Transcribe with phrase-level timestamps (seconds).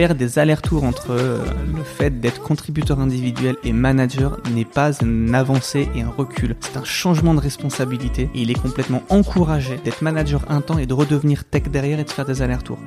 [0.00, 1.44] faire des allers-retours entre euh,
[1.76, 6.56] le fait d'être contributeur individuel et manager n'est pas une avancée et un recul.
[6.60, 10.86] C'est un changement de responsabilité et il est complètement encouragé d'être manager un temps et
[10.86, 12.78] de redevenir tech derrière et de faire des allers-retours.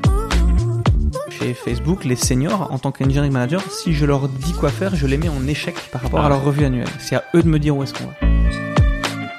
[1.29, 5.05] Chez Facebook, les seniors, en tant qu'engineering manager, si je leur dis quoi faire, je
[5.05, 6.87] les mets en échec par rapport à leur revue annuelle.
[6.97, 8.22] C'est à eux de me dire où est-ce qu'on va.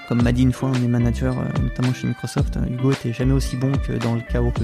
[0.08, 3.14] Comme m'a dit une fois un des managers, euh, notamment chez Microsoft, euh, Hugo était
[3.14, 4.50] jamais aussi bon que dans le chaos.
[4.50, 4.62] Que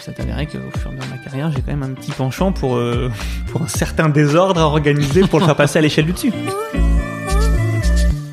[0.00, 2.12] ça avéré qu'au fur et à mesure de ma carrière, j'ai quand même un petit
[2.12, 3.10] penchant pour, euh,
[3.48, 6.32] pour un certain désordre à organiser pour le faire passer à l'échelle du dessus.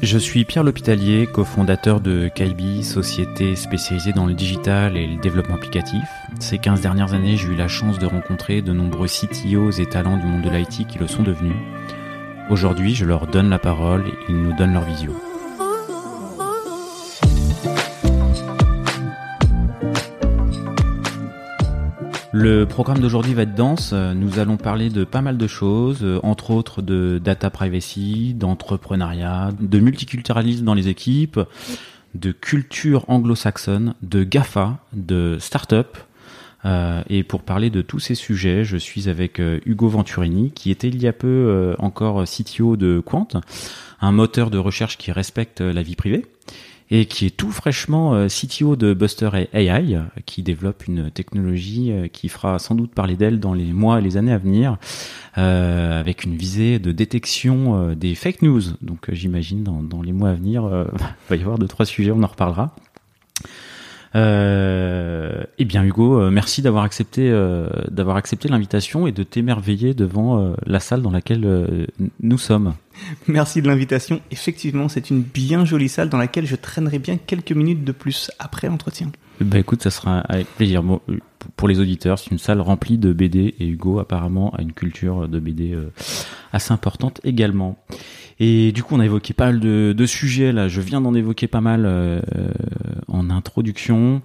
[0.04, 5.56] Je suis Pierre L'Hôpitalier, cofondateur de Kaibi, société spécialisée dans le digital et le développement
[5.56, 6.04] applicatif.
[6.40, 10.18] Ces 15 dernières années, j'ai eu la chance de rencontrer de nombreux CTOs et talents
[10.18, 11.56] du monde de l'IT qui le sont devenus.
[12.50, 15.14] Aujourd'hui, je leur donne la parole et ils nous donnent leur vision.
[22.36, 23.94] Le programme d'aujourd'hui va être dense.
[23.94, 29.52] Nous allons parler de pas mal de choses, euh, entre autres de data privacy, d'entrepreneuriat,
[29.60, 31.40] de multiculturalisme dans les équipes,
[32.16, 35.96] de culture anglo-saxonne, de GAFA, de start-up.
[36.66, 40.72] Euh, et pour parler de tous ces sujets, je suis avec euh, Hugo Venturini, qui
[40.72, 43.28] était il y a peu encore CTO de Quant,
[44.02, 46.26] un moteur de recherche qui respecte la vie privée
[46.94, 52.08] et qui est tout fraîchement euh, CTO de Buster AI, qui développe une technologie euh,
[52.08, 54.78] qui fera sans doute parler d'elle dans les mois et les années à venir,
[55.38, 58.62] euh, avec une visée de détection des fake news.
[58.82, 60.64] Donc j'imagine dans, les mois à venir,
[60.96, 62.76] il va y avoir deux trois sujets, on en reparlera.
[64.16, 69.96] Euh, eh bien Hugo, euh, merci d'avoir accepté euh, d'avoir accepté l'invitation et de t'émerveiller
[69.96, 71.88] devant euh, la salle dans laquelle
[72.20, 72.74] nous sommes.
[73.28, 74.22] Merci de l'invitation.
[74.32, 78.32] Effectivement, c'est une bien jolie salle dans laquelle je traînerai bien quelques minutes de plus
[78.40, 79.12] après l'entretien.
[79.42, 80.84] Bah écoute, ça sera avec plaisir.
[80.84, 81.02] Bon,
[81.56, 85.28] pour les auditeurs, c'est une salle remplie de BD et Hugo apparemment a une culture
[85.28, 85.76] de BD
[86.52, 87.78] assez importante également.
[88.46, 90.68] Et du coup, on a évoqué pas mal de, sujets là.
[90.68, 92.20] Je viens d'en évoquer pas mal euh,
[93.08, 94.22] en introduction.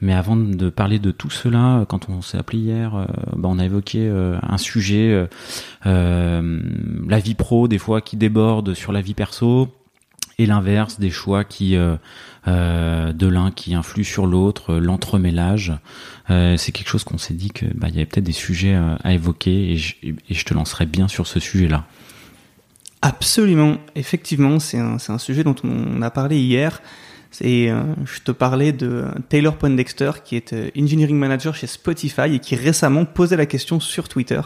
[0.00, 3.04] Mais avant de parler de tout cela, quand on s'est appelé hier, euh,
[3.36, 5.28] bah, on a évoqué euh, un sujet,
[5.84, 9.68] la vie pro des fois qui déborde sur la vie perso,
[10.38, 11.76] et l'inverse des choix qui
[12.46, 15.74] de l'un qui influe sur l'autre, l'entremêlage.
[16.28, 19.12] c'est quelque chose qu'on s'est dit que bah, il y avait peut-être des sujets à
[19.12, 21.84] évoquer et et je te lancerai bien sur ce sujet-là.
[23.00, 26.82] Absolument, effectivement, c'est un, sujet dont on a parlé hier.
[27.30, 32.34] C'est, euh, je te parlais de Taylor Poindexter, qui est euh, engineering manager chez Spotify
[32.34, 34.40] et qui récemment posait la question sur Twitter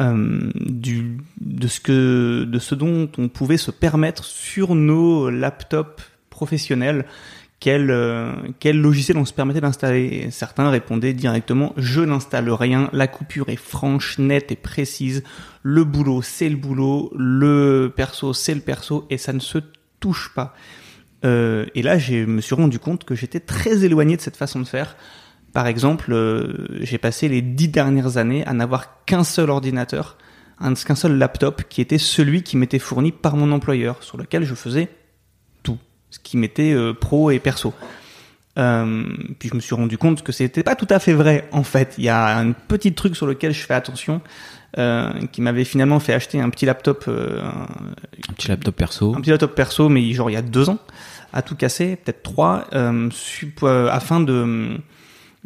[0.00, 7.04] euh, de ce que, de ce dont on pouvait se permettre sur nos laptops professionnels
[7.60, 10.30] quel, euh, quel logiciel on se permettait d'installer.
[10.30, 15.22] Certains répondaient directement je n'installe rien, la coupure est franche, nette et précise,
[15.62, 19.58] le boulot c'est le boulot, le perso c'est le perso et ça ne se
[20.00, 20.54] touche pas.
[21.24, 24.58] Euh, et là, je me suis rendu compte que j'étais très éloigné de cette façon
[24.58, 24.96] de faire.
[25.52, 30.16] Par exemple, euh, j'ai passé les dix dernières années à n'avoir qu'un seul ordinateur,
[30.58, 34.54] qu'un seul laptop, qui était celui qui m'était fourni par mon employeur, sur lequel je
[34.54, 34.88] faisais
[36.10, 37.74] ce qui m'était euh, pro et perso.
[38.58, 39.04] Euh,
[39.38, 41.94] puis je me suis rendu compte que c'était pas tout à fait vrai en fait.
[41.98, 44.20] Il y a un petit truc sur lequel je fais attention,
[44.78, 49.20] euh, qui m'avait finalement fait acheter un petit laptop, euh, un petit laptop perso, un
[49.20, 50.78] petit laptop perso, mais genre il y a deux ans,
[51.32, 54.78] à tout casser, peut-être trois, afin de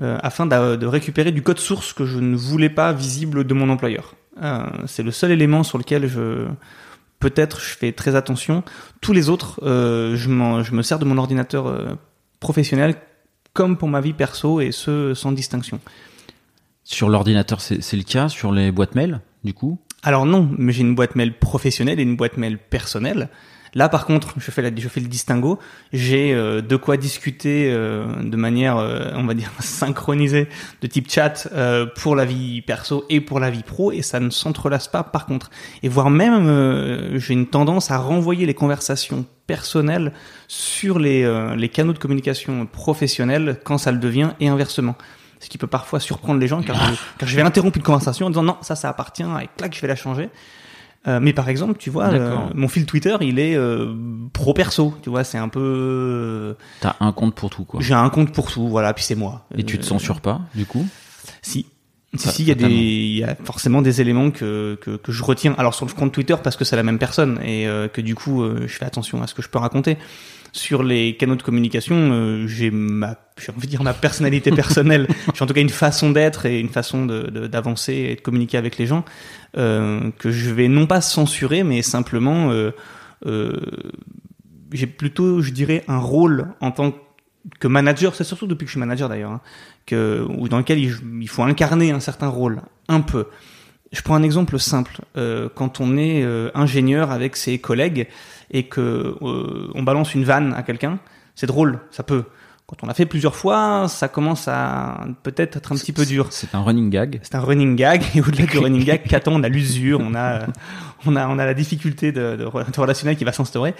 [0.00, 4.14] afin de, récupérer du code source que je ne voulais pas visible de mon employeur.
[4.86, 6.46] C'est le seul élément sur lequel je
[7.20, 8.62] peut-être je fais très attention.
[9.00, 10.28] Tous les autres, euh, je,
[10.62, 11.94] je, me sers de mon ordinateur euh,
[12.40, 12.96] professionnel
[13.52, 15.80] comme pour ma vie perso et ce sans distinction.
[16.82, 18.28] Sur l'ordinateur, c'est le cas?
[18.28, 19.78] Sur les boîtes mail, du coup?
[20.02, 23.30] Alors non, mais j'ai une boîte mail professionnelle et une boîte mail personnelle.
[23.74, 25.58] Là, par contre, je fais, la, je fais le distinguo.
[25.92, 30.48] J'ai euh, de quoi discuter euh, de manière, euh, on va dire, synchronisée,
[30.80, 31.48] de type chat
[31.96, 35.02] pour la vie perso et pour la vie pro, et ça ne s'entrelace pas.
[35.02, 35.50] Par contre,
[35.82, 40.12] et voire même, j'ai une tendance à renvoyer les conversations personnelles
[40.48, 44.96] sur les, les canaux de communication professionnels quand ça le devient, et inversement
[45.40, 48.26] ce qui peut parfois surprendre les gens car je, car je vais interrompre une conversation
[48.26, 50.30] en disant non ça ça appartient et clac je vais la changer
[51.06, 53.94] euh, mais par exemple, tu vois, euh, mon fil Twitter, il est euh,
[54.32, 54.94] pro perso.
[55.02, 56.56] Tu vois, c'est un peu.
[56.80, 57.80] T'as un compte pour tout, quoi.
[57.82, 58.94] J'ai un compte pour tout, voilà.
[58.94, 59.46] Puis c'est moi.
[59.56, 60.86] Et tu te censures pas, du coup?
[61.42, 61.66] Si.
[62.16, 65.10] Si, si, il y a des, il y a forcément des éléments que, que, que,
[65.10, 65.52] je retiens.
[65.58, 68.44] Alors sur le compte Twitter parce que c'est la même personne et que du coup
[68.46, 69.98] je fais attention à ce que je peux raconter.
[70.56, 75.08] Sur les canaux de communication, euh, j'ai ma, j'ai envie de dire ma personnalité personnelle.
[75.34, 78.56] j'ai en tout cas une façon d'être et une façon de, d'avancer et de communiquer
[78.56, 79.04] avec les gens
[79.56, 82.70] euh, que je vais non pas censurer, mais simplement euh,
[83.26, 83.52] euh,
[84.72, 86.94] j'ai plutôt, je dirais, un rôle en tant
[87.58, 88.14] que manager.
[88.14, 89.40] C'est surtout depuis que je suis manager d'ailleurs, hein,
[89.86, 93.26] que ou dans lequel il, il faut incarner un certain rôle, un peu.
[93.94, 94.98] Je prends un exemple simple.
[95.16, 98.08] Euh, quand on est euh, ingénieur avec ses collègues
[98.50, 100.98] et que euh, on balance une vanne à quelqu'un,
[101.34, 102.24] c'est drôle, ça peut.
[102.66, 106.28] Quand on l'a fait plusieurs fois, ça commence à peut-être être un petit peu dur.
[106.30, 107.20] C'est un running gag.
[107.22, 110.46] C'est un running gag et au-delà du running gag, qu'attend on a l'usure, on a,
[111.06, 113.74] on a, on a la difficulté de, de, de relationnel qui va s'instaurer.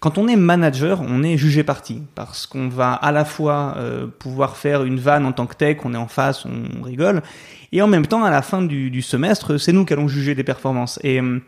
[0.00, 4.06] Quand on est manager, on est jugé parti parce qu'on va à la fois euh,
[4.06, 7.22] pouvoir faire une vanne en tant que tech, on est en face, on rigole,
[7.72, 10.34] et en même temps, à la fin du, du semestre, c'est nous qui allons juger
[10.34, 10.98] des performances.
[11.02, 11.40] Et euh,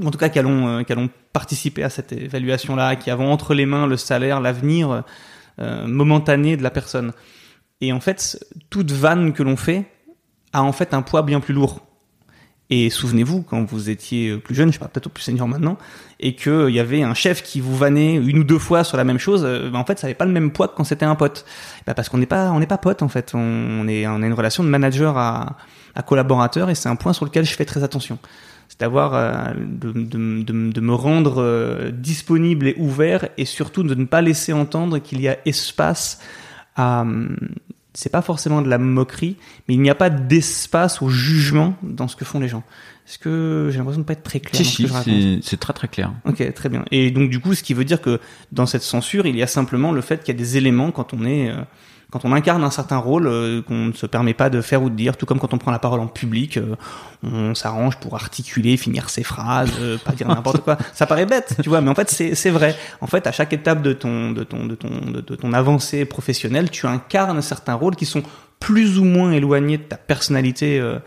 [0.00, 3.54] en tout cas, qui allons, euh, qui allons participer à cette évaluation-là, qui avons entre
[3.54, 5.04] les mains le salaire, l'avenir
[5.58, 7.12] euh, momentané de la personne.
[7.80, 9.86] Et en fait, toute vanne que l'on fait
[10.52, 11.80] a en fait un poids bien plus lourd.
[12.70, 15.76] Et souvenez-vous, quand vous étiez plus jeune, je parle peut-être plus senior maintenant,
[16.20, 19.04] et qu'il y avait un chef qui vous vannait une ou deux fois sur la
[19.04, 21.14] même chose, ben en fait, ça n'avait pas le même poids que quand c'était un
[21.14, 21.44] pote.
[21.86, 23.32] Ben parce qu'on n'est pas, on n'est pas pote en fait.
[23.34, 25.58] On, est, on a une relation de manager à,
[25.94, 28.18] à collaborateur, et c'est un point sur lequel je fais très attention.
[28.72, 33.82] C'est d'avoir, euh, de, de, de, de, me rendre euh, disponible et ouvert, et surtout
[33.82, 36.20] de ne pas laisser entendre qu'il y a espace
[36.74, 37.04] à
[37.92, 39.36] c'est pas forcément de la moquerie,
[39.68, 42.62] mais il n'y a pas d'espace au jugement dans ce que font les gens.
[43.06, 46.10] Est-ce que j'ai l'impression de pas être très clair Si, si, c'est très très clair.
[46.24, 46.86] Ok, très bien.
[46.90, 48.18] Et donc du coup, ce qui veut dire que
[48.50, 51.12] dans cette censure, il y a simplement le fait qu'il y a des éléments quand
[51.12, 51.56] on est, euh,
[52.12, 54.90] quand on incarne un certain rôle euh, qu'on ne se permet pas de faire ou
[54.90, 56.76] de dire, tout comme quand on prend la parole en public, euh,
[57.22, 60.76] on s'arrange pour articuler, finir ses phrases, euh, pas dire n'importe quoi.
[60.92, 62.76] Ça paraît bête, tu vois, mais en fait c'est c'est vrai.
[63.00, 66.04] En fait, à chaque étape de ton de ton de ton de, de ton avancée
[66.04, 68.22] professionnelle, tu incarnes certains rôles qui sont
[68.60, 70.78] plus ou moins éloignés de ta personnalité.
[70.78, 70.98] Euh,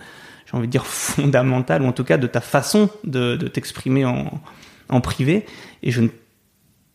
[0.47, 4.05] j'ai envie de dire fondamentale ou en tout cas de ta façon de, de t'exprimer
[4.05, 4.41] en,
[4.89, 5.45] en privé
[5.83, 6.09] et je ne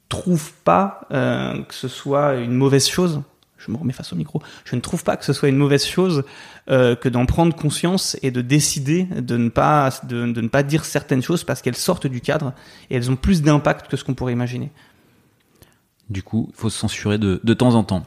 [0.09, 3.23] trouve pas euh, que ce soit une mauvaise chose
[3.65, 5.85] je me remets face au micro, je ne trouve pas que ce soit une mauvaise
[5.85, 6.25] chose
[6.71, 10.63] euh, que d'en prendre conscience et de décider de ne pas de, de ne pas
[10.63, 12.53] dire certaines choses parce qu'elles sortent du cadre
[12.89, 14.71] et elles ont plus d'impact que ce qu'on pourrait imaginer.
[16.09, 18.03] Du coup, il faut se censurer de, de temps en temps.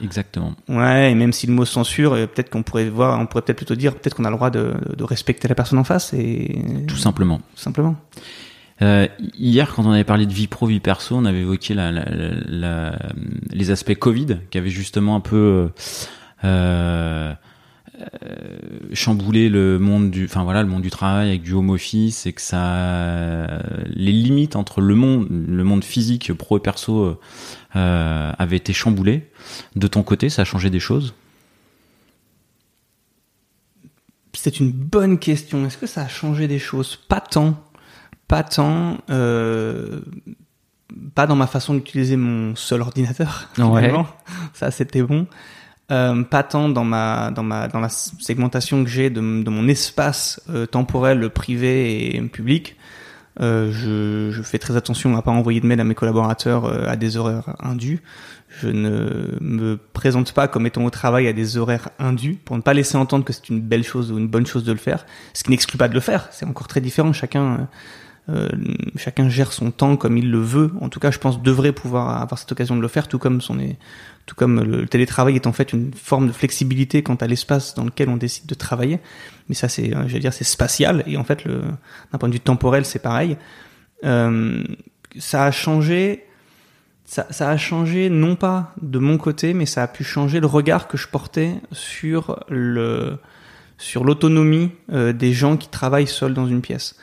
[0.00, 0.54] Exactement.
[0.68, 3.56] Ouais, et même si le mot censure, euh, peut-être qu'on pourrait voir, on pourrait peut-être
[3.56, 6.62] plutôt dire, peut-être qu'on a le droit de, de respecter la personne en face et
[6.86, 7.38] tout simplement.
[7.38, 7.96] Tout simplement.
[8.80, 11.90] Euh, hier, quand on avait parlé de vie pro, vie perso, on avait évoqué la,
[11.90, 12.04] la,
[12.46, 12.98] la,
[13.50, 15.68] les aspects Covid qui avaient justement un peu euh,
[16.44, 17.34] euh,
[18.92, 22.32] chamboulé le monde du, enfin voilà, le monde du travail avec du home office et
[22.32, 23.46] que ça,
[23.86, 27.18] les limites entre le monde, le monde physique pro et perso
[27.74, 29.28] euh, avaient été chamboulées.
[29.74, 31.14] De ton côté, ça a changé des choses?
[34.34, 35.66] C'est une bonne question.
[35.66, 36.94] Est-ce que ça a changé des choses?
[36.94, 37.60] Pas tant
[38.28, 40.00] pas tant, euh,
[41.14, 43.48] pas dans ma façon d'utiliser mon seul ordinateur.
[43.58, 43.92] Ouais.
[44.52, 45.26] Ça, c'était bon.
[45.90, 49.68] Euh, pas tant dans ma dans ma dans la segmentation que j'ai de, de, mon
[49.68, 52.76] espace euh, temporel privé et public.
[53.40, 56.86] Euh, je, je, fais très attention à pas envoyer de mail à mes collaborateurs euh,
[56.88, 58.02] à des horaires indus.
[58.48, 62.62] Je ne me présente pas comme étant au travail à des horaires indus pour ne
[62.62, 65.06] pas laisser entendre que c'est une belle chose ou une bonne chose de le faire.
[65.34, 66.28] Ce qui n'exclut pas de le faire.
[66.32, 67.12] C'est encore très différent.
[67.12, 67.68] Chacun
[68.30, 68.48] euh,
[68.96, 70.72] chacun gère son temps comme il le veut.
[70.80, 73.40] En tout cas, je pense devrait pouvoir avoir cette occasion de le faire, tout comme
[73.40, 73.76] son est,
[74.26, 77.84] tout comme le télétravail est en fait une forme de flexibilité quant à l'espace dans
[77.84, 79.00] lequel on décide de travailler.
[79.48, 82.40] Mais ça, c'est, je vais dire, c'est spatial et en fait, d'un point de vue
[82.40, 83.36] temporel, c'est pareil.
[84.04, 84.62] Euh,
[85.18, 86.24] ça a changé.
[87.06, 90.88] Ça, a changé non pas de mon côté, mais ça a pu changer le regard
[90.88, 93.16] que je portais sur le
[93.78, 96.96] sur l'autonomie euh, des gens qui travaillent seuls dans une pièce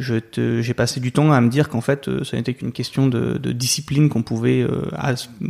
[0.00, 3.38] j'ai passé du temps à me dire qu'en fait, euh, ça n'était qu'une question de,
[3.38, 4.82] de discipline qu'on pouvait, euh,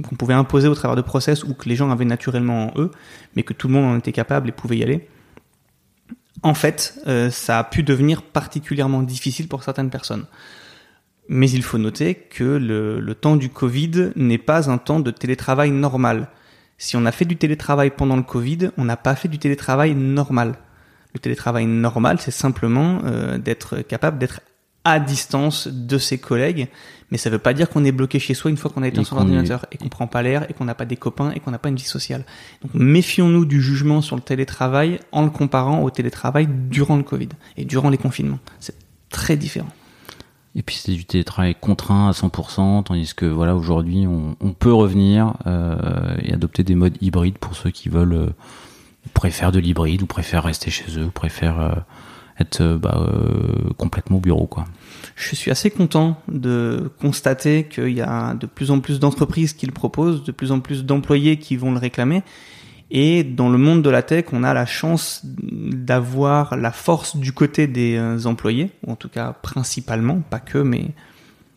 [0.02, 2.90] qu'on pouvait imposer au travers de process ou que les gens avaient naturellement en eux,
[3.37, 5.09] mais que tout le monde en était capable et pouvait y aller.
[6.42, 10.26] En fait, euh, ça a pu devenir particulièrement difficile pour certaines personnes.
[11.28, 15.11] Mais il faut noter que le, le temps du Covid n'est pas un temps de
[15.11, 16.28] télétravail normal.
[16.76, 19.95] Si on a fait du télétravail pendant le Covid, on n'a pas fait du télétravail
[19.95, 20.57] normal.
[21.14, 24.40] Le télétravail normal, c'est simplement euh, d'être capable d'être
[24.85, 26.69] à distance de ses collègues,
[27.11, 29.05] mais ça veut pas dire qu'on est bloqué chez soi une fois qu'on a éteint
[29.05, 31.50] son ordinateur et qu'on prend pas l'air et qu'on n'a pas des copains et qu'on
[31.50, 32.25] n'a pas une vie sociale.
[32.62, 37.29] Donc méfions-nous du jugement sur le télétravail en le comparant au télétravail durant le Covid
[37.57, 38.38] et durant les confinements.
[38.59, 38.76] C'est
[39.11, 39.69] très différent.
[40.57, 44.73] Et puis c'était du télétravail contraint à 100%, tandis que voilà aujourd'hui on, on, peut
[44.73, 48.31] revenir euh, et adopter des modes hybrides pour ceux qui veulent euh,
[49.14, 51.75] préfèrent de l'hybride ou préfèrent rester chez eux ou préfèrent euh,
[52.38, 54.64] être euh, bah, euh, complètement au bureau quoi.
[55.17, 59.67] Je suis assez content de constater qu'il y a de plus en plus d'entreprises qui
[59.67, 62.23] le proposent, de plus en plus d'employés qui vont le réclamer.
[62.90, 67.33] Et dans le monde de la tech, on a la chance d'avoir la force du
[67.33, 70.87] côté des employés, ou en tout cas principalement, pas que, mais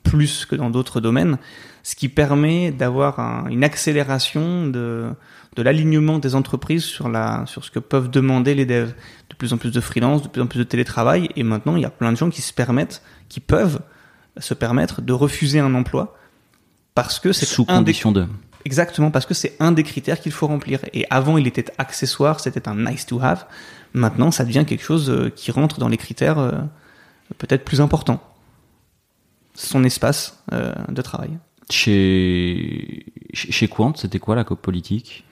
[0.04, 1.38] plus que dans d'autres domaines,
[1.82, 5.10] ce qui permet d'avoir un, une accélération de,
[5.56, 8.94] de l'alignement des entreprises sur, la, sur ce que peuvent demander les devs.
[9.30, 11.82] De plus en plus de freelance, de plus en plus de télétravail, et maintenant il
[11.82, 13.80] y a plein de gens qui se permettent, qui peuvent
[14.38, 16.18] se permettre de refuser un emploi
[16.96, 18.28] parce que c'est sous condition de
[18.66, 20.80] Exactement, parce que c'est un des critères qu'il faut remplir.
[20.94, 23.46] Et avant, il était accessoire, c'était un nice to have.
[23.94, 26.52] Maintenant, ça devient quelque chose euh, qui rentre dans les critères euh,
[27.38, 28.24] peut-être plus importants.
[29.54, 31.32] Son espace euh, de travail.
[31.70, 35.26] Chez, chez Quant, c'était quoi la COP politique?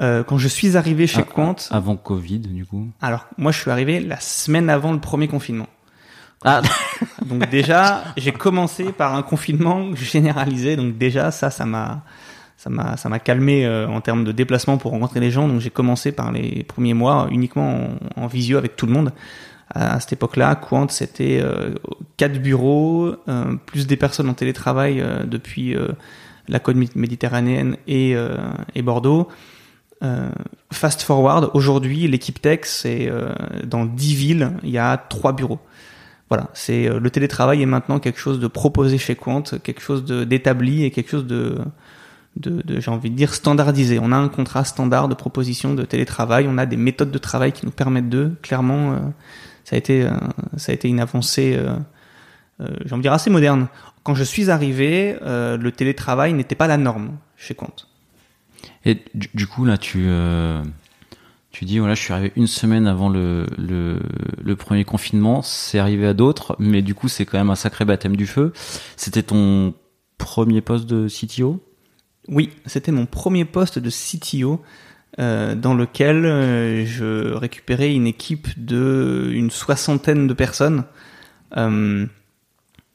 [0.00, 3.58] Euh, Quand je suis arrivé chez Ah, Quant, Avant Covid, du coup alors moi je
[3.60, 5.66] suis arrivé la semaine avant le premier confinement.
[6.44, 6.62] Ah,
[7.26, 10.76] Donc déjà, j'ai commencé par un confinement généralisé.
[10.76, 12.02] Donc déjà, ça, ça m'a,
[12.56, 15.48] ça m'a, ça m'a calmé euh, en termes de déplacement pour rencontrer les gens.
[15.48, 19.12] Donc j'ai commencé par les premiers mois uniquement en, en visio avec tout le monde.
[19.74, 21.74] À, à cette époque-là, Quant, c'était euh,
[22.16, 25.88] quatre bureaux, euh, plus des personnes en télétravail euh, depuis euh,
[26.46, 28.36] la côte mé- méditerranéenne et, euh,
[28.76, 29.28] et Bordeaux.
[30.02, 30.30] Euh,
[30.72, 33.32] fast forward, aujourd'hui, l'équipe tech, c'est euh,
[33.64, 35.58] dans 10 villes, il y a trois bureaux.
[36.28, 40.04] Voilà, c'est euh, le télétravail est maintenant quelque chose de proposé chez Quant, quelque chose
[40.04, 41.58] d'établi et quelque chose de,
[42.36, 43.98] de, j'ai envie de dire standardisé.
[44.00, 47.52] On a un contrat standard de proposition de télétravail, on a des méthodes de travail
[47.52, 48.32] qui nous permettent de.
[48.42, 48.96] Clairement,
[49.64, 50.08] ça a été
[50.56, 51.58] ça a été une avancée,
[52.60, 53.68] j'ai envie de dire assez moderne.
[54.04, 57.74] Quand je suis arrivé, le télétravail n'était pas la norme chez Quant.
[58.84, 60.62] Et du, coup, là, tu, euh,
[61.50, 65.42] tu dis, voilà, je suis arrivé une semaine avant le, le, premier confinement.
[65.42, 68.52] C'est arrivé à d'autres, mais du coup, c'est quand même un sacré baptême du feu.
[68.96, 69.74] C'était ton
[70.16, 71.62] premier poste de CTO
[72.28, 74.62] Oui, c'était mon premier poste de CTO
[75.18, 80.84] euh, dans lequel euh, je récupérais une équipe de une soixantaine de personnes.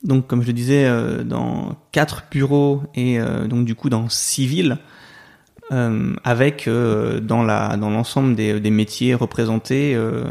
[0.03, 0.85] Donc, comme je disais,
[1.23, 4.77] dans quatre bureaux et donc du coup dans six villes,
[5.73, 10.23] euh, avec euh, dans la dans l'ensemble des, des métiers représentés euh,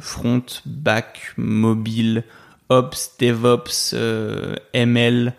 [0.00, 2.24] front, back, mobile,
[2.68, 5.34] ops, DevOps, euh, ML.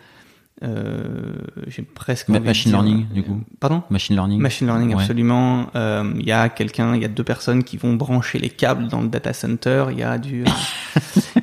[0.64, 1.36] Euh,
[1.68, 3.42] j'ai presque Ma- machine dire- learning, du coup.
[3.60, 3.84] Pardon?
[3.92, 5.02] Machine learning Machine learning, Ouais.
[5.04, 5.68] absolument.
[5.76, 8.88] Euh, Il y a quelqu'un, il y a deux personnes qui vont brancher les câbles
[8.88, 9.86] dans le data center.
[9.92, 10.46] Il y a du,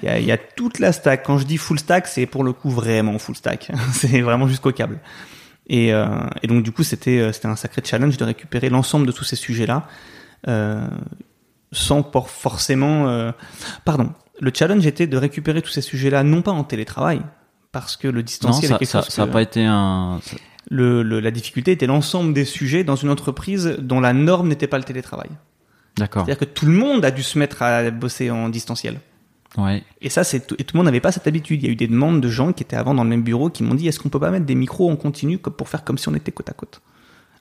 [0.03, 1.23] il y y a toute la stack.
[1.25, 3.71] Quand je dis full stack, c'est pour le coup vraiment full stack.
[3.93, 4.99] c'est vraiment jusqu'au câble.
[5.69, 6.07] Et, euh,
[6.43, 9.25] et donc du coup, c'était euh, c'était un sacré challenge de récupérer l'ensemble de tous
[9.25, 9.87] ces sujets-là,
[10.49, 10.87] euh,
[11.73, 13.33] sans pour forcément.
[13.85, 14.13] Pardon.
[14.41, 17.21] Le challenge était de récupérer tous ces sujets-là, non pas en télétravail,
[17.73, 19.65] parce que le Non, distanciel ça, est quelque ça, chose ça a que- pas été
[19.65, 20.21] un.
[20.71, 24.79] le- la difficulté était l'ensemble des sujets dans une entreprise dont la norme n'était pas
[24.79, 25.31] le télétravail.
[25.97, 26.25] D'accord.
[26.27, 28.99] C'est-à-dire que tout le monde a dû se mettre à bosser en distanciel.
[29.57, 29.83] Ouais.
[30.01, 31.63] Et ça, c'est tout, et tout le monde n'avait pas cette habitude.
[31.63, 33.51] Il y a eu des demandes de gens qui étaient avant dans le même bureau
[33.51, 35.97] qui m'ont dit est-ce qu'on peut pas mettre des micros en continu pour faire comme
[35.99, 36.81] si on était côte à côte?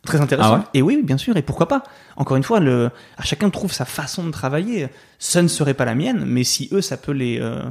[0.06, 0.56] Très intéressant.
[0.56, 0.64] Ah ouais?
[0.74, 1.38] Et oui, bien sûr.
[1.38, 1.82] Et pourquoi pas?
[2.18, 4.90] Encore une fois, le, à chacun trouve sa façon de travailler.
[5.18, 7.62] Ça ne serait pas la mienne, mais si eux, ça peut les euh,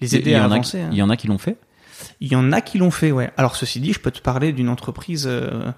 [0.00, 0.78] les aider il à avancer.
[0.78, 0.88] qui- hein.
[0.92, 1.56] Il y en a qui l'ont fait?
[2.20, 3.30] Il y en a qui l'ont fait, ouais.
[3.38, 5.70] Alors ceci dit, je peux te parler d'une entreprise euh,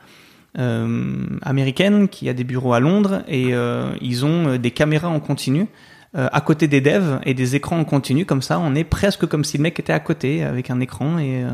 [0.58, 5.08] euh, américaine qui a des bureaux à Londres et euh, ils ont euh, des caméras
[5.08, 5.66] en continu
[6.18, 8.24] euh, à côté des devs et des écrans en continu.
[8.26, 11.18] Comme ça, on est presque comme si le mec était à côté avec un écran
[11.18, 11.50] et, euh,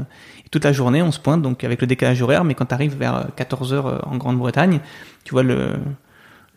[0.50, 2.44] toute la journée on se pointe donc avec le décalage horaire.
[2.44, 4.80] Mais quand tu arrives vers 14 heures euh, en Grande-Bretagne,
[5.24, 5.72] tu vois le,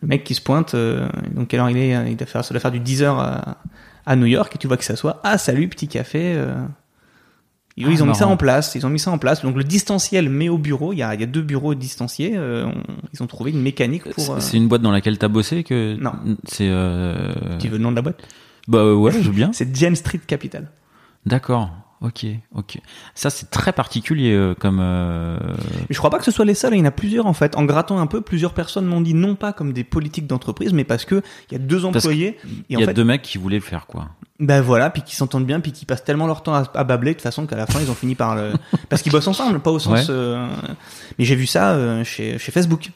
[0.02, 0.74] le mec qui se pointe.
[0.74, 3.58] euh, donc alors il est, il doit faire, ça doit faire du 10 heures à,
[4.06, 6.36] à New York et tu vois que ça soit ah salut petit café.
[7.84, 8.32] Euh, Ah, ils ont mis ça marrant.
[8.34, 8.74] en place.
[8.74, 9.42] Ils ont mis ça en place.
[9.42, 12.32] Donc le distanciel, mais au bureau, il y a, il y a deux bureaux distanciés.
[12.36, 12.82] euh, on-
[13.12, 14.24] ils ont trouvé une mécanique pour.
[14.24, 16.12] C'est euh, c'est une boîte dans laquelle t'as bossé que Non.
[16.44, 17.32] C'est euh...
[17.58, 18.20] Tu veux le nom de la boîte?
[18.68, 19.50] Bah euh, ouais, je veux bien.
[19.54, 20.70] C'est Jane Street Capital.
[21.26, 21.70] D'accord.
[22.00, 22.78] Ok, ok.
[23.16, 24.78] Ça c'est très particulier euh, comme.
[24.80, 26.74] euh, Mais je crois pas que ce soit les seuls.
[26.74, 27.56] Il y en a plusieurs en fait.
[27.56, 30.84] En grattant un peu, plusieurs personnes m'ont dit non pas comme des politiques d'entreprise, mais
[30.84, 32.38] parce que il y a deux employés.
[32.68, 34.08] Il y a fait, deux mecs qui voulaient le faire quoi.
[34.38, 37.14] ben voilà, puis qui s'entendent bien, puis qui passent tellement leur temps à, à babler
[37.14, 38.52] de façon qu'à la fin ils ont fini par le.
[38.88, 40.08] Parce qu'ils bossent ensemble, pas au sens.
[40.08, 40.14] Ouais.
[40.14, 40.46] euh,
[41.18, 42.90] Mais j'ai vu ça euh, chez, chez Facebook.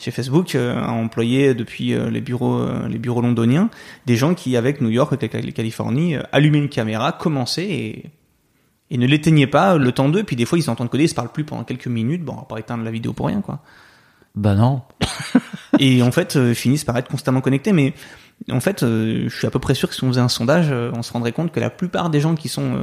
[0.00, 3.68] Chez Facebook, euh, a employé depuis euh, les bureaux, euh, les bureaux londoniens,
[4.06, 8.04] des gens qui, avec New York, avec la Californie, allumaient une caméra, commençaient et,
[8.90, 10.24] et ne l'éteignez pas le temps d'eux.
[10.24, 12.24] Puis des fois, ils s'entendent coder, ils se parlent plus pendant quelques minutes.
[12.24, 13.60] Bon, on va pas éteindre la vidéo pour rien, quoi.
[14.34, 14.82] Bah non.
[15.78, 17.72] et en fait, euh, finissent par être constamment connectés.
[17.72, 17.92] Mais
[18.50, 20.68] en fait, euh, je suis à peu près sûr que si on faisait un sondage,
[20.70, 22.78] euh, on se rendrait compte que la plupart des gens qui sont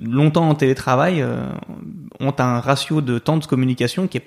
[0.00, 1.22] longtemps en télétravail
[2.18, 4.26] ont un ratio de temps de communication qui est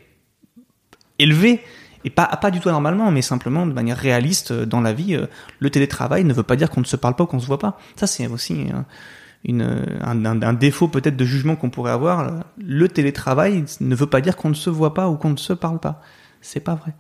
[1.17, 1.62] élevé.
[2.05, 5.17] Et pas, pas du tout normalement, mais simplement de manière réaliste dans la vie.
[5.60, 7.60] Le télétravail ne veut pas dire qu'on ne se parle pas ou qu'on se voit
[7.60, 7.79] pas.
[7.95, 8.81] Ça, c'est aussi euh,
[9.45, 9.62] une,
[10.01, 12.43] un, un- un défaut peut-être de jugement qu'on pourrait avoir.
[12.57, 15.53] Le télétravail ne veut pas dire qu'on ne se voit pas ou qu'on ne se
[15.53, 16.01] parle pas.
[16.41, 16.93] C'est pas vrai.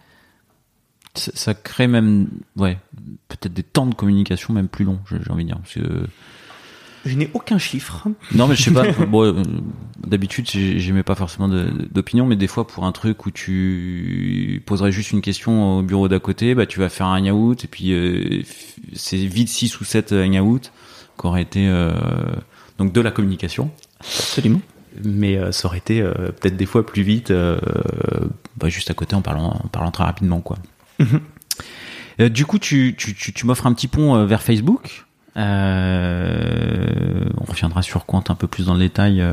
[1.15, 2.79] Ça, ça crée même, ouais,
[3.27, 5.59] peut-être des temps de communication même plus longs, j'ai envie de dire.
[5.59, 6.07] Parce que-
[7.05, 8.07] Je n'ai aucun chiffre.
[8.33, 8.83] Non, mais je sais pas.
[9.07, 9.43] bon, euh,
[10.07, 14.63] d'habitude, j'ai- j'aimais pas forcément de- d'opinion, mais des fois, pour un truc où tu
[14.65, 17.67] poserais juste une question au bureau d'à côté, bah, tu vas faire un hangout, et
[17.67, 18.41] puis euh,
[18.93, 20.59] c'est vite 6 ou 7 hangouts
[21.19, 21.93] qui auraient été euh,
[22.77, 23.71] donc de la communication.
[23.99, 24.61] Absolument.
[25.03, 27.33] Mais euh, ça aurait été euh, peut-être des fois plus vite,
[28.57, 30.57] bah, juste à côté en parlant, en parlant très rapidement, quoi.
[30.99, 31.21] Mhm.
[32.19, 35.05] Euh, du coup, tu, tu, tu, tu m'offres un petit pont euh, vers Facebook.
[35.35, 39.23] Euh, on reviendra sur Quant un peu plus dans le détail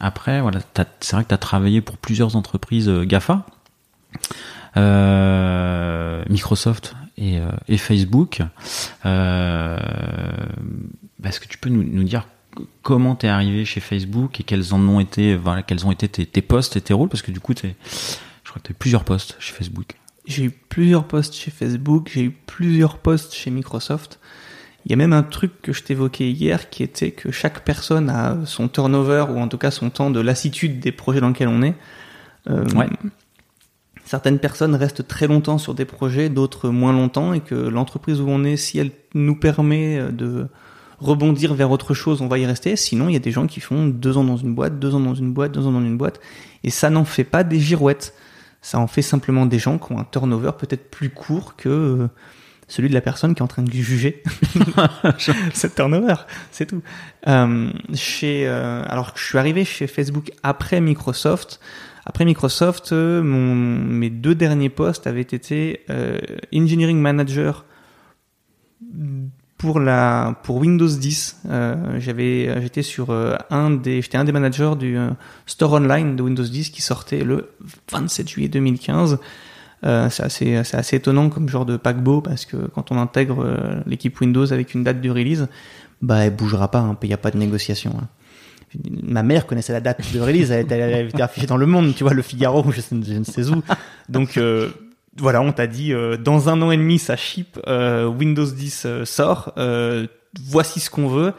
[0.00, 0.40] après.
[0.40, 0.60] Voilà,
[1.00, 3.44] c'est vrai que tu as travaillé pour plusieurs entreprises GAFA,
[6.30, 8.40] Microsoft et, euh, et Facebook.
[9.06, 9.78] Euh,
[11.24, 12.26] Est-ce que tu peux nous, nous dire
[12.82, 16.26] comment t'es arrivé chez Facebook et quels en ont été, voilà, quels ont été tes,
[16.26, 17.08] tes postes et tes rôles?
[17.08, 17.76] Parce que du coup, t'es-
[18.44, 19.92] je crois que tu as plusieurs postes chez Facebook.
[20.26, 24.18] J'ai eu plusieurs postes chez Facebook, j'ai eu plusieurs postes chez Microsoft.
[24.86, 28.08] Il y a même un truc que je t'évoquais hier qui était que chaque personne
[28.08, 31.48] a son turnover ou en tout cas son temps de lassitude des projets dans lesquels
[31.48, 31.74] on est.
[32.48, 32.88] Euh, Ouais.
[34.10, 38.26] Certaines personnes restent très longtemps sur des projets, d'autres moins longtemps et que l'entreprise où
[38.28, 40.48] on est, si elle nous permet de
[40.98, 42.74] rebondir vers autre chose, on va y rester.
[42.74, 44.98] Sinon, il y a des gens qui font deux ans dans une boîte, deux ans
[44.98, 46.18] dans une boîte, deux ans dans une boîte
[46.64, 48.12] et ça n'en fait pas des girouettes.
[48.62, 52.08] Ça en fait simplement des gens qui ont un turnover peut-être plus court que euh,
[52.66, 54.24] celui de la personne qui est en train de juger
[55.54, 56.16] cette turnover.
[56.50, 56.82] C'est tout.
[57.28, 61.60] Euh, chez, euh, alors que je suis arrivé chez Facebook après Microsoft.
[62.06, 66.18] Après Microsoft, euh, mon, mes deux derniers postes avaient été euh,
[66.54, 67.64] engineering manager
[69.58, 71.42] pour la pour Windows 10.
[71.50, 75.10] Euh, j'avais j'étais sur euh, un des j'étais un des managers du euh,
[75.46, 77.50] store online de Windows 10 qui sortait le
[77.92, 79.18] 27 juillet 2015.
[79.84, 84.18] Euh, c'est assez assez étonnant comme genre de paquebot parce que quand on intègre l'équipe
[84.20, 85.48] Windows avec une date de release,
[86.00, 87.92] bah elle bougera pas, il n'y a pas de négociation.
[88.00, 88.08] hein.
[89.02, 92.14] Ma mère connaissait la date de release, elle, était- affichée dans le monde, tu vois,
[92.14, 93.62] le Figaro, je, ne sais où.
[94.08, 94.70] Donc euh,
[95.18, 98.82] voilà, on t'a dit euh, dans un an et demi ça ship, euh, Windows 10
[98.86, 100.06] euh, sort, euh,
[100.44, 101.32] voici ce qu'on veut.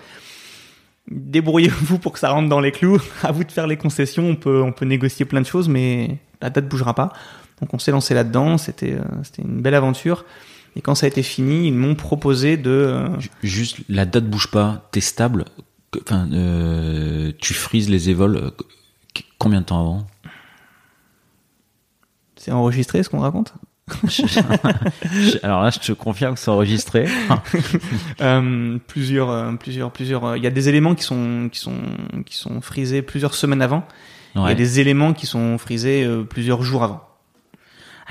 [1.09, 3.01] Débrouillez-vous pour que ça rentre dans les clous.
[3.23, 4.23] À vous de faire les concessions.
[4.27, 7.11] On peut on peut négocier plein de choses, mais la date bougera pas.
[7.59, 8.57] Donc on s'est lancé là-dedans.
[8.57, 10.25] C'était euh, c'était une belle aventure.
[10.75, 14.47] Et quand ça a été fini, ils m'ont proposé de Ju- Juste, la date bouge
[14.51, 15.43] pas, t'es stable.
[16.01, 18.37] Enfin, euh, tu frises les évols.
[18.37, 18.51] euh,
[19.37, 20.07] Combien de temps avant?
[22.37, 23.53] C'est enregistré ce qu'on raconte?
[25.43, 27.07] Alors là, je te confirme que c'est enregistré.
[28.21, 30.37] Euh, plusieurs, plusieurs, plusieurs.
[30.37, 31.73] Il y a des éléments qui sont qui sont
[32.25, 33.85] qui sont frisés plusieurs semaines avant.
[34.35, 34.51] Il y Ouais.
[34.51, 37.01] a des éléments qui sont frisés plusieurs jours avant.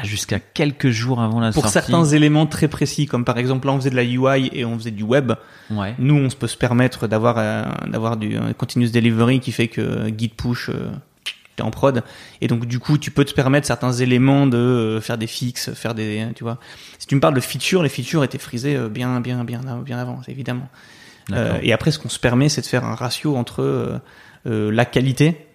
[0.03, 1.73] Ah, Jusqu'à quelques jours avant la Pour sortie.
[1.75, 4.77] certains éléments très précis, comme par exemple là on faisait de la UI et on
[4.79, 5.33] faisait du web,
[5.71, 5.95] Ouais.
[5.99, 9.81] nous on peut se permettre d'avoir euh, d'avoir du euh, continuous delivery qui fait que
[9.81, 10.91] euh, git push euh,
[11.57, 12.03] t'es en prod
[12.41, 15.73] et donc du coup tu peux te permettre certains éléments de euh, faire des fixes,
[15.75, 16.59] faire des tu vois.
[16.99, 20.21] Si tu me parles de features, les features étaient frisées bien bien bien bien avant,
[20.29, 20.69] évidemment.
[21.63, 24.01] Et après, ce qu'on se permet, c'est de faire un ratio entre
[24.45, 25.47] la qualité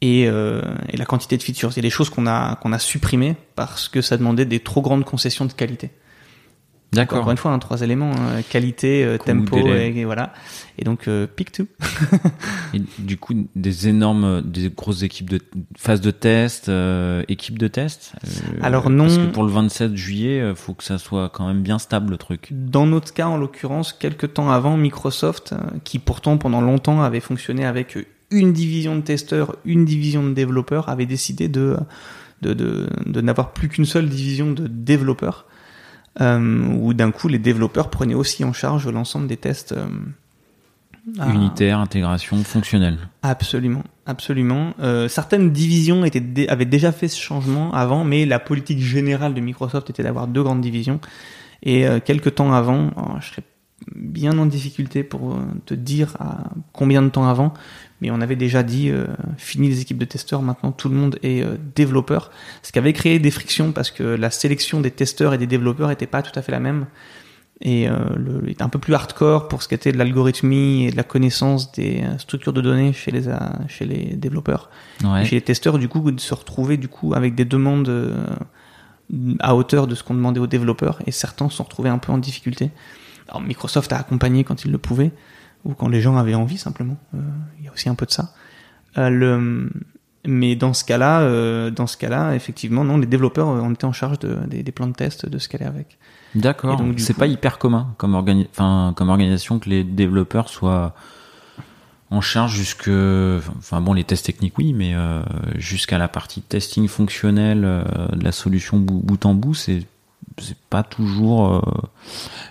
[0.00, 1.70] et, euh, et la quantité de features.
[1.72, 4.60] Il y a des choses qu'on a qu'on a supprimées parce que ça demandait des
[4.60, 5.90] trop grandes concessions de qualité.
[6.92, 7.18] D'accord.
[7.18, 10.32] Encore une fois, hein, trois éléments hein, qualité, euh, tempo, et, et voilà.
[10.78, 11.66] Et donc euh, pick two.
[12.72, 15.40] Et du coup, des énormes, des grosses équipes de
[15.76, 18.12] phase de test, euh, équipes de test.
[18.24, 19.04] euh, Alors non.
[19.06, 22.16] Parce que pour le 27 juillet, faut que ça soit quand même bien stable le
[22.16, 22.48] truc.
[22.52, 27.64] Dans notre cas, en l'occurrence, quelques temps avant, Microsoft, qui pourtant pendant longtemps avait fonctionné
[27.64, 27.98] avec
[28.34, 31.76] une division de testeurs, une division de développeurs, avait décidé de
[32.42, 35.46] de, de, de n'avoir plus qu'une seule division de développeurs,
[36.20, 39.72] euh, où d'un coup les développeurs prenaient aussi en charge l'ensemble des tests.
[39.72, 39.86] euh,
[41.18, 42.98] à- Unitaire, intégration, fonctionnelle.
[43.22, 44.74] Absolument, absolument.
[44.80, 49.34] Euh, certaines divisions étaient dé- avaient déjà fait ce changement avant, mais la politique générale
[49.34, 51.00] de Microsoft était d'avoir deux grandes divisions.
[51.62, 53.42] Et euh, quelques temps avant, oh, je serais
[53.94, 57.52] bien en difficulté pour te dire à combien de temps avant,
[58.00, 58.90] mais on avait déjà dit
[59.36, 62.30] fini les équipes de testeurs, maintenant tout le monde est développeur,
[62.62, 65.88] ce qui avait créé des frictions parce que la sélection des testeurs et des développeurs
[65.88, 66.86] n'était pas tout à fait la même.
[67.60, 70.90] Et euh, le, est un peu plus hardcore pour ce qui était de l'algorithmie et
[70.90, 74.70] de la connaissance des euh, structures de données chez les euh, chez les développeurs.
[75.04, 75.24] Ouais.
[75.24, 78.26] chez les testeurs du coup de se retrouver du coup avec des demandes euh,
[79.38, 82.10] à hauteur de ce qu'on demandait aux développeurs et certains se sont retrouvés un peu
[82.10, 82.70] en difficulté
[83.28, 85.12] alors Microsoft a accompagné quand il le pouvait
[85.64, 87.18] ou quand les gens avaient envie simplement euh,
[87.58, 88.32] il y a aussi un peu de ça
[88.98, 89.70] euh, le
[90.26, 93.92] mais dans ce cas-là, euh, dans ce cas-là, effectivement, non, les développeurs, on était en
[93.92, 95.98] charge de, des, des plans de test, de ce qu'elle est avec.
[96.34, 96.78] D'accord.
[96.78, 100.94] Donc, C'est coup- pas hyper commun comme, organi- enfin, comme organisation que les développeurs soient
[102.10, 102.88] en charge jusque,
[103.58, 105.20] enfin bon, les tests techniques oui, mais euh,
[105.56, 107.84] jusqu'à la partie testing fonctionnel euh,
[108.14, 109.82] de la solution bout, bout en bout, c'est
[110.38, 111.54] c'est pas toujours.
[111.54, 111.60] euh,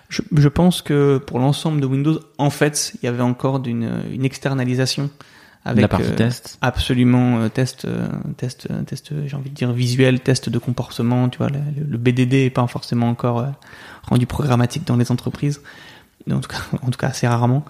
[0.10, 4.04] Je, je pense que pour l'ensemble de Windows, en fait, il y avait encore d'une
[4.12, 5.10] une externalisation
[5.66, 6.58] avec la partie euh, test.
[6.62, 7.88] absolument euh, test,
[8.38, 11.30] test, test, j'ai envie de dire visuel, test de comportement.
[11.30, 13.46] Tu vois, le, le BDD est pas forcément encore
[14.04, 15.62] rendu programmatique dans les entreprises,
[16.30, 17.64] en tout cas, en tout cas assez rarement.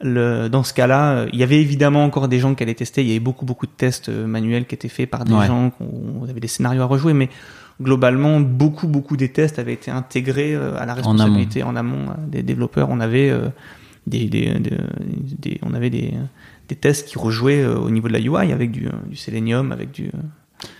[0.00, 3.00] Le, dans ce cas-là, il y avait évidemment encore des gens qui allaient tester.
[3.02, 5.46] Il y avait beaucoup beaucoup de tests manuels qui étaient faits par des Ouais.
[5.48, 5.72] gens.
[5.80, 7.28] On avait des scénarios à rejouer, mais
[7.80, 12.14] globalement, beaucoup beaucoup des tests avaient été intégrés euh, à la responsabilité en amont, euh,
[12.26, 12.88] des développeurs.
[12.90, 13.48] On avait euh,
[14.06, 14.76] des, des, des,
[15.38, 16.14] des- on avait des,
[16.68, 20.10] des tests qui rejouaient au niveau de la UI avec du, du Selenium, avec du.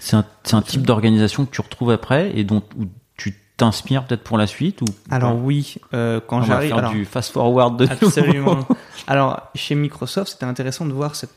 [0.00, 4.22] C'est un, un type d'organisation que tu retrouves après et dont où tu t'inspires peut-être
[4.24, 7.86] pour la suite ou Alors oui, euh, quand on va j'arrive, du fast forward de
[7.90, 8.66] absolument.
[9.06, 11.30] alors chez Microsoft, c'était intéressant de voir cette-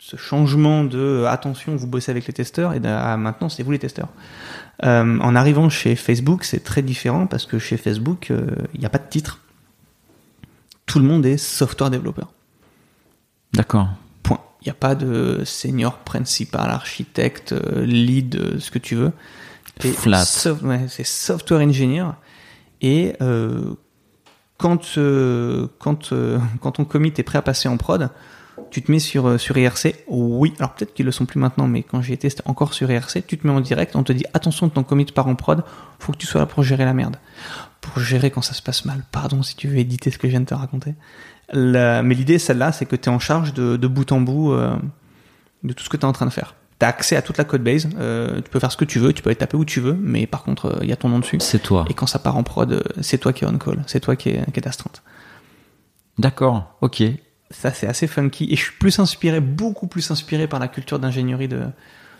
[0.00, 3.62] ce changement de euh, attention, vous bossez avec les testeurs et de, ah, maintenant c'est
[3.62, 4.08] vous les testeurs.
[4.84, 8.86] Euh, en arrivant chez Facebook, c'est très différent parce que chez Facebook, euh, il n'y
[8.86, 9.40] a pas de titre.
[10.86, 12.32] Tout le monde est software développeur.
[13.52, 13.88] D'accord.
[14.22, 14.40] Point.
[14.60, 19.12] Il n'y a pas de senior, principal, architecte, euh, lead, euh, ce que tu veux.
[19.78, 20.24] T'es Flat.
[20.24, 22.04] soft- ouais, c'est software engineer.
[22.80, 23.74] Et euh,
[24.58, 28.10] quand, euh, quand, euh, quand ton commit est prêt à passer en prod,
[28.70, 29.94] tu te mets sur, euh, sur IRC.
[30.08, 32.90] Oui, alors peut-être qu'ils le sont plus maintenant, mais quand j'y étais, c'était encore sur
[32.90, 33.24] IRC.
[33.26, 35.62] Tu te mets en direct, on te dit attention, ton commit part en prod,
[35.98, 37.16] faut que tu sois là pour gérer la merde.
[37.80, 39.04] Pour gérer quand ça se passe mal.
[39.12, 40.94] Pardon si tu veux éditer ce que je viens de te raconter.
[41.52, 44.52] La- mais l'idée, celle-là, c'est que tu es en charge de, de bout en bout
[44.52, 44.74] euh,
[45.62, 46.54] de tout ce que tu es en train de faire.
[46.80, 48.98] Tu as accès à toute la code base, euh, tu peux faire ce que tu
[48.98, 51.08] veux, tu peux aller taper où tu veux, mais par contre, il y a ton
[51.08, 51.36] nom dessus.
[51.40, 51.84] C'est toi.
[51.88, 54.16] Et quand ça part en prod, euh, c'est toi qui es on call, c'est toi
[54.16, 55.00] qui es, qui est.
[56.18, 56.76] D'accord.
[56.80, 57.02] Ok.
[57.60, 58.46] Ça, c'est assez funky.
[58.50, 61.62] Et je suis plus inspiré, beaucoup plus inspiré par la culture d'ingénierie de,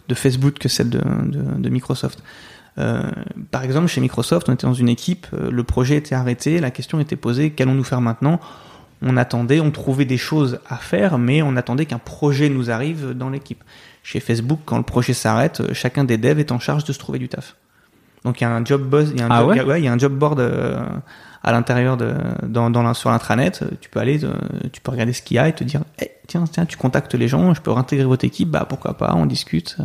[0.09, 2.23] de Facebook que celle de, de, de Microsoft.
[2.79, 3.11] Euh,
[3.51, 6.70] par exemple, chez Microsoft, on était dans une équipe, euh, le projet était arrêté, la
[6.70, 8.40] question était posée, qu'allons-nous faire maintenant?
[9.03, 13.11] On attendait, on trouvait des choses à faire, mais on attendait qu'un projet nous arrive
[13.12, 13.62] dans l'équipe.
[14.03, 17.18] Chez Facebook, quand le projet s'arrête, chacun des devs est en charge de se trouver
[17.18, 17.57] du taf.
[18.25, 19.57] Donc il y a un job buzz, il y a un Ah job, ouais?
[19.57, 20.83] il y a- il y a un job board euh,
[21.44, 23.61] à l'intérieur de dans, dans sur l'intranet.
[23.62, 24.33] Euh, Tu peux aller, euh,
[24.72, 27.14] tu peux regarder ce qu'il y a et te dire, Eh, tiens, tiens, tu contactes
[27.14, 29.85] les gens, je peux réintégrer votre équipe, bah pourquoi pas, on discute, euh,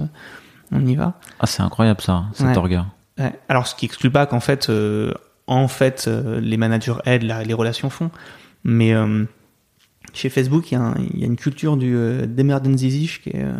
[0.71, 1.13] on y va.
[1.39, 2.57] Ah, c'est incroyable ça, cet Ouais.
[2.57, 2.85] orga.
[3.17, 3.33] Ouais.
[3.49, 5.13] Alors, ce qui exclut pas qu'en fait, euh,
[5.47, 8.11] en fait, les managers aident, les relations font.
[8.63, 9.25] Mais euh,
[10.19, 13.29] chez Facebook, il y, a un- il y a une culture du euh, d'emergency qui
[13.29, 13.53] est euh,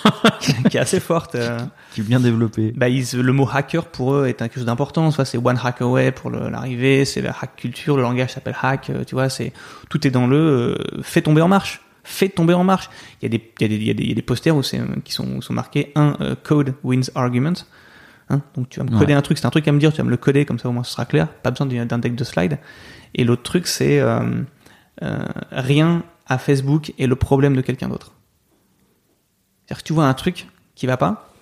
[0.70, 1.34] qui est assez forte.
[1.34, 1.58] euh.
[1.94, 2.72] Qui est bien développé.
[2.76, 5.10] Bah, ils- le mot hacker pour eux est quelque chose d'important.
[5.10, 8.90] Soit c'est one hack away pour l'arrivée, c'est la hack culture, le langage s'appelle hack.
[8.90, 9.52] euh, tu vois, c'est
[9.88, 11.80] tout est dans le fait tomber en marche.
[12.04, 12.90] Fait tomber en marche.
[13.20, 14.14] Il y a des il y a des il y a des, il y a
[14.14, 14.60] des posters où
[15.04, 17.52] qui sont où sont marqués un code wins argument.
[18.30, 19.98] Hein, donc tu vas me coder un truc, c'est un truc à me dire, tu
[19.98, 21.28] vas me le coder comme ça au moins ce sera clair.
[21.28, 22.58] Pas besoin d'un deck de slide.
[23.14, 24.00] Et l'autre truc c'est
[25.00, 28.12] rien à Facebook est le problème de quelqu'un d'autre.
[29.64, 31.32] C'est-à-dire que tu vois un truc qui va pas,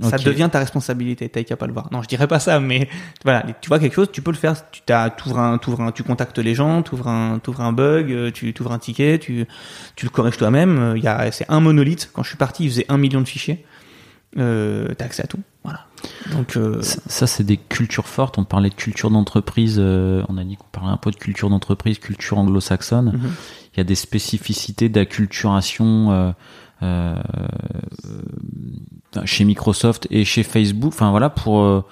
[0.00, 1.88] ça devient ta responsabilité, t'as qu'à pas le voir.
[1.90, 2.88] Non, je dirais pas ça, mais
[3.24, 4.70] voilà, tu vois quelque chose, tu peux le faire.
[4.70, 8.12] Tu t'as, t'ouvres un, t'ouvres un, tu contactes les gens, t'ouvres un, t'ouvres un bug,
[8.12, 9.46] euh, tu t'ouvres un ticket, tu,
[9.94, 10.78] tu le corriges toi-même.
[10.78, 12.10] Euh, Il y a, c'est un monolithe.
[12.12, 13.64] Quand je suis parti, il faisait un million de fichiers.
[14.36, 15.40] Euh, t'as accès à tout.
[15.64, 15.85] Voilà.
[16.32, 18.38] Donc, euh, Ça, ça, c'est des cultures fortes.
[18.38, 19.76] On parlait de culture d'entreprise.
[19.78, 23.12] euh, on a dit qu'on parlait un peu de culture d'entreprise, culture anglo-saxonne.
[23.12, 23.30] Mhm.
[23.74, 26.32] Il y a des spécificités d'acculturation
[26.82, 27.14] euh,
[29.24, 30.92] chez Microsoft et chez Facebook.
[30.94, 31.84] Enfin voilà pour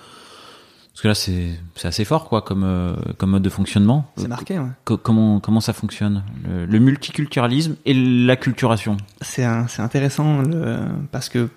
[0.93, 4.11] parce que là c'est assez fort quoi comme comme mode de fonctionnement.
[4.17, 4.59] c'est marqué.
[4.59, 4.69] Ouais.
[4.85, 6.23] Co- comment comment ça fonctionne?
[6.49, 8.97] Le, le multiculturalisme et l'acculturation.
[9.21, 10.79] C'est c'est intéressant le-
[11.13, 11.49] parce que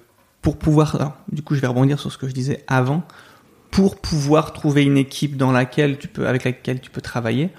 [0.41, 3.04] pour pouvoir, du coup, je vais rebondir sur ce que je disais avant.
[3.71, 7.50] Pour pouvoir trouver une équipe dans laquelle tu peux, avec laquelle tu peux travailler,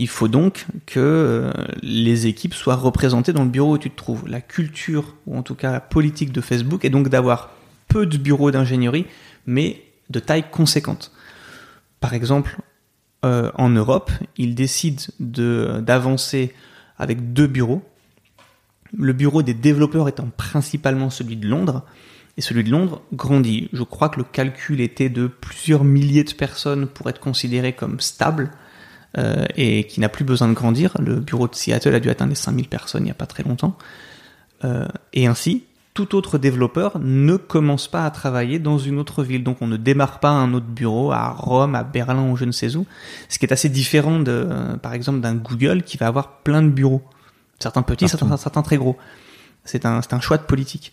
[0.00, 1.50] Il faut donc que euh,
[1.82, 4.28] les équipes soient représentées dans le bureau où tu te trouves.
[4.28, 7.50] La culture, ou en tout cas la politique de Facebook, est donc d'avoir
[7.88, 9.06] peu de bureaux d'ingénierie,
[9.46, 11.10] mais de taille conséquente.
[11.98, 12.58] Par exemple,
[13.24, 16.54] euh, en Europe, ils décident de, d'avancer
[16.96, 17.82] avec deux bureaux.
[18.96, 21.84] Le bureau des développeurs étant principalement celui de Londres,
[22.38, 23.68] et celui de Londres grandit.
[23.72, 27.98] Je crois que le calcul était de plusieurs milliers de personnes pour être considéré comme
[27.98, 28.52] stable
[29.18, 30.96] euh, et qui n'a plus besoin de grandir.
[31.00, 33.42] Le bureau de Seattle a dû atteindre les 5000 personnes il n'y a pas très
[33.42, 33.76] longtemps.
[34.64, 39.42] Euh, et ainsi, tout autre développeur ne commence pas à travailler dans une autre ville.
[39.42, 42.52] Donc on ne démarre pas un autre bureau à Rome, à Berlin ou je ne
[42.52, 42.86] sais où.
[43.28, 46.62] Ce qui est assez différent de, euh, par exemple, d'un Google qui va avoir plein
[46.62, 47.02] de bureaux.
[47.58, 48.96] Certains petits, certains, certains, très gros.
[49.64, 50.92] C'est un, un choix de politique.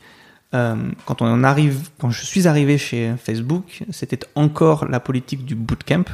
[0.54, 5.56] Euh, quand on arrive, quand je suis arrivé chez Facebook, c'était encore la politique du
[5.56, 6.06] bootcamp.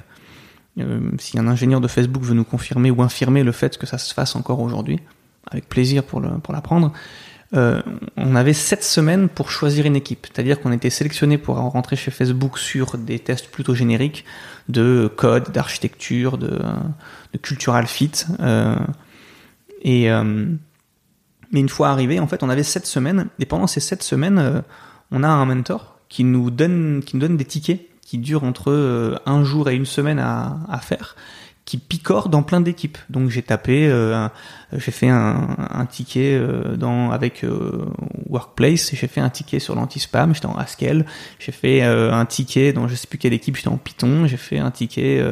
[0.79, 3.97] Euh, si un ingénieur de Facebook veut nous confirmer ou infirmer le fait que ça
[3.97, 4.99] se fasse encore aujourd'hui,
[5.49, 6.93] avec plaisir pour pour l'apprendre.
[7.53, 7.81] Euh,
[8.15, 12.09] on avait sept semaines pour choisir une équipe, c'est-à-dire qu'on était sélectionné pour rentrer chez
[12.09, 14.23] Facebook sur des tests plutôt génériques
[14.69, 16.61] de code, d'architecture, de,
[17.33, 18.11] de cultural fit.
[18.39, 18.75] Euh,
[19.81, 20.09] et
[21.51, 23.27] mais une fois arrivé, en fait, on avait sept semaines.
[23.39, 24.61] Et pendant ces sept semaines, euh,
[25.11, 29.69] on a un mentor qui nous donne, des tickets qui durent entre euh, un jour
[29.69, 31.15] et une semaine à faire
[31.71, 32.97] qui picore dans plein d'équipes.
[33.09, 34.27] Donc j'ai tapé, euh,
[34.75, 37.85] j'ai fait un, ticket euh, dans avec euh,
[38.27, 41.05] Workplace, j'ai fait un ticket sur l'anti-spam, j'étais en Haskell,
[41.39, 44.59] j'ai fait un ticket dans je sais plus quelle équipe, j'étais en Python, j'ai fait
[44.59, 45.23] un ticket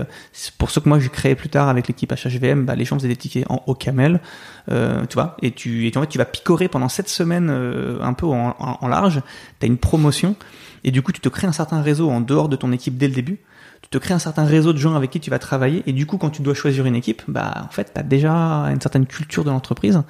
[0.57, 3.09] pour ceux que moi j'ai créé plus tard avec l'équipe HHVM, bah, les gens faisaient
[3.09, 4.21] des tickets en OCaml,
[4.69, 8.27] tu vois, et tu et en fait tu vas picorer pendant cette semaines un peu
[8.27, 9.21] en, en, en large,
[9.59, 10.37] tu as une promotion.
[10.85, 13.09] Et du coup tu te crées un certain réseau en dehors de ton équipe dès
[13.09, 13.39] le début
[13.81, 16.05] tu te crées un certain réseau de gens avec qui tu vas travailler et du
[16.05, 19.05] coup quand tu dois choisir une équipe bah en fait tu as déjà une certaine
[19.05, 20.01] culture de l'entreprise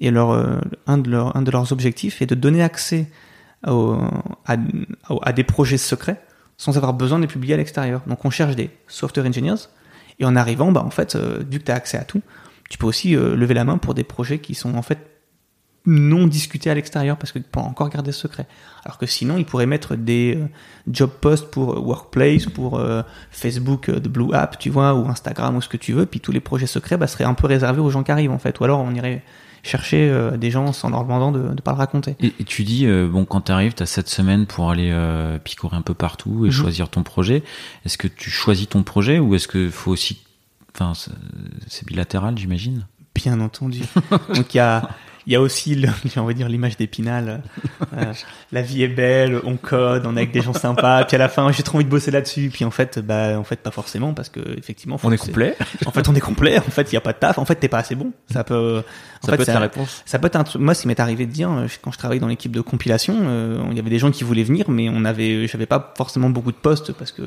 [0.00, 3.08] et leur euh, un de leurs un de leurs objectifs est de donner accès
[3.62, 4.56] à,
[5.32, 6.22] des projets secrets
[6.56, 8.00] sans avoir besoin de les publier à l'extérieur.
[8.06, 9.68] Donc on cherche des software engineers
[10.18, 12.22] et en arrivant bah en fait euh, vu que tu as accès à tout
[12.70, 14.98] tu peux aussi euh, lever la main pour des projets qui sont en fait
[15.86, 18.46] non discuté à l'extérieur parce que pour encore garder secret.
[18.84, 20.46] Alors que sinon, ils pourraient mettre des euh,
[20.88, 25.56] job posts pour euh, Workplace, pour euh, Facebook de Blue App, tu vois, ou Instagram
[25.56, 27.80] ou ce que tu veux, puis tous les projets secrets bah, seraient un peu réservés
[27.80, 28.58] aux gens qui arrivent en fait.
[28.60, 29.22] Ou alors on irait
[29.62, 32.16] chercher des gens sans leur demandant de ne pas le raconter.
[32.20, 34.90] Et, tu dis, bon, quand tu arrives, tu as cette semaine pour aller
[35.44, 36.50] picorer un peu partout et mhm.
[36.50, 37.42] choisir ton projet.
[37.84, 40.22] Est-ce que tu choisis ton projet ou est-ce qu'il faut aussi...
[40.74, 40.94] Enfin,
[41.66, 42.86] c'est bilatéral, j'imagine?
[43.14, 43.82] Bien entendu.
[44.34, 44.88] Donc il y a
[45.26, 47.42] il y a aussi, j'ai envie de dire, l'image d'Épinal.
[47.96, 48.12] Euh,
[48.52, 51.04] la vie est belle, on code, on est avec des gens sympas.
[51.04, 52.50] Puis à la fin, j'ai trop envie de bosser là-dessus.
[52.52, 55.56] Puis en fait, bah, en fait, pas forcément, parce que effectivement, on est complet.
[55.86, 56.58] En fait, on est complet.
[56.58, 57.38] En fait, il y a pas de taf.
[57.38, 58.12] En fait, t'es pas assez bon.
[58.30, 58.82] Ça peut.
[59.22, 60.02] En ça fait, peut être la réponse.
[60.06, 60.60] Ça peut être un truc.
[60.62, 63.16] Moi, ce qui m'est arrivé de dire, euh, quand je travaillais dans l'équipe de compilation,
[63.20, 66.30] euh, il y avait des gens qui voulaient venir, mais on avait, j'avais pas forcément
[66.30, 67.22] beaucoup de postes parce que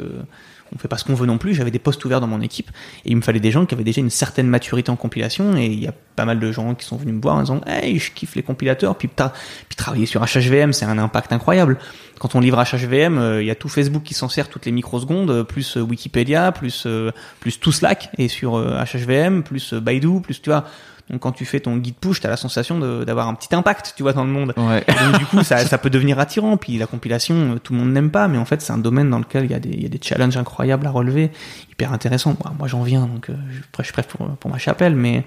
[0.76, 1.54] on fait pas ce qu'on veut non plus.
[1.54, 2.70] J'avais des postes ouverts dans mon équipe
[3.06, 5.66] et il me fallait des gens qui avaient déjà une certaine maturité en compilation et
[5.66, 7.98] il y a pas mal de gens qui sont venus me voir en disant hey
[8.00, 11.78] je kiffe les compilateurs puis puis travailler sur HHVM c'est un impact incroyable.
[12.20, 14.72] Quand on livre HHVM euh, il y a tout Facebook qui s'en sert toutes les
[14.72, 20.42] microsecondes plus euh, Wikipédia plus euh, plus tout Slack et sur HHVM plus Baidu plus
[20.42, 20.66] tu vois
[21.10, 23.94] donc quand tu fais ton guide push, tu as la sensation d'avoir un petit impact,
[23.96, 24.54] tu vois, dans le monde.
[24.56, 24.84] Ouais.
[24.88, 26.56] donc du coup, ça, ça, peut devenir attirant.
[26.56, 29.10] Puis la compilation, euh, tout le monde n'aime pas, mais en fait, c'est un domaine
[29.10, 31.32] dans lequel il y, a des, il y a des challenges incroyables à relever,
[31.72, 32.36] hyper intéressant.
[32.42, 35.26] Moi, moi j'en viens, donc euh, je prêche pour, pour ma chapelle, mais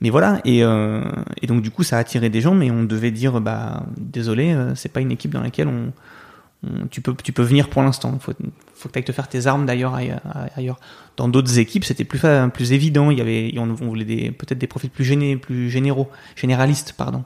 [0.00, 0.40] mais voilà.
[0.44, 1.02] Et, euh,
[1.40, 4.52] et donc du coup, ça a attiré des gens, mais on devait dire, bah désolé,
[4.52, 5.92] euh, c'est pas une équipe dans laquelle on
[6.90, 8.18] tu peux tu peux venir pour l'instant.
[8.18, 8.32] Faut
[8.74, 10.80] faut que tu ailles te faire tes armes d'ailleurs ailleurs.
[11.16, 12.20] Dans d'autres équipes, c'était plus
[12.52, 13.10] plus évident.
[13.10, 17.24] Il y avait, on, voulait peut-être des profils plus gênés, plus généraux, généralistes, pardon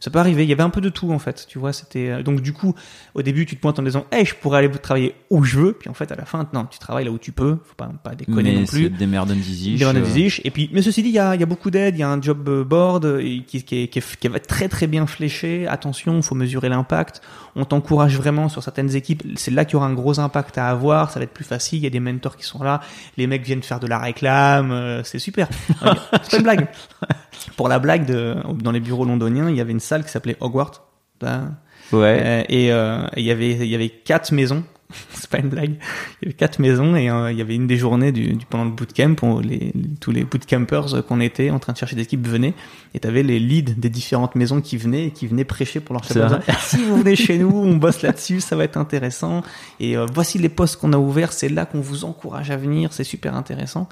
[0.00, 0.44] ça peut arriver.
[0.44, 1.72] Il y avait un peu de tout en fait, tu vois.
[1.72, 2.74] C'était euh, donc du coup,
[3.14, 5.72] au début, tu te pointes en disant, hey, je pourrais aller travailler où je veux.
[5.74, 7.58] Puis en fait, à la fin, non, tu travailles là où tu peux.
[7.64, 8.88] Faut pas, pas déconner non plus.
[8.88, 10.28] Des merdes Des merdes euh.
[10.44, 11.96] Et puis, mais ceci dit, il y a, il y a beaucoup d'aide.
[11.96, 15.06] Il y a un job board qui, qui, est, qui, est, qui très très bien
[15.06, 15.66] fléché.
[15.68, 17.20] Attention, faut mesurer l'impact.
[17.54, 19.22] On t'encourage vraiment sur certaines équipes.
[19.36, 21.10] C'est là qu'il y aura un gros impact à avoir.
[21.10, 21.78] Ça va être plus facile.
[21.78, 22.80] Il y a des mentors qui sont là.
[23.18, 24.72] Les mecs viennent faire de la réclame.
[24.72, 25.48] Euh, c'est super.
[26.22, 26.68] C'est pas une blague.
[27.56, 30.36] Pour la blague, de, dans les bureaux londoniens, il y avait une salle qui s'appelait
[30.40, 30.86] Hogwarts.
[31.20, 31.56] Ben,
[31.92, 32.20] ouais.
[32.22, 34.64] Euh, et euh, il y avait il y avait quatre maisons.
[35.10, 35.76] C'est pas une blague.
[36.20, 38.46] Il y avait quatre maisons et euh, il y avait une des journées du, du
[38.46, 42.02] pendant le bootcamp où les, tous les bootcampers qu'on était en train de chercher des
[42.02, 42.54] équipes venaient
[42.94, 46.02] et t'avais les leads des différentes maisons qui venaient et qui venaient prêcher pour leur
[46.02, 46.32] chef.
[46.60, 49.42] Si vous venez chez nous, on bosse là-dessus, ça va être intéressant.
[49.78, 53.04] Et voici les postes qu'on a ouverts, c'est là qu'on vous encourage à venir, c'est
[53.04, 53.88] super intéressant.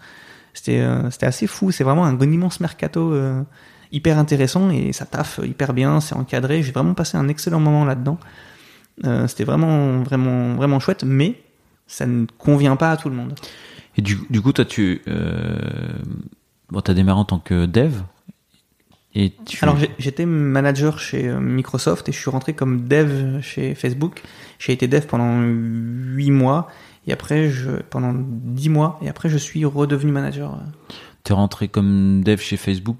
[0.54, 1.70] C'était c'était assez fou.
[1.70, 3.14] C'est vraiment un immense mercato
[3.92, 6.00] hyper intéressant et ça taffe hyper bien.
[6.00, 6.62] C'est encadré.
[6.62, 8.18] J'ai vraiment passé un excellent moment là-dedans.
[9.26, 11.40] c'était vraiment vraiment vraiment chouette, mais
[11.88, 13.34] ça ne convient pas à tout le monde.
[13.96, 15.58] Et du, du coup, toi, tu euh,
[16.70, 18.02] bon, as démarré en tant que dev.
[19.14, 19.58] Et tu...
[19.62, 24.22] Alors, j'étais manager chez euh, Microsoft et je suis rentré comme dev chez Facebook.
[24.60, 26.68] J'ai été dev pendant 8 mois
[27.08, 30.60] et après, je, pendant 10 mois, et après, je suis redevenu manager
[31.28, 32.96] t'es rentré comme dev chez Facebook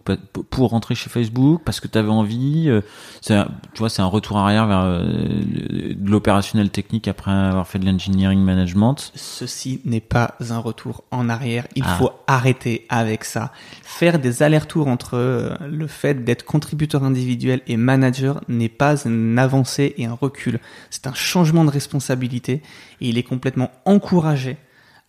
[0.50, 2.82] pour rentrer chez Facebook parce que tu avais envie euh,
[3.22, 7.78] c'est tu vois c'est un retour arrière vers euh, de l'opérationnel technique après avoir fait
[7.78, 9.12] de l'engineering management.
[9.14, 11.66] Ceci n'est pas un retour en arrière.
[11.74, 11.96] Il ah.
[11.96, 13.50] faut arrêter avec ça.
[13.82, 19.38] Faire des allers-retours entre euh, le fait d'être contributeur individuel et manager n'est pas une
[19.38, 20.60] avancée et un recul.
[20.90, 22.60] C'est un changement de responsabilité
[23.00, 24.58] et il est complètement encouragé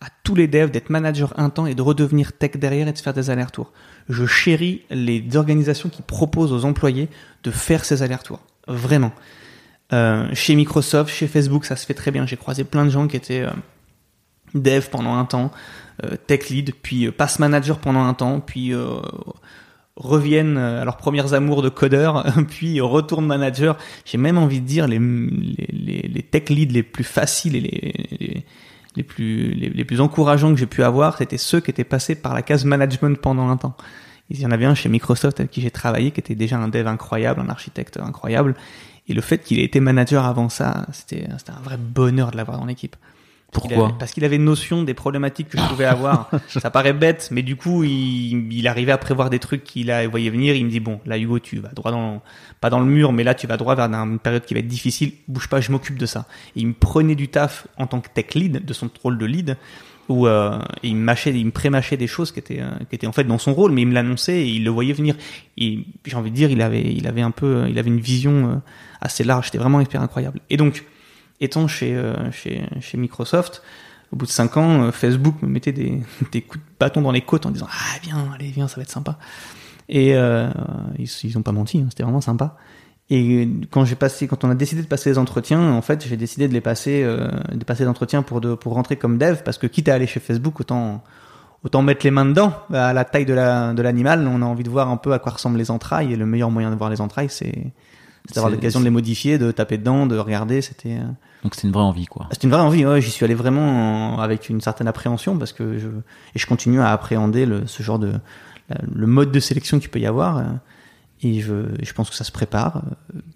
[0.00, 2.98] à tous les devs d'être manager un temps et de redevenir tech derrière et de
[2.98, 3.72] faire des allers-retours.
[4.08, 7.08] Je chéris les organisations qui proposent aux employés
[7.42, 8.40] de faire ces allers-retours.
[8.66, 9.12] Vraiment.
[9.92, 12.24] Euh, chez Microsoft, chez Facebook, ça se fait très bien.
[12.24, 13.50] J'ai croisé plein de gens qui étaient euh,
[14.54, 15.50] dev pendant un temps,
[16.04, 18.72] euh, tech lead, puis euh, pass manager pendant un temps, puis
[19.96, 23.76] reviennent à leurs premières amours de codeur, puis retournent manager.
[24.06, 28.44] J'ai même envie de dire les, les, tech leads les plus faciles et les
[29.06, 32.42] plus, les, plus encourageants que j'ai pu avoir, c'était ceux qui étaient passés par la
[32.42, 33.76] case management pendant un temps.
[34.30, 36.68] Il y en avait un chez Microsoft avec qui j'ai travaillé, qui était déjà un
[36.68, 38.54] dev incroyable, un architecte incroyable.
[39.08, 42.58] Et le fait qu'il ait été manager avant ça, c'était un vrai bonheur de l'avoir
[42.58, 42.96] dans l'équipe.
[43.52, 46.30] Pourquoi Parce qu'il avait une notion des problématiques que je pouvais avoir.
[46.48, 50.30] ça paraît bête, mais du coup, il, il arrivait à prévoir des trucs qu'il voyait
[50.30, 50.54] venir.
[50.54, 52.22] Il me dit bon, là Hugo, tu vas droit dans,
[52.60, 54.68] pas dans le mur, mais là tu vas droit vers une période qui va être
[54.68, 55.12] difficile.
[55.28, 56.26] Bouge pas, je m'occupe de ça.
[56.56, 59.26] Et il me prenait du taf en tant que tech lead, de son rôle de
[59.26, 59.56] lead,
[60.08, 63.06] où euh, il me mâchait, il me pré-mâchait des choses qui étaient, euh, qui étaient
[63.06, 65.14] en fait dans son rôle, mais il me l'annonçait et il le voyait venir.
[65.56, 68.50] Et j'ai envie de dire, il avait, il avait un peu, il avait une vision
[68.50, 68.54] euh,
[69.00, 69.46] assez large.
[69.46, 70.40] C'était vraiment hyper incroyable.
[70.50, 70.84] Et donc
[71.40, 73.62] étant chez, euh, chez, chez Microsoft,
[74.12, 76.00] au bout de 5 ans, euh, Facebook me mettait des,
[76.32, 78.82] des coups de bâton dans les côtes en disant Ah, viens, allez, viens, ça va
[78.82, 79.18] être sympa.
[79.88, 80.50] Et euh,
[80.98, 82.56] ils, ils ont pas menti, hein, c'était vraiment sympa.
[83.12, 86.16] Et quand j'ai passé, quand on a décidé de passer les entretiens, en fait, j'ai
[86.16, 89.42] décidé de les passer, euh, de passer les entretiens pour de, pour rentrer comme dev,
[89.44, 91.02] parce que quitte à aller chez Facebook, autant
[91.62, 92.54] autant mettre les mains dedans.
[92.72, 95.18] À la taille de la de l'animal, on a envie de voir un peu à
[95.18, 97.72] quoi ressemblent les entrailles, et le meilleur moyen de voir les entrailles, c'est
[98.34, 100.62] d'avoir l'occasion de les modifier, de taper dedans, de regarder.
[100.62, 100.98] C'était
[101.42, 102.28] donc c'est une vraie envie, quoi.
[102.32, 102.84] C'est une vraie envie.
[102.84, 106.80] Ouais, j'y suis allé vraiment avec une certaine appréhension parce que je et je continue
[106.80, 108.12] à appréhender le, ce genre de
[108.92, 110.38] le mode de sélection qu'il peut y avoir.
[110.38, 110.44] Euh,
[111.22, 112.82] et je, je pense que ça se prépare.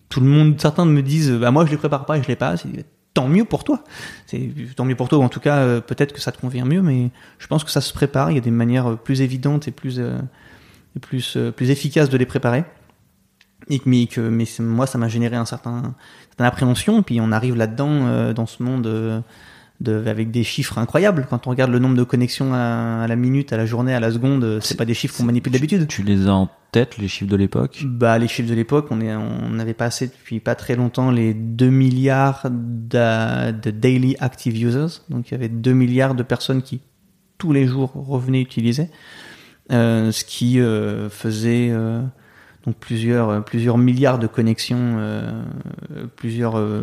[0.08, 2.36] Tout le monde, certains me disent, bah moi je les prépare pas et je les
[2.36, 2.64] passe.
[3.12, 3.84] tant mieux pour toi.
[4.26, 5.18] C'est tant mieux pour toi.
[5.18, 7.70] Ou en tout cas, euh, peut-être que ça te convient mieux, mais je pense que
[7.70, 8.30] ça se prépare.
[8.30, 10.18] Il y a des manières plus évidentes et plus euh,
[11.00, 12.64] plus plus efficaces de les préparer
[13.70, 15.94] et mais que mais moi ça m'a généré un certain
[16.28, 17.02] certaine appréhension.
[17.02, 19.20] Puis on arrive là-dedans euh, dans ce monde euh,
[19.80, 21.26] de, avec des chiffres incroyables.
[21.28, 24.10] Quand on regarde le nombre de connexions à, la minute à la journée à la
[24.10, 25.86] seconde c'est pas des chiffres qu'on manipule d'habitude.
[25.88, 27.84] tu les as en tête les chiffres de l'époque?
[27.84, 31.34] Bah les chiffres de l'époque on est on avait passé depuis pas très longtemps les
[31.34, 35.00] 2 milliards de, de daily active users.
[35.08, 36.80] Donc il y avait 2 milliards de personnes qui
[37.38, 38.88] tous les jours revenaient utiliser
[39.72, 42.02] euh, ce qui euh, faisait euh,
[42.64, 45.42] donc plusieurs euh, plusieurs milliards de connexions, euh,
[46.16, 46.56] plusieurs.
[46.56, 46.82] Euh,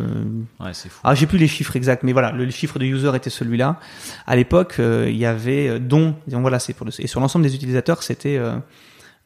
[0.60, 1.00] ouais, c'est fou.
[1.02, 3.80] Ah, j'ai plus les chiffres exacts, mais voilà, le, chiffre de user était celui-là.
[4.26, 7.54] À l'époque, euh, il y avait dont, voilà, c'est pour le, et sur l'ensemble des
[7.54, 8.40] utilisateurs, c'était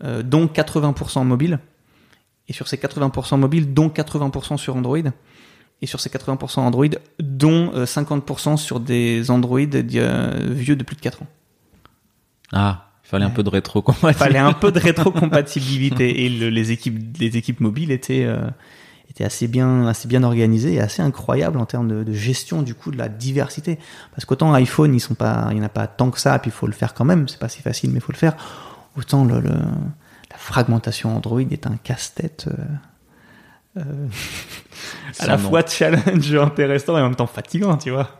[0.02, 1.58] dont 80% mobile.
[2.48, 4.98] Et sur ces 80% mobiles, dont 80% sur Android.
[5.82, 6.86] Et sur ces 80% Android,
[7.18, 11.26] dont 50% sur des Android vieux de plus de 4 ans.
[12.52, 14.24] Ah, il fallait un peu de rétrocompatibilité.
[14.24, 18.48] Il fallait un peu de rétrocompatibilité et le, les équipes, les équipes mobiles étaient euh,
[19.08, 22.74] étaient assez bien, assez bien organisées et assez incroyables en termes de, de, gestion du
[22.74, 23.78] coup de la diversité.
[24.10, 26.48] Parce qu'autant iPhone, ils sont pas, il n'y en a pas tant que ça, puis
[26.48, 27.28] il faut le faire quand même.
[27.28, 28.36] C'est pas si facile, mais il faut le faire.
[28.96, 29.54] Autant le, le
[30.30, 32.48] la fragmentation Android est un casse-tête.
[32.48, 34.08] Euh, euh,
[35.20, 38.18] à la fois challenge intéressant et en même temps fatigant, tu vois.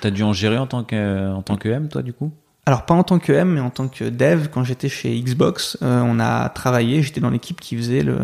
[0.00, 2.32] T'as dû en gérer en tant que en tant que M, toi, du coup?
[2.68, 5.78] Alors pas en tant que M, mais en tant que dev, quand j'étais chez Xbox,
[5.80, 8.18] euh, on a travaillé, j'étais dans l'équipe qui faisait le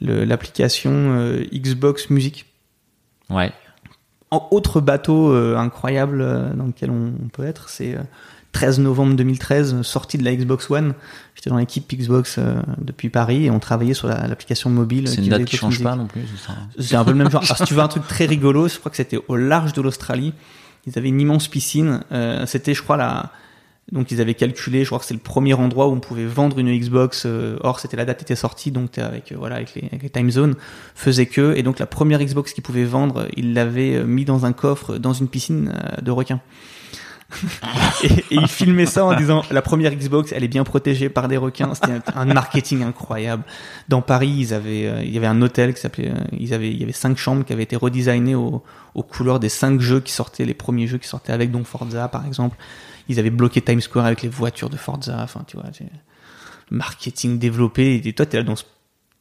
[0.00, 2.46] l'application euh, Xbox Music.
[3.30, 3.52] Ouais.
[4.32, 6.18] En autre bateau euh, incroyable
[6.56, 7.96] dans lequel on, peut être, c'est
[8.50, 10.94] 13 novembre 2013, sortie de la Xbox One.
[11.36, 12.40] J'étais dans l'équipe Xbox
[12.78, 15.06] depuis Paris et on travaillait sur l'application mobile.
[15.06, 16.22] C'est une date qui change pas non plus.
[16.80, 17.44] C'est un peu le même genre.
[17.44, 19.82] Alors si tu veux un truc très rigolo, je crois que c'était au large de
[19.82, 20.34] l'Australie.
[20.84, 22.00] Ils avaient une immense piscine.
[22.46, 23.30] c'était, je crois, la
[23.92, 26.58] Donc ils avaient calculé, je crois que c'est le premier endroit où on pouvait vendre
[26.58, 27.24] une Xbox.
[27.24, 30.10] euh, or c'était la date était sortie, donc avec euh, voilà avec les, avec les
[30.10, 30.56] time zones
[30.94, 34.44] faisait que et donc la première Xbox qu'ils pouvaient vendre, ils l'avaient euh, mis dans
[34.44, 36.40] un coffre dans une piscine euh, de requins.
[38.02, 41.28] et, et ils filmaient ça en disant la première Xbox elle est bien protégée par
[41.28, 41.74] des requins.
[41.74, 43.44] C'était un, marketing incroyable.
[43.88, 46.70] Dans Paris ils avaient euh, il y avait un hôtel qui s'appelait euh, ils avaient
[46.70, 48.62] il y avait cinq chambres qui avaient été redesignées aux,
[48.94, 52.08] aux couleurs des cinq jeux qui sortaient les premiers jeux qui sortaient avec donc Forza
[52.08, 52.56] par exemple
[53.08, 55.20] ils avaient bloqué Times Square avec les voitures de Forza.
[55.22, 55.66] Enfin, tu vois,
[56.70, 58.00] marketing développé.
[58.04, 58.64] Et toi, t'es là dans, ce-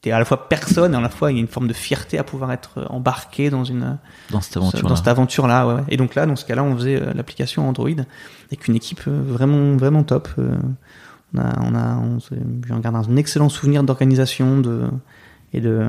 [0.02, 1.74] t'es à la fois personne et à la fois il y a une forme de
[1.74, 3.98] fierté à pouvoir être embarqué dans une
[4.30, 4.88] Dans cette aventure.
[4.88, 5.68] dans cette aventure là.
[5.68, 5.84] Ouais, ouais.
[5.90, 9.22] Et donc là, dans ce cas-là, on faisait euh, l'application Android avec une équipe euh,
[9.26, 10.30] vraiment vraiment top.
[10.38, 10.56] Euh,
[11.34, 11.96] on a on a
[12.72, 14.84] on, garde un excellent souvenir d'organisation de
[15.54, 15.88] et de,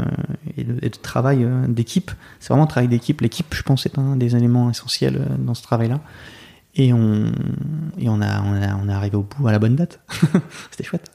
[0.57, 2.13] et de, et de travail euh, d'équipe.
[2.39, 3.21] C'est vraiment un travail d'équipe.
[3.21, 6.01] L'équipe, je pense, est un des éléments essentiels euh, dans ce travail-là.
[6.79, 7.27] Et on,
[7.99, 10.01] et on a, on a, on est arrivé au bout à la bonne date.
[10.71, 11.11] C'était chouette.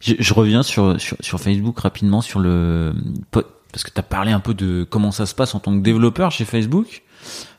[0.00, 2.94] Je, reviens sur, sur, Facebook rapidement sur le
[3.32, 5.82] parce que tu as parlé un peu de comment ça se passe en tant que
[5.82, 7.02] développeur chez Facebook.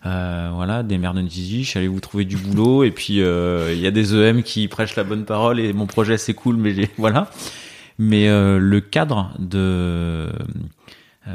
[0.05, 3.87] Euh, voilà, des merdes de allez vous trouver du boulot et puis euh, il y
[3.87, 7.29] a des EM qui prêchent la bonne parole et mon projet c'est cool mais voilà.
[7.97, 10.29] Mais euh, le cadre de
[11.27, 11.31] euh,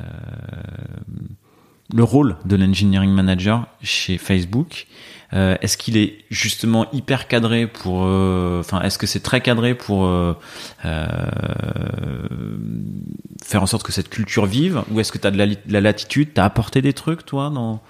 [1.93, 4.87] le rôle de l'engineering manager chez Facebook,
[5.35, 9.75] euh, est-ce qu'il est justement hyper cadré pour, euh, enfin, est-ce que c'est très cadré
[9.75, 10.33] pour euh,
[13.43, 15.59] faire en sorte que cette culture vive, ou est-ce que tu as de la, li-
[15.67, 17.81] de la latitude, t'as apporté des trucs toi dans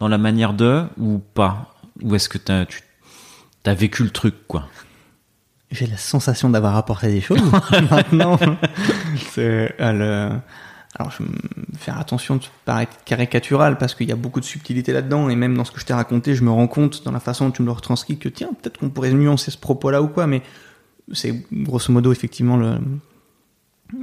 [0.00, 2.80] dans la manière de ou pas, ou est-ce que t'as tu
[3.66, 4.68] as vécu le truc quoi?
[5.70, 7.40] J'ai la sensation d'avoir apporté des choses.
[7.90, 8.38] Maintenant,
[9.32, 10.30] c'est le-
[10.96, 11.28] alors je vais
[11.76, 15.56] faire attention de paraître caricatural parce qu'il y a beaucoup de subtilité là-dedans et même
[15.56, 17.62] dans ce que je t'ai raconté, je me rends compte dans la façon dont tu
[17.62, 20.42] me le retranscris que tiens, peut-être qu'on pourrait nuancer ce propos-là ou quoi, mais
[21.12, 22.78] c'est grosso modo effectivement le,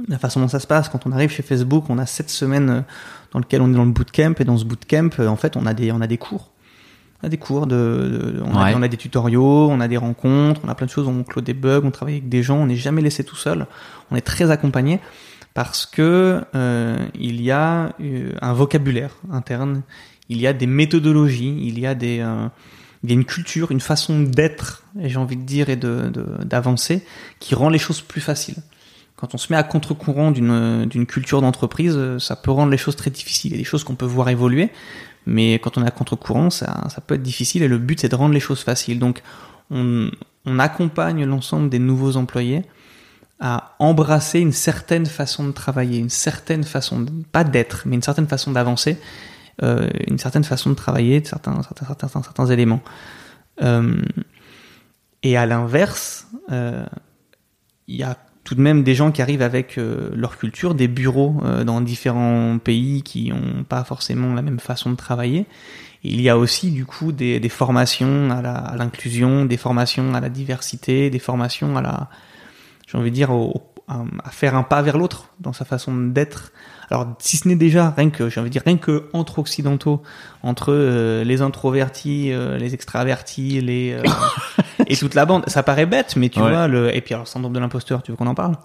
[0.08, 0.88] la façon dont ça se passe.
[0.88, 2.80] Quand on arrive chez Facebook, on a sept semaines euh,
[3.32, 5.66] dans lesquelles on est dans le bootcamp et dans ce bootcamp, euh, en fait, on
[5.66, 6.50] a des, on a des cours.
[7.22, 7.74] On a des cours de,
[8.36, 10.90] de- on, a, on a des tutoriaux, on a des rencontres, on a plein de
[10.90, 13.36] choses, on clôt des bugs, on travaille avec des gens, on n'est jamais laissé tout
[13.36, 13.66] seul.
[14.10, 15.00] On est très accompagné
[15.54, 19.82] parce que euh, il y a euh, un vocabulaire interne,
[20.28, 22.48] il y a des méthodologies, il y a des, euh,
[23.02, 26.10] il y a une culture, une façon d'être, j'ai envie de dire, et de
[26.44, 27.04] d'avancer,
[27.38, 28.62] qui rend les choses plus faciles.
[29.16, 32.96] Quand on se met à contre-courant d'une d'une culture d'entreprise, ça peut rendre les choses
[32.96, 33.52] très difficiles.
[33.52, 34.70] Il y a des choses qu'on peut voir évoluer,
[35.26, 38.08] mais quand on est à contre-courant, ça, ça peut être difficile, et le but c'est
[38.08, 38.98] de rendre les choses faciles.
[38.98, 39.22] Donc,
[39.70, 40.10] on,
[40.46, 42.62] on accompagne l'ensemble des nouveaux employés
[43.42, 48.28] à embrasser une certaine façon de travailler, une certaine façon, pas d'être, mais une certaine
[48.28, 48.98] façon d'avancer,
[49.64, 52.80] euh, une certaine façon de travailler, certains, certains, certains, certains éléments.
[53.60, 54.00] Euh,
[55.24, 56.86] et à l'inverse, euh,
[57.88, 61.40] il y a tout de même des gens qui arrivent avec leur culture, des bureaux
[61.64, 65.46] dans différents pays qui n'ont pas forcément la même façon de travailler.
[66.02, 71.08] Il y a aussi du coup des, formations à l'inclusion, des formations à la diversité,
[71.08, 72.08] des formations à la,
[72.92, 75.92] j'ai envie de dire, au- à, à faire un pas vers l'autre dans sa façon
[75.96, 76.52] d'être.
[76.90, 80.02] Alors si ce n'est déjà rien que, j'ai envie de dire rien que entre occidentaux,
[80.42, 84.02] entre euh, les introvertis, euh, les extravertis, les euh,
[84.86, 86.50] et toute la bande, ça paraît bête, mais tu Ouais.
[86.50, 88.56] vois le et puis alors syndrome de l'imposteur, tu veux qu'on en parle?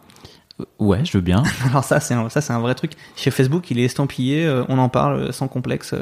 [0.80, 1.44] Ouais, je veux bien.
[1.70, 2.92] Alors ça c'est un, ça c'est un vrai truc.
[3.16, 5.94] Chez Facebook, il est estampillé, on en parle sans complexe.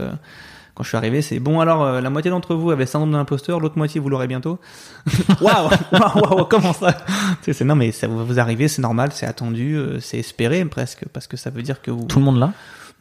[0.76, 3.18] Quand je suis arrivé, c'est bon alors euh, la moitié d'entre vous avait syndrome de
[3.18, 4.60] l'imposteur, l'autre moitié vous l'aurez bientôt.
[5.42, 6.96] Waouh, waouh, waouh, comment ça?
[7.42, 11.06] C'est non mais ça va vous arriver, c'est normal, c'est attendu, euh, c'est espéré presque
[11.14, 12.52] parce que ça veut dire que vous Tout le monde là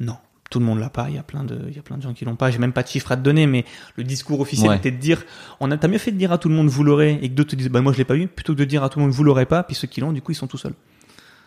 [0.01, 0.17] non,
[0.51, 1.07] tout le monde l'a pas.
[1.09, 2.51] Il y a plein de, il y a plein de gens qui l'ont pas.
[2.51, 3.65] J'ai même pas de chiffres à te donner, mais
[3.97, 4.77] le discours officiel Ouais.
[4.77, 5.23] était de dire,
[5.61, 7.35] on a, t'as mieux fait de dire à tout le monde vous l'aurez et que
[7.35, 8.99] d'autres te disent, bah moi je l'ai pas eu, plutôt que de dire à tout
[8.99, 10.75] le monde vous l'aurez pas, puis ceux qui l'ont, du coup ils sont tout seuls.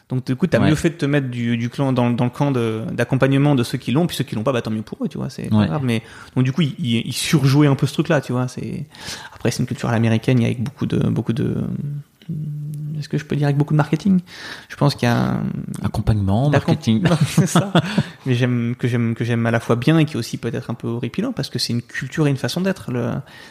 [0.10, 0.70] Donc du coup t'as Ouais.
[0.70, 3.64] mieux fait de te mettre du, du clan dans, dans le camp de- d'accompagnement de,
[3.64, 5.30] ceux qui l'ont, puis ceux qui l'ont pas, bah tant mieux pour eux, tu vois.
[5.30, 5.68] C'est Ouais.
[5.68, 5.82] grave.
[5.84, 6.02] Mais
[6.36, 8.48] donc du coup ils, ils, ils surjouaient un peu ce truc-là, tu vois.
[8.48, 8.86] C'est
[9.34, 11.56] après c'est une culture à l'américaine, il y a avec beaucoup de, beaucoup de,
[13.00, 14.20] est-ce que je peux dire avec beaucoup de marketing?
[14.70, 15.44] Je pense qu'il y a un-
[15.84, 17.04] Accompagnement, marketing.
[17.26, 17.72] C'est ça.
[18.26, 20.70] Mais j'aime que j'aime que j'aime à la fois bien et qui aussi peut être
[20.70, 22.90] un peu horripilant parce que c'est une culture et une façon d'être.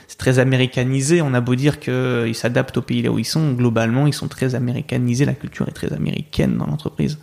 [0.08, 1.22] C'est très américanisé.
[1.22, 4.28] On a beau dire qu'ils s'adaptent au pays là où ils sont, globalement ils sont
[4.28, 5.24] très américanisés.
[5.24, 7.18] La culture est très américaine dans l'entreprise.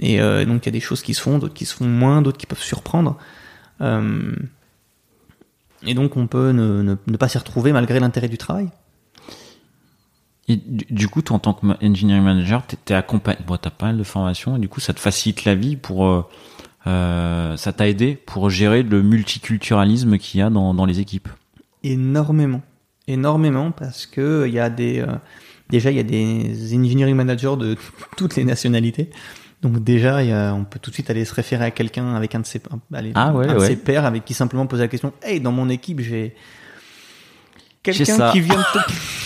[0.00, 1.86] Et euh, donc il y a des choses qui se font, d'autres qui se font
[1.86, 3.18] moins, d'autres qui peuvent surprendre.
[3.80, 4.32] Euh,
[5.86, 8.68] Et donc on peut ne, ne, ne pas s'y retrouver malgré l'intérêt du travail.
[10.50, 13.38] Et du, coup, toi, en tant que ma- engineering manager, t'es, accompagné.
[13.46, 16.06] Bon, t'as pas mal de formations et du coup, ça te facilite la vie pour.
[16.06, 16.22] euh,
[16.86, 21.28] euh, ça t'a aidé pour gérer le multiculturalisme qu'il y a dans, dans les équipes?
[21.84, 22.62] Énormément.
[23.06, 25.04] énormément parce que il y a des
[25.70, 27.76] déjà il y a des engineering managers de
[28.16, 29.10] toutes les nationalités.
[29.60, 32.34] Donc déjà, y a, on peut tout de suite aller se référer à quelqu'un avec
[32.36, 32.62] un de ses,
[32.94, 33.66] aller, Ah ouais, un de ouais.
[33.66, 36.34] ses pairs avec qui simplement poser la question Hey, dans mon équipe, J'ai
[37.82, 38.64] quelqu'un qui vient de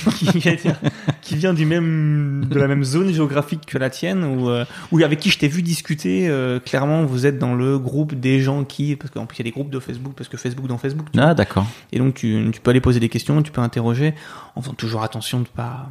[1.23, 5.03] qui, vient, du même de la même zone géographique que la tienne ou euh, ou
[5.03, 6.29] avec qui je t'ai vu discuter.
[6.29, 9.43] euh, clairement, vous êtes dans le groupe des gens qui parce qu'en plus il y
[9.43, 11.07] a des groupes de Facebook parce que Facebook dans Facebook.
[11.17, 11.67] Ah, d'accord.
[11.93, 14.15] et donc tu, tu peux aller poser des questions, tu peux interroger,
[14.57, 15.89] en faisant toujours attention de pas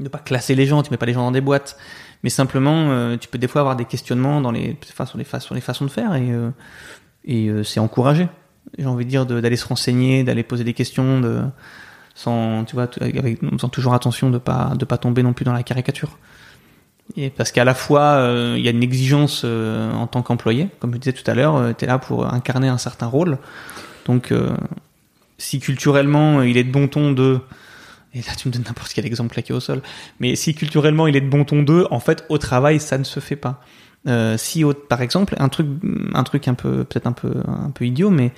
[0.00, 1.76] de pas classer les gens, tu mets pas les gens dans des boîtes,
[2.22, 5.24] mais simplement euh, tu peux des fois avoir des questionnements dans les enfin, sur les
[5.24, 6.50] fa- sur les façons de faire et euh,
[7.26, 8.28] et euh, c'est encouragé.
[8.78, 11.42] J'ai envie de dire d'aller se renseigner, d'aller poser des questions, de
[12.14, 15.52] sans tu vois avec faisant toujours attention de pas de pas tomber non plus dans
[15.52, 16.18] la caricature.
[17.16, 20.68] Et parce qu'à la fois euh, il y a une exigence euh, en tant qu'employé,
[20.80, 23.38] comme je disais tout à l'heure, tu es là pour incarner un certain rôle.
[24.06, 24.50] Donc euh,
[25.38, 27.40] si culturellement euh, il est de bon ton de
[28.14, 29.82] et là tu me donnes n'importe quel exemple claqué au sol
[30.20, 33.04] mais si culturellement il est de bon ton de en fait au travail ça ne
[33.04, 33.60] se fait pas
[34.06, 35.66] euh, si par exemple un truc
[36.14, 38.32] un truc un peu peut-être un peu un peu idiot mais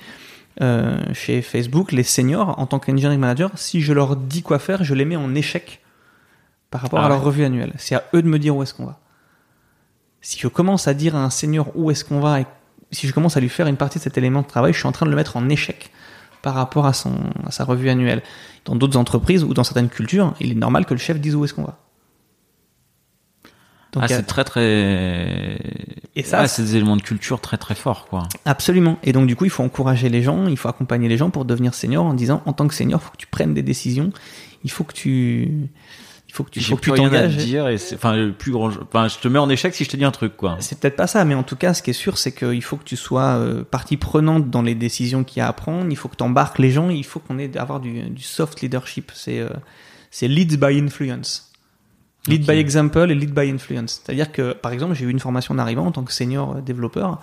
[0.61, 4.83] euh, chez Facebook les seniors en tant qu'engineering manager si je leur dis quoi faire
[4.83, 5.81] je les mets en échec
[6.71, 8.73] par rapport Ah à leur revue annuelle c'est à eux de me dire où est-ce
[8.73, 8.99] qu'on va
[10.21, 12.45] si je commence à dire à un senior où est-ce qu'on va et
[12.91, 14.87] si je commence à lui faire une partie de cet élément de travail je suis
[14.87, 15.91] en train de le mettre en échec
[16.41, 17.13] par rapport à, son,
[17.45, 18.21] à sa revue annuelle.
[18.65, 21.43] Dans d'autres entreprises ou dans certaines cultures, il est normal que le chef dise où
[21.43, 21.77] est-ce qu'on va.
[23.93, 25.57] Donc, ah, il a- c'est très très.
[26.15, 28.27] Et ça, Ah, c'est des éléments de culture très très forts, quoi.
[28.45, 28.97] absolument.
[29.03, 31.45] Et donc du coup, il faut encourager les gens, il faut accompagner les gens pour
[31.45, 34.11] devenir senior en disant, en tant que senior, il faut que tu prennes des décisions,
[34.63, 35.69] il faut que tu,
[36.27, 37.37] il faut que tu, J'ai faut que plus tu t'engages.
[37.37, 39.95] dire et enfin, le plus grand, enfin, je te mets en échec si je te
[39.95, 40.57] dis un truc, quoi.
[40.59, 42.75] C'est peut-être pas ça, mais en tout cas, ce qui est sûr, c'est qu'il faut
[42.77, 45.87] que tu sois euh, partie prenante dans les décisions qu'il y a à prendre.
[45.89, 46.89] Il faut que tu embarques les gens.
[46.89, 49.11] Il faut qu'on ait avoir du, du soft leadership.
[49.15, 49.49] C'est euh,
[50.11, 51.51] c'est lead by influence.
[52.27, 54.01] Lead by example et lead by influence.
[54.03, 56.61] C'est-à-dire que, par exemple, j'ai eu une formation en arrivant en tant que senior euh,
[56.61, 57.19] développeur.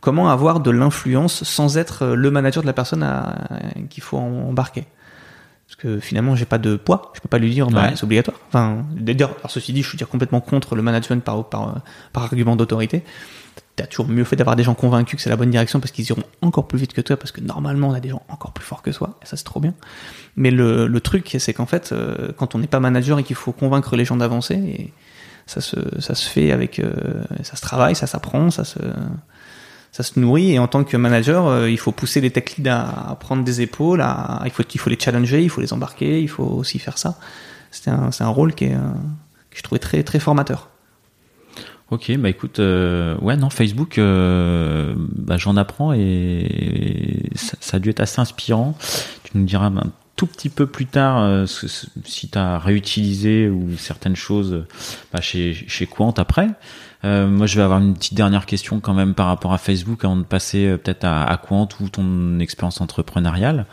[0.00, 3.36] Comment avoir de l'influence sans être euh, le manager de la personne à-
[3.90, 4.84] qu'il faut embarquer?
[5.66, 7.92] Parce que finalement j'ai pas de poids, je peux pas lui dire bah, Ouais.
[7.96, 8.36] c'est obligatoire.
[8.48, 11.72] Enfin, d'ailleurs, ceci dit, je suis dire complètement contre le management par par, euh,
[12.12, 13.02] par argument d'autorité.
[13.76, 16.08] T'as toujours mieux fait d'avoir des gens convaincus que c'est la bonne direction parce qu'ils
[16.08, 18.64] iront encore plus vite que toi parce que normalement on a des gens encore plus
[18.64, 19.74] forts que soi et ça c'est trop bien.
[20.36, 23.34] Mais le, le truc c'est qu'en fait euh, quand on n'est pas manager et qu'il
[23.34, 24.92] faut convaincre les gens d'avancer et
[25.46, 28.78] ça se ça se fait avec euh, ça se travaille, ça s'apprend, ça se
[29.90, 32.70] ça se nourrit et en tant que manager, euh, il faut pousser les tech leads
[32.70, 35.72] à, à prendre des épaules, à, il faut il faut les challenger, il faut les
[35.72, 37.18] embarquer, il faut aussi faire ça.
[37.72, 38.76] C'est un c'est un rôle qui est
[39.50, 40.68] que je trouvais très très formateur.
[41.94, 47.88] Ok, bah écoute, euh, ouais, non, Facebook, euh, bah, j'en apprends et ça, a dû
[47.88, 48.76] être assez inspirant.
[49.22, 53.76] Tu nous diras un tout petit peu plus tard euh, si tu as réutilisé ou
[53.78, 54.64] certaines choses
[55.12, 56.48] bah, chez, chez Quant après.
[57.04, 60.04] Euh, moi, je vais avoir une petite dernière question quand même par rapport à Facebook
[60.04, 63.66] avant de passer euh, peut-être à, Quant ou ton expérience entrepreneuriale.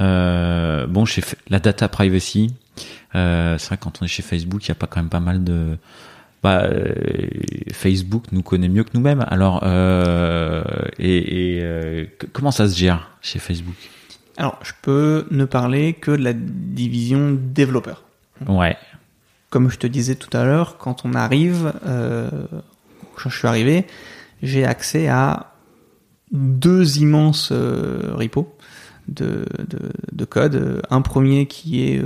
[0.00, 2.52] Bon, chez la data privacy,
[3.12, 5.44] c'est vrai quand on est chez Facebook, il y a pas quand même pas mal
[5.44, 5.78] de
[6.44, 6.92] bah, euh,
[7.72, 9.24] Facebook nous connaît mieux que nous-mêmes.
[9.28, 10.62] Alors, euh,
[10.98, 13.74] et, et, euh, comment ça se gère chez Facebook?
[14.36, 18.04] Alors, je peux ne parler que de la division développeur.
[18.46, 18.76] Ouais,
[19.48, 22.28] Comme je te disais tout à l'heure, quand on arrive, euh,
[23.14, 23.86] quand je suis arrivé,
[24.42, 25.54] j'ai accès à
[26.30, 28.54] deux immenses repos
[29.08, 29.78] de, de,
[30.12, 30.82] de code.
[30.90, 32.02] Un premier qui est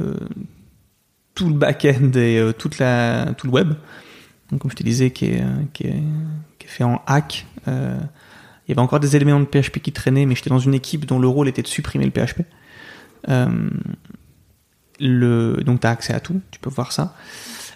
[1.34, 3.74] tout le back-end et toute la, tout le web.
[4.50, 6.02] Donc, comme je te disais, qui est, euh, qui est,
[6.58, 7.46] qui est fait en hack.
[7.66, 7.98] Euh,
[8.66, 11.06] il y avait encore des éléments de PHP qui traînaient, mais j'étais dans une équipe
[11.06, 12.42] dont le rôle était de supprimer le PHP.
[13.28, 13.70] Euh,
[15.00, 17.14] le, donc tu as accès à tout, tu peux voir ça.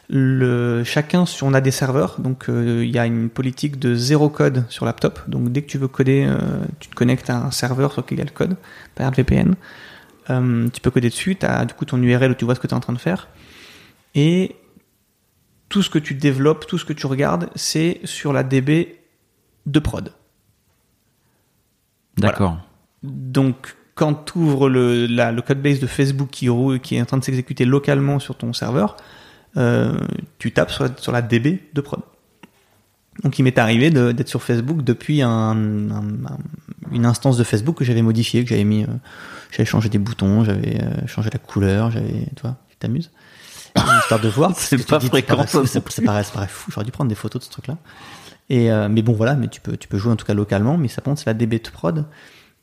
[0.09, 4.29] Le, chacun, on a des serveurs, donc euh, il y a une politique de zéro
[4.29, 5.21] code sur laptop.
[5.29, 6.39] Donc dès que tu veux coder, euh,
[6.81, 8.57] tu te connectes à un serveur sur lequel il y a le code,
[8.95, 9.55] par VPN.
[10.31, 12.61] Euh, tu peux coder dessus, tu as du coup ton URL où tu vois ce
[12.61, 13.29] que tu es en train de faire.
[14.15, 14.57] Et
[15.73, 18.99] tout ce que tu développes, tout ce que tu regardes, c'est sur la DB
[19.67, 20.13] de prod.
[22.19, 22.59] d'accord.
[23.03, 27.05] Donc, quand tu ouvres le, la- le codebase de Facebook qui, roule- qui est en
[27.07, 28.97] train de s'exécuter localement sur ton serveur,
[29.57, 29.99] euh,
[30.39, 32.01] tu tapes sur la, sur la DB de prod.
[33.23, 36.39] Donc, il m'est arrivé d'être sur Facebook depuis un, un- un-
[36.93, 38.89] une instance de Facebook que j'avais modifiée, que j'avais mis, euh,
[39.51, 43.11] j'avais changé des boutons, j'avais euh, changé la couleur, j'avais, tu vois, tu t'amuses.
[43.77, 44.53] Histoire de voir.
[44.57, 46.71] C'est pas fréquent, ça, Ça, ça paraît, ça paraît fou.
[46.71, 47.79] J'aurais dû prendre des photos de ce truc-là.
[48.49, 49.35] Et euh, mais bon, voilà.
[49.35, 50.77] Mais tu peux, tu peux jouer en tout cas localement.
[50.77, 52.07] Mais ça compte, c'est la DB de prod.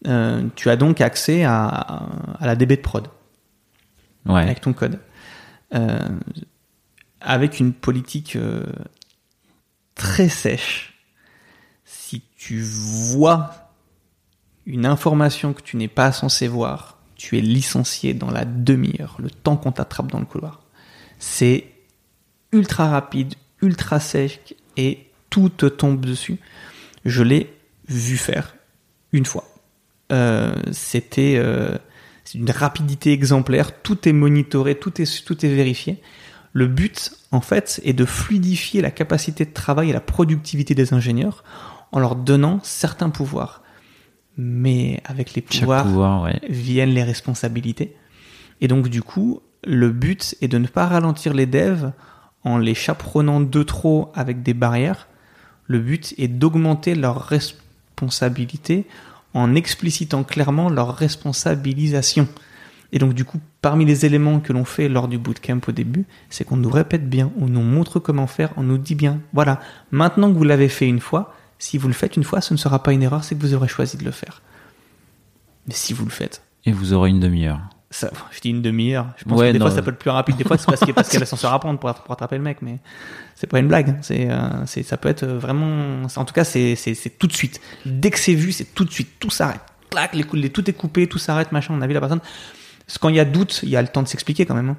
[0.07, 3.07] Euh, tu as donc accès à, à la DB de prod.
[4.25, 4.41] Ouais.
[4.41, 4.99] avec ton code,
[5.73, 6.09] euh,
[7.21, 8.65] avec une politique euh,
[9.95, 10.93] très sèche.
[11.85, 13.71] Si tu vois
[14.65, 19.31] une information que tu n'es pas censé voir, tu es licencié dans la demi-heure, le
[19.31, 20.58] temps qu'on t'attrape dans le couloir.
[21.19, 21.65] C'est
[22.51, 26.39] ultra rapide, ultra sec et tout te tombe dessus.
[27.05, 27.53] Je l'ai
[27.87, 28.55] vu faire
[29.11, 29.45] une fois.
[30.11, 31.77] Euh, C'était euh,
[32.33, 36.01] une rapidité exemplaire, tout est monitoré, tout est, tout est vérifié.
[36.53, 40.93] Le but, en fait, est de fluidifier la capacité de travail et la productivité des
[40.93, 41.43] ingénieurs
[41.91, 43.61] en leur donnant certains pouvoirs.
[44.37, 46.39] Mais avec les pouvoirs pouvoir, ouais.
[46.49, 47.95] viennent les responsabilités.
[48.61, 51.91] Et donc, du coup, le but est de ne pas ralentir les devs
[52.43, 55.07] en les chaperonnant de trop avec des barrières.
[55.67, 58.85] Le but est d'augmenter leur responsabilité
[59.33, 62.27] en explicitant clairement leur responsabilisation.
[62.91, 66.05] Et donc, du coup, parmi les éléments que l'on fait lors du bootcamp au début,
[66.29, 69.59] c'est qu'on nous répète bien, on nous montre comment faire, on nous dit bien, voilà,
[69.91, 72.57] maintenant que vous l'avez fait une fois, si vous le faites une fois, ce ne
[72.57, 74.41] sera pas une erreur, c'est que vous aurez choisi de le faire.
[75.67, 77.61] Mais si vous le faites, Et vous aurez une demi-heure.
[77.91, 79.07] Ça, je dis une demi-heure.
[79.17, 79.65] Je pense Ouais, que des non.
[79.65, 80.35] fois ça peut être plus rapide.
[80.37, 82.57] Des fois c'est parce qu'il y a, l'ascenseur à prendre pour, pour attraper le mec,
[82.61, 82.77] mais
[83.35, 83.97] c'est pas une blague.
[84.01, 86.03] C'est, euh, c'est, ça peut être vraiment.
[86.15, 87.59] En tout cas, c'est, c'est, c'est tout de suite.
[87.85, 89.09] Dès que c'est vu, c'est tout de suite.
[89.19, 89.61] Tout s'arrête.
[89.89, 91.73] Clac, les, les, tout est coupé, tout s'arrête, machin.
[91.75, 92.19] On a vu la personne.
[92.85, 94.55] Parce que quand il y a doute, il y a le temps de s'expliquer quand
[94.55, 94.69] même.
[94.69, 94.77] hein.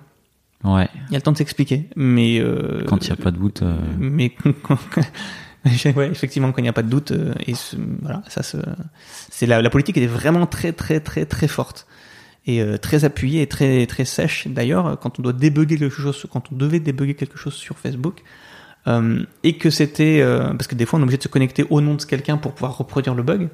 [0.63, 0.89] Ouais.
[1.09, 1.89] Il y a le temps de s'expliquer.
[1.97, 3.63] Mais euh, Quand il n'y a pas de doute.
[3.63, 4.33] euh, mais
[5.97, 8.57] ouais, effectivement, quand il n'y a pas de doute, euh, et ce- voilà, ça se,
[9.31, 11.87] c'est la, la politique est vraiment très très très très forte
[12.47, 14.49] et euh, très appuyée et très très sèche.
[14.49, 18.23] D'ailleurs, quand on doit débugger quelque chose, quand on devait débugger quelque chose sur Facebook,
[18.87, 21.65] euh, et que c'était euh, parce que des fois on est obligé de se connecter
[21.71, 23.49] au nom de quelqu'un pour pouvoir reproduire le bug,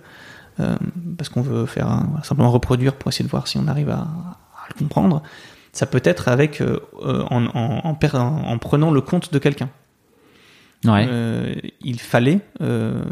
[1.18, 3.98] parce qu'on veut faire un- simplement reproduire pour essayer de voir si on arrive à,
[3.98, 5.22] à le comprendre.
[5.72, 6.62] Ça peut être avec
[7.02, 9.68] en, en, prenant le compte de quelqu'un.
[10.84, 11.06] Ouais.
[11.10, 13.02] Euh, il fallait euh,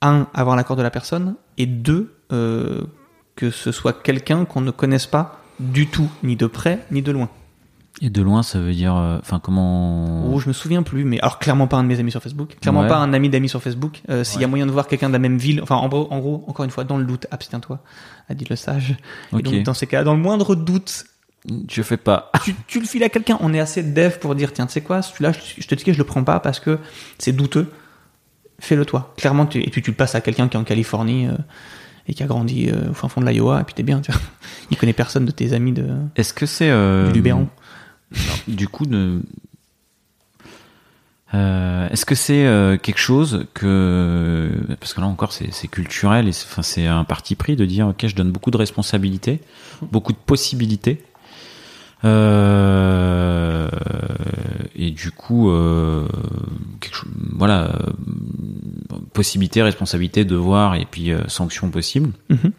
[0.00, 2.82] un avoir l'accord de la personne et deux euh,
[3.40, 7.10] que ce soit quelqu'un qu'on ne connaisse pas du tout, ni de près ni de
[7.12, 7.28] loin.
[8.02, 8.94] Et de loin, ça veut dire.
[8.96, 10.32] euh, Enfin, comment.
[10.32, 12.56] Oh, je me souviens plus, mais alors clairement pas un de mes amis sur Facebook,
[12.60, 12.88] clairement Ouais.
[12.88, 14.00] pas un ami d'amis sur Facebook.
[14.08, 16.06] Euh, S'il y a moyen de voir quelqu'un de la même ville, enfin en gros,
[16.10, 17.78] en gros, encore une fois, dans le doute, abstiens-toi,
[18.28, 18.96] a dit le sage.
[19.38, 21.04] Et donc dans ces cas, dans le moindre doute,
[21.68, 22.30] Je fais pas.
[22.44, 23.36] tu, tu le files à quelqu'un.
[23.40, 25.84] On est assez dev pour dire tiens, tu sais quoi, celui-là, je, je te dis
[25.84, 26.78] que je le prends pas parce que
[27.18, 27.70] c'est douteux.
[28.60, 29.14] Fais-le toi.
[29.16, 31.32] Clairement, tu, et puis tu le passes à quelqu'un qui est en Californie euh,
[32.06, 34.00] et qui a grandi euh, au fin fond de l'Iowa, et puis t'es bien.
[34.00, 34.20] Tu vois.
[34.70, 35.86] Il connaît personne de tes amis de,
[36.16, 36.70] Est-ce que c'est.
[36.70, 37.48] euh, du Luberon.
[38.48, 39.22] Du coup, de.
[41.32, 46.32] Euh, Est-ce que c'est euh, quelque chose que parce que là encore c'est culturel et
[46.32, 49.40] c'est enfin, c'est un parti pris de dire ok je donne beaucoup de responsabilités,
[49.92, 51.04] beaucoup de possibilités
[54.80, 56.08] et du coup euh,
[56.80, 57.92] quelque chose, voilà euh,
[59.12, 62.12] possibilité, responsabilité, devoir et puis euh, sanctions possibles.
[62.30, 62.52] Mhm.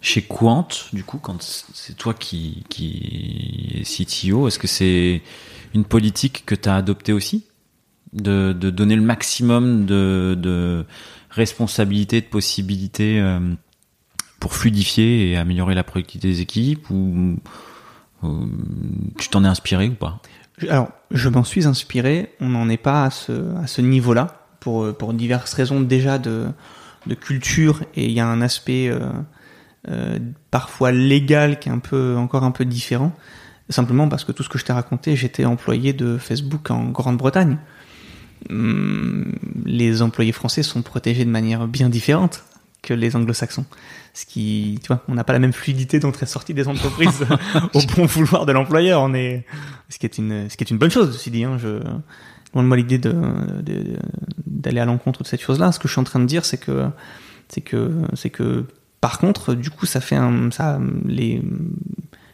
[0.00, 5.22] Chez Quant, du coup, quand c'est toi qui, qui est CTO, est-ce que c'est
[5.74, 7.44] une politique que tu as adoptée aussi?
[8.12, 10.84] De, de donner le maximum de, de
[11.30, 13.38] responsabilités, de possibilités euh,
[14.40, 17.36] pour fluidifier et améliorer la productivité des équipes ou euh,
[19.18, 20.20] tu t'en es inspiré ou pas?
[20.68, 22.32] Alors, je m'en suis inspiré.
[22.40, 26.48] On n'en est pas à ce, niveau-là pour, pour diverses raisons déjà de,
[27.20, 29.10] culture et il y a un aspect euh,
[29.88, 30.18] euh,
[30.52, 33.12] parfois légal qui est un peu encore un peu différent.
[33.68, 37.58] Simplement parce que tout ce que je t'ai raconté, j'étais employé de Facebook en Grande-Bretagne.
[38.50, 39.32] Hum,
[39.64, 42.44] Les employés français sont protégés de manière bien différente
[42.82, 43.64] que les anglo-saxons.
[44.12, 47.24] Ce qui, tu vois, on n'a pas la même fluidité d'entrée-sortie des entreprises
[47.74, 49.00] au bon vouloir de l'employeur.
[49.02, 49.46] On est,
[49.88, 51.44] ce qui est une, ce qui est une bonne chose, ceci dit.
[51.44, 51.80] Hein, je,
[52.54, 53.14] loin de moi l'idée de,
[54.46, 55.72] d'aller à l'encontre de cette chose-là.
[55.72, 56.88] Ce que je suis en train de dire, c'est que,
[57.48, 58.66] c'est que, c'est que,
[59.00, 61.40] par contre, du coup, ça fait un, ça, les,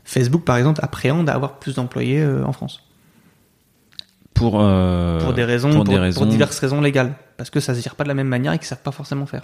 [0.08, 2.82] Facebook, par exemple, appréhende à avoir plus d'employés euh, en France.
[4.32, 7.14] pour, euh, Pour des raisons, pour pour, des raisons- pour diverses raisons légales.
[7.36, 9.26] Parce que ça se gère pas de la même manière et qu'ils savent pas forcément
[9.26, 9.42] faire.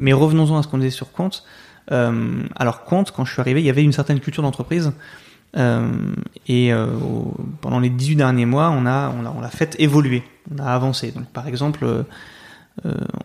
[0.00, 1.44] Mais revenons-en à ce qu'on disait sur Compte.
[1.92, 4.92] Euh, alors Compte, quand je suis arrivé, il y avait une certaine culture d'entreprise.
[5.56, 5.90] Euh,
[6.46, 6.86] et euh,
[7.60, 10.22] pendant les 18 derniers mois, on a, on a, on l'a fait évoluer,
[10.54, 11.10] on a avancé.
[11.10, 12.04] Donc par exemple, euh,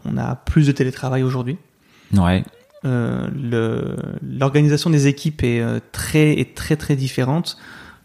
[0.05, 1.57] on a plus de télétravail aujourd'hui.
[2.13, 2.43] ouais
[2.83, 7.57] l'organisation des équipes est très est très très différente.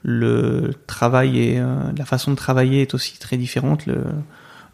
[0.02, 3.84] Le travail et la façon de travailler est aussi très différente.
[3.84, 4.02] Le,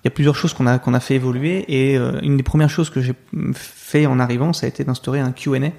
[0.06, 2.44] il y a plusieurs choses qu'on a qu'on a fait évoluer et euh, une des
[2.44, 3.14] premières choses que j'ai
[3.54, 5.70] fait en arrivant, ça a été d'instaurer un Q&A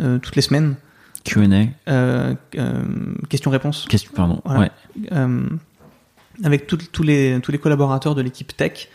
[0.00, 0.76] euh, toutes les semaines
[1.24, 1.66] Q&A.
[1.90, 2.82] Euh, euh,
[3.28, 3.86] question-réponse.
[3.88, 4.40] Question, pardon.
[4.44, 4.60] Voilà.
[4.60, 4.70] Ouais.
[5.12, 5.48] Euh,
[6.44, 8.88] avec tout- tous les tous les collaborateurs de l'équipe tech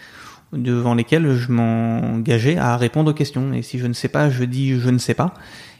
[0.53, 3.51] devant lesquels je m'engageais à répondre aux questions.
[3.53, 5.33] Et si je ne sais pas, je dis je ne sais pas,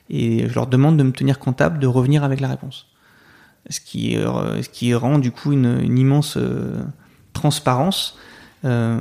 [0.10, 2.88] et je leur demande de me tenir comptable, de revenir avec la réponse.
[3.70, 6.38] Ce qui ce qui rend du coup une, une immense
[7.34, 8.18] transparence.
[8.66, 9.00] Euh,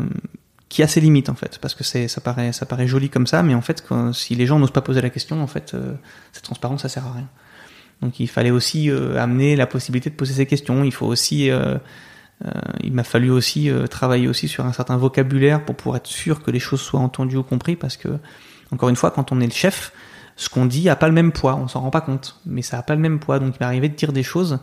[0.69, 3.43] qui a ses limites en fait, parce que ça paraît ça paraît joli comme ça,
[3.43, 5.95] mais en fait si les gens n'osent pas poser la question, en fait euh,
[6.33, 7.29] cette transparence ça sert à rien.
[8.03, 10.83] Donc il fallait aussi euh, amener la possibilité de poser ces questions.
[10.85, 11.51] Il faut aussi
[12.83, 16.51] il m'a fallu aussi travailler aussi sur un certain vocabulaire pour pouvoir être sûr que
[16.51, 18.09] les choses soient entendues ou comprises parce que
[18.71, 19.93] encore une fois quand on est le chef
[20.37, 22.77] ce qu'on dit a pas le même poids on s'en rend pas compte mais ça
[22.77, 24.59] a pas le même poids donc il m'est arrivé de dire des choses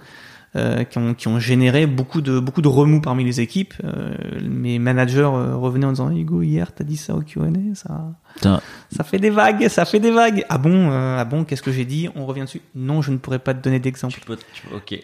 [0.58, 4.14] euh, qui, ont, qui ont généré beaucoup de beaucoup de remous parmi les équipes Euh,
[4.43, 8.62] mes managers euh, revenaient en disant Hugo hier t'as dit ça au Q&A ça Putain,
[8.95, 11.72] ça fait des vagues ça fait des vagues ah bon euh, ah bon qu'est-ce que
[11.72, 14.38] j'ai dit on revient dessus non je ne pourrais pas te donner d'exemple tu peux,
[14.54, 14.99] tu peux- ok.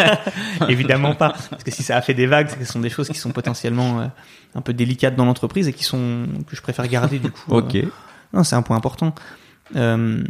[0.68, 3.18] Évidemment pas, parce que si ça a fait des vagues, ce sont des choses qui
[3.18, 4.06] sont potentiellement euh,
[4.54, 7.42] un peu délicates dans l'entreprise et qui sont que je préfère garder du coup.
[7.54, 7.76] Ok.
[8.32, 9.14] Non, c'est un point important.
[9.76, 10.22] Euh,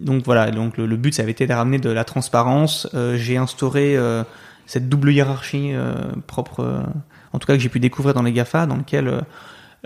[0.00, 2.88] donc voilà, donc le, but ça avait été de ramener de la transparence.
[2.94, 4.24] Euh, j'ai instauré euh,
[4.66, 5.94] cette double hiérarchie euh,
[6.26, 6.82] propre, euh,
[7.32, 9.20] en tout cas que j'ai pu découvrir dans les Gafa, dans lequel euh,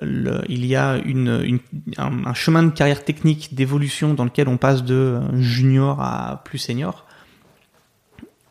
[0.03, 1.59] le- il y a une, une-
[1.99, 6.59] un, un chemin de carrière technique d'évolution dans lequel on passe de junior à plus
[6.59, 7.05] senior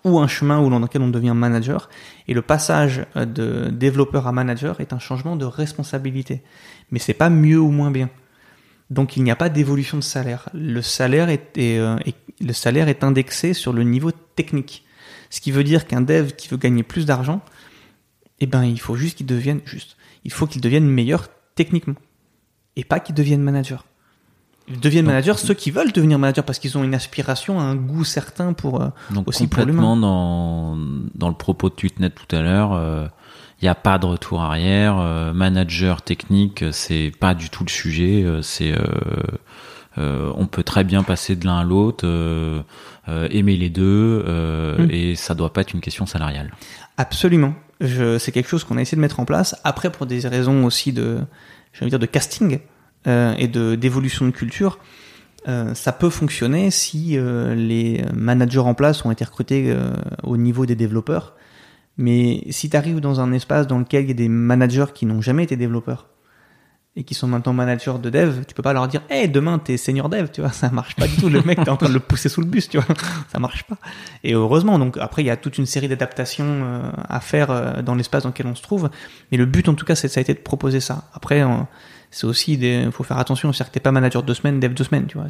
[0.06, 1.90] ou un chemin où, dans lequel on devient manager.
[2.28, 6.42] Et le passage de développeur à manager est un changement de responsabilité.
[6.92, 8.10] Mais c'est pas mieux ou moins bien.
[8.90, 10.50] Donc il n'y a pas d'évolution de salaire.
[10.54, 14.84] Le salaire est, est, euh, est- le salaire est indexé sur le niveau technique.
[15.30, 17.42] Ce qui veut dire qu'un dev qui veut gagner plus d'argent,
[18.40, 19.96] eh ben il faut juste qu'il devienne juste.
[20.26, 21.96] Il faut qu'il devienne meilleur techniquement
[22.76, 23.86] et pas qu'il devienne manager.
[24.70, 27.76] Ils deviennent Donc- manager ceux qui veulent devenir manager parce qu'ils ont une aspiration, un
[27.76, 30.78] goût certain pour euh, Donc Aussi pour complètement dans,
[31.16, 33.08] dans le propos que tu tenais tout à l'heure, euh,
[33.64, 34.98] il n'y a pas de retour arrière.
[35.00, 38.22] euh, manager technique, c'est pas du tout le sujet.
[38.24, 38.84] euh, c'est euh,
[39.98, 42.62] euh, on peut très bien passer de l'un à l'autre, euh,
[43.08, 44.92] euh, aimer les deux, euh, Mm.
[44.92, 46.52] et ça doit pas être une question salariale.
[46.98, 47.54] Absolument.
[47.80, 49.56] C'est quelque chose qu'on a essayé de mettre en place.
[49.64, 51.20] Après, pour des raisons aussi de,
[51.74, 52.60] j'ai envie de dire, de casting
[53.08, 54.78] euh, et de d'évolution de culture,
[55.48, 59.92] euh, ça peut fonctionner si euh, les managers en place ont été recrutés euh,
[60.24, 61.34] au niveau des développeurs.
[61.98, 65.06] Mais si tu arrives dans un espace dans lequel il y a des managers qui
[65.06, 66.08] n'ont jamais été développeurs
[66.96, 69.78] et qui sont maintenant managers de dev, tu peux pas leur dire "Hey, demain t'es
[69.78, 71.30] senior dev", tu vois, ça marche pas du tout.
[71.30, 72.96] Le mec t'es en train de le pousser sous le bus, tu vois,
[73.32, 73.78] ça marche pas.
[74.24, 77.82] Et heureusement, donc après il y a toute une série d'adaptations euh, à faire euh,
[77.82, 78.90] dans l'espace dans lequel on se trouve,
[79.32, 81.10] mais le but en tout cas, c'est ça a été de proposer ça.
[81.14, 81.48] Après, euh,
[82.12, 84.84] c'est aussi des, faut faire attention, c'est-à-dire que t'es pas manager deux semaines, dev deux
[84.84, 85.28] semaines, tu vois.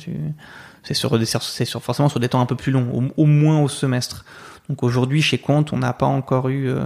[0.84, 4.26] C'est sur sur forcément sur des temps un peu plus longs, au moins au semestre.
[4.70, 6.86] Donc aujourd'hui chez Quant, on n'a pas encore eu euh,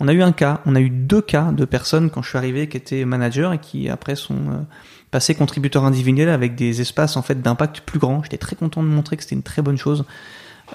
[0.00, 2.38] on a eu un cas, on a eu deux cas de personnes quand je suis
[2.38, 4.60] arrivé qui étaient managers et qui après sont euh,
[5.10, 8.22] passés contributeurs individuels avec des espaces en fait d'impact plus grands.
[8.22, 10.04] J'étais très content de montrer que c'était une très bonne chose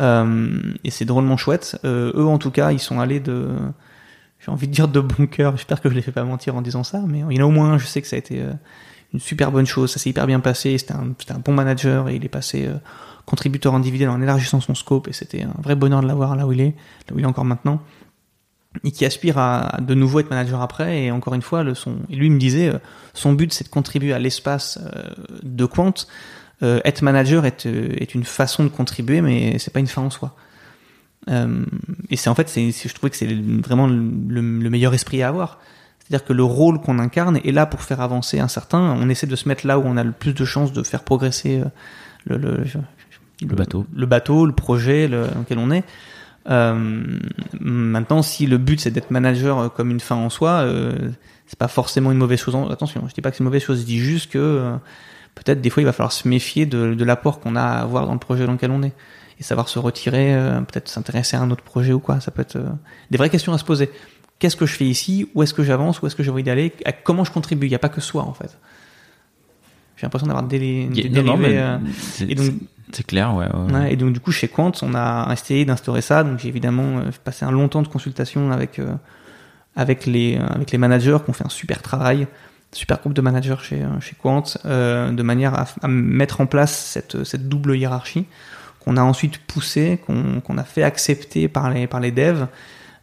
[0.02, 1.80] Euh, et c'est drôlement chouette.
[1.86, 3.50] Euh, eux en tout cas, ils sont allés de,
[4.40, 5.56] j'ai envie de dire de bon cœur.
[5.56, 7.48] J'espère que je les fais pas mentir en disant ça, mais il y en a
[7.48, 7.78] au moins.
[7.78, 8.54] Je sais que ça a été euh,
[9.14, 9.92] une super bonne chose.
[9.92, 10.78] Ça s'est hyper bien passé.
[10.80, 12.68] C'était un, un bon manager et il est passé
[13.26, 16.52] contributeur individuel en élargissant son scope et c'était un vrai bonheur de l'avoir là où
[16.52, 16.76] il est,
[17.08, 17.82] là où il est encore maintenant
[18.84, 21.04] et qui aspire à, de nouveau être manager après.
[21.04, 22.80] Et encore une fois, le son, lui me disait, euh,
[23.14, 25.04] son but c'est de contribuer à l'espace euh,
[25.44, 25.94] de Quant.
[26.64, 30.10] Euh, être manager est, est une façon de contribuer, mais c'est pas une fin en
[30.10, 30.36] soi.
[32.10, 33.96] Et c'est en fait, c'est, je trouvais que c'est vraiment le,
[34.28, 35.60] le- le meilleur esprit à avoir.
[36.00, 38.80] C'est-à-dire que le rôle qu'on incarne est là pour faire avancer un certain.
[39.00, 41.04] On essaie de se mettre là où on a le plus de chances de faire
[41.04, 41.64] progresser
[42.26, 42.66] le,
[43.50, 43.86] le, bateau.
[43.96, 45.84] le bateau, le projet dans lequel on est.
[46.50, 47.04] Euh,
[47.60, 50.92] maintenant, si le but c'est d'être manager euh, comme une fin en soi, euh,
[51.48, 52.56] c'est pas forcément une mauvaise chose.
[52.56, 54.74] en- Attention, je dis pas que c'est une mauvaise chose, je dis juste que
[55.36, 58.06] peut-être des fois il va falloir se méfier de, de l'apport qu'on a à avoir
[58.08, 58.94] dans le projet dans lequel on est
[59.40, 60.38] et savoir se retirer,
[60.68, 62.20] peut-être s'intéresser à un autre projet ou quoi.
[62.20, 62.58] Ça peut être
[63.10, 63.90] des vraies questions à se poser.
[64.38, 65.28] Qu'est-ce que je fais ici?
[65.34, 66.02] Où est-ce que j'avance?
[66.02, 66.72] Où est-ce que j'ai envie d'aller?
[67.04, 67.66] Comment je contribue?
[67.66, 68.58] Il n'y a pas que soi en fait.
[69.98, 70.44] J'ai l'impression d'avoir
[71.24, 71.78] non, mais euh,
[72.28, 72.54] et donc-
[72.92, 73.46] c'est- clair, ouais.
[73.54, 73.74] ouais.
[73.74, 76.24] Ouais, et donc du coup chez Quant, on a essayé d'instaurer ça.
[76.24, 78.94] Donc j'ai évidemment euh, passé un long temps de consultation avec euh,
[79.76, 82.28] avec les euh, avec les managers qui ont fait un super travail,
[82.72, 86.76] super groupe de managers chez chez Quant, euh, de manière à, à mettre en place
[86.76, 88.26] cette cette double hiérarchie
[88.80, 92.48] qu'on a ensuite poussé, qu'on qu'on a fait accepter par les par les devs.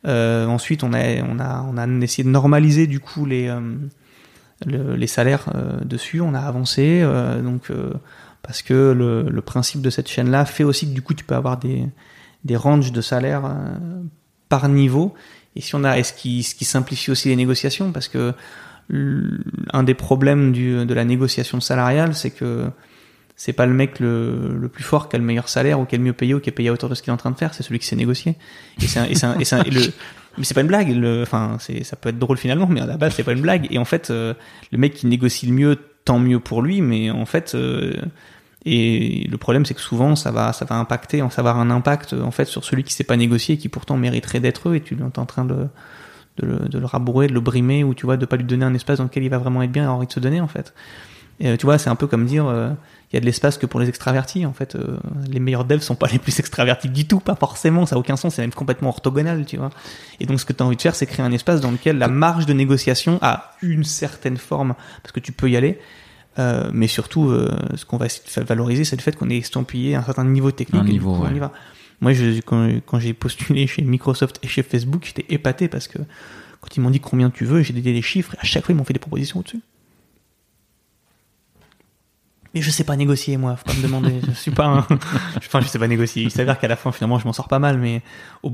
[0.07, 3.61] Euh, ensuite, on a on a on a essayé de normaliser du coup les euh,
[4.67, 6.21] le- les salaires euh, dessus.
[6.21, 7.93] On a avancé, euh, donc euh,
[8.43, 11.35] parce que le, le principe de cette chaîne-là fait aussi que du coup tu peux
[11.35, 11.87] avoir des,
[12.45, 13.51] des ranges de salaire euh,
[14.49, 15.15] par niveau.
[15.57, 18.33] Et si on a, est-ce qui, ce qui simplifie aussi les négociations, parce que
[19.73, 22.65] un des problèmes du, de la négociation salariale, c'est que
[23.37, 25.95] c'est pas le mec le, le, plus fort qui a le meilleur salaire ou qui
[25.95, 27.17] est le mieux payé ou qui est payé à hauteur de ce qu'il est en
[27.17, 28.37] train de faire, c'est celui qui s'est négocié.
[28.83, 29.81] Et c'est et c'est et c'est le
[30.39, 30.95] mais c'est pas une blague.
[30.95, 33.43] Le, enfin, c'est ça peut être drôle finalement, mais à la base c'est pas une
[33.43, 33.67] blague.
[33.71, 34.35] Et en fait, euh,
[34.73, 36.81] le mec qui négocie le mieux, tant mieux pour lui.
[36.83, 37.95] Mais en fait, euh,
[38.65, 41.71] et le problème c'est que souvent ça va ça va impacter, ça va avoir un
[41.71, 44.77] impact en fait sur celui qui sait pas négocier et qui pourtant mériterait d'être eux.
[44.77, 45.67] Et tu es en train de
[46.37, 48.65] de le, de le rabourer, de le brimer, ou tu vois, de pas lui donner
[48.65, 50.41] un espace dans lequel il va vraiment être bien et avoir envie de se donner
[50.41, 50.73] en fait.
[51.41, 52.71] Et, euh, tu vois, c'est un peu comme dire, euh,
[53.11, 54.47] il y a de l'espace que pour les extravertis.
[54.47, 54.99] En fait, euh,
[55.29, 57.87] les meilleurs devs sont pas les plus extravertis du tout, pas forcément.
[57.87, 58.35] Ça a aucun sens.
[58.35, 59.71] C'est même complètement orthogonal, tu vois.
[60.21, 61.99] Et donc, ce que tu as envie de faire, c'est créer un espace dans lequel
[61.99, 65.79] la marge de négociation a une certaine forme, parce que tu peux y aller.
[66.39, 67.35] Euh, mais surtout,
[67.75, 68.07] ce qu'on va
[68.47, 70.83] valoriser, c'est le fait qu'on est estampillé à un certain niveau technique.
[70.83, 71.29] Un niveau, ouais.
[71.31, 71.53] on y va.
[72.01, 75.99] Moi, je, quand, quand j'ai postulé chez Microsoft et chez Facebook, j'étais épaté parce que
[76.61, 78.73] quand ils m'ont dit combien tu veux, j'ai donné des chiffres et à chaque fois
[78.73, 79.61] ils m'ont fait des propositions au-dessus.
[82.55, 83.55] Mais je sais pas négocier, moi.
[83.57, 84.21] Faut pas me demander.
[84.27, 84.79] je suis pas un...
[85.37, 86.23] Enfin, je sais pas négocier.
[86.25, 88.03] Il s'avère qu'à la fin, finalement, je m'en sors pas mal, mais,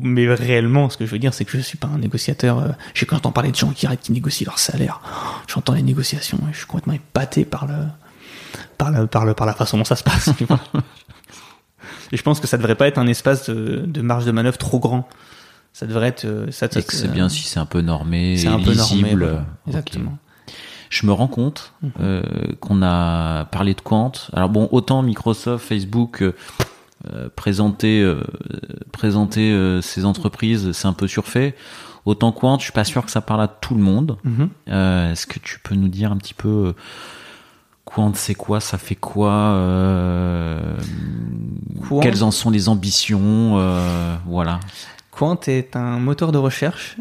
[0.02, 2.58] mais réellement, ce que je veux dire, c'est que je suis pas un négociateur.
[2.58, 5.00] Euh, j'ai quand j'entends parler de gens qui arrêtent, qui négocient leur salaire.
[5.46, 7.74] J'entends les négociations et je suis complètement épaté par le,
[8.76, 10.28] par le, par le, par la façon dont ça se passe.
[10.36, 10.60] Tu vois
[12.12, 14.58] et je pense que ça devrait pas être un espace de, de marge de manœuvre
[14.58, 15.08] trop grand.
[15.72, 18.46] Ça devrait être, euh, ça, et que c'est bien si c'est un peu normé, c'est
[18.48, 19.26] un peu lisible.
[19.26, 19.46] normé.
[19.66, 20.12] Exactement.
[20.12, 20.25] Okay
[20.90, 22.22] je me rends compte euh,
[22.60, 24.12] qu'on a parlé de Quant.
[24.32, 26.22] Alors bon, autant Microsoft, Facebook
[27.14, 28.20] euh, présenter euh,
[28.90, 31.54] présenter euh, ces entreprises, c'est un peu surfait.
[32.04, 34.16] Autant Quant, je suis pas sûr que ça parle à tout le monde.
[34.24, 35.12] -hmm.
[35.12, 36.74] Est-ce que tu peux nous dire un petit peu
[37.84, 39.54] Quant, c'est quoi Ça fait quoi.
[42.02, 43.58] Quelles en sont les ambitions
[44.26, 44.60] Voilà.
[45.10, 46.96] Quant est un moteur de recherche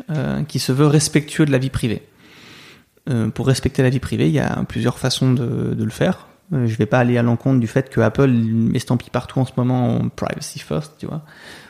[0.48, 2.02] qui se veut respectueux de la vie privée.
[3.10, 6.28] Euh, pour respecter la vie privée, il y a plusieurs façons de, de le faire.
[6.53, 8.32] Euh, je vais pas aller à l'encontre du fait que Apple
[8.74, 11.22] estampille partout en ce moment en privacy first, tu vois.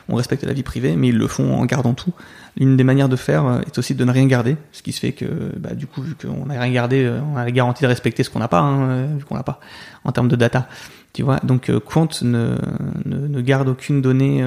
[0.08, 2.12] On respecte la vie privée, mais ils le font en gardant tout.
[2.56, 5.00] L'une des manières de faire euh, est aussi de ne rien garder, ce qui se
[5.00, 5.26] fait que,
[5.58, 8.30] bah, du coup, vu qu'on n'a rien gardé, on a la garantie de respecter ce
[8.30, 9.60] qu'on n'a pas, hein, vu qu'on n'a pas
[10.04, 10.68] en termes de data,
[11.12, 11.38] tu vois.
[11.42, 12.56] Donc Quant ne,
[13.04, 14.42] ne, ne garde aucune donnée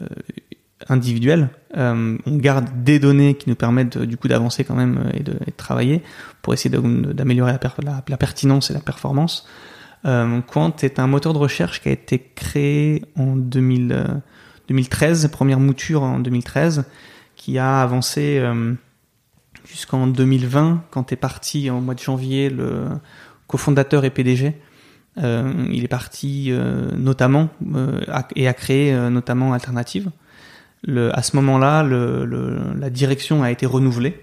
[0.00, 0.06] euh,
[0.88, 1.50] individuelle.
[1.76, 5.22] Euh, on garde des données qui nous permettent de, du coup d'avancer quand même et
[5.22, 6.02] de, et de, travailler
[6.42, 7.52] pour essayer d'améliorer
[7.82, 9.46] la, pertinence et la performance.
[10.04, 14.04] Euh, Quant est un moteur de recherche qui a été créé en 2000, euh,
[14.68, 16.84] 2013, première mouture en 2013,
[17.36, 18.74] qui a avancé euh,
[19.64, 22.88] jusqu'en 2020 quand est parti au mois de janvier le
[23.46, 24.54] cofondateur et PDG.
[25.18, 27.50] Euh, il est parti euh, notamment
[28.34, 30.10] et a créé notamment Alternative
[30.82, 34.20] le, à ce moment-là, le, le, la direction a été renouvelée,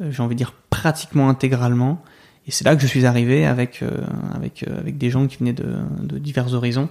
[0.00, 2.02] euh, j'ai envie de dire pratiquement intégralement.
[2.46, 3.88] Et c'est là que je suis arrivé avec euh,
[4.34, 6.88] avec euh, avec des gens qui venaient de, de, divers horizons.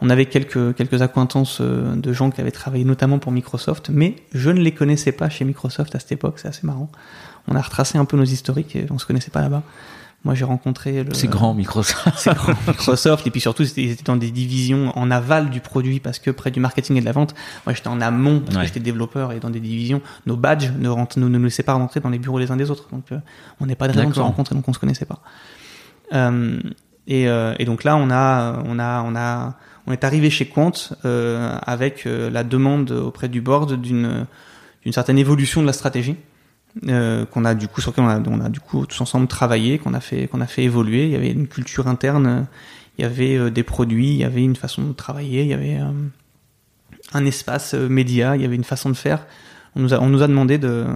[0.00, 4.50] On avait quelques quelques acquaintances de gens qui avaient travaillé notamment pour Microsoft, mais je
[4.50, 6.38] ne les connaissais pas chez Microsoft à cette époque.
[6.38, 6.88] C'est assez marrant.
[7.48, 9.64] On a retracé un peu nos historiques et on se connaissait pas là-bas.
[10.24, 11.12] Moi, j'ai rencontré le.
[11.14, 12.08] C'est grand Microsoft.
[12.16, 13.26] C'est grand Microsoft.
[13.26, 16.50] Et puis surtout, ils étaient dans des divisions en aval du produit parce que près
[16.50, 17.34] du marketing et de la vente.
[17.66, 18.62] Moi, j'étais en amont parce ouais.
[18.62, 20.00] que j'étais développeur et dans des divisions.
[20.26, 22.56] Nos badges ne, rentrent, ne, ne nous laissaient pas rentrer dans les bureaux les uns
[22.56, 22.88] des autres.
[22.92, 23.18] Donc, euh,
[23.60, 25.20] on n'est pas de raison de se rencontrer, donc on se connaissait pas.
[26.12, 26.60] Euh,
[27.06, 29.54] et, euh, et, donc là, on a, on a, on a,
[29.86, 30.72] on est arrivé chez Quant
[31.04, 34.26] euh, avec euh, la demande auprès du board d'une,
[34.84, 36.16] d'une certaine évolution de la stratégie
[36.88, 39.94] euh, qu'on a du coup sur lequel on a, du coup tous ensemble travaillé, qu'on
[39.94, 41.04] a fait qu'on a fait évoluer.
[41.04, 42.46] Il y avait une culture interne,
[42.98, 45.54] il y avait euh, des produits, il y avait une façon de travailler, il y
[45.54, 45.90] avait euh,
[47.12, 49.26] un espace euh, média, il y avait une façon de faire.
[49.76, 50.86] On nous a on nous a demandé de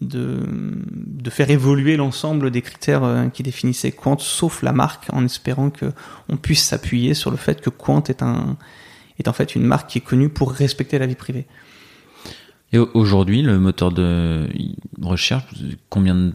[0.00, 5.70] de, de faire évoluer l'ensemble des critères qui définissaient Quant, sauf la marque, en espérant
[5.70, 5.86] que
[6.28, 8.56] on puisse s'appuyer sur le fait que Quant est un
[9.20, 11.46] est en fait une marque qui est connue pour respecter la vie privée.
[12.74, 14.48] Et aujourd'hui, le moteur de
[15.00, 15.44] recherche,
[15.88, 16.32] combien de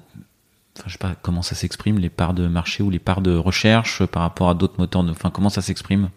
[0.77, 3.35] Enfin, je sais pas comment ça s'exprime, les parts de marché ou les parts de
[3.35, 6.07] recherche par rapport à d'autres moteurs de, enfin, comment ça s'exprime?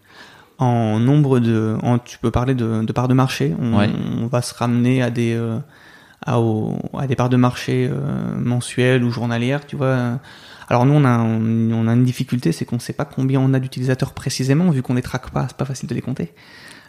[0.59, 3.57] En nombre de, en, tu peux parler de, de parts de marché?
[3.59, 3.91] On, ouais.
[4.21, 5.59] on, va se ramener à des, euh,
[6.25, 10.21] à, au, à, des parts de marché euh, mensuelles ou journalières, tu vois.
[10.69, 13.41] Alors nous, on a, on, on a une difficulté, c'est qu'on ne sait pas combien
[13.41, 16.33] on a d'utilisateurs précisément, vu qu'on les traque pas, c'est pas facile de les compter.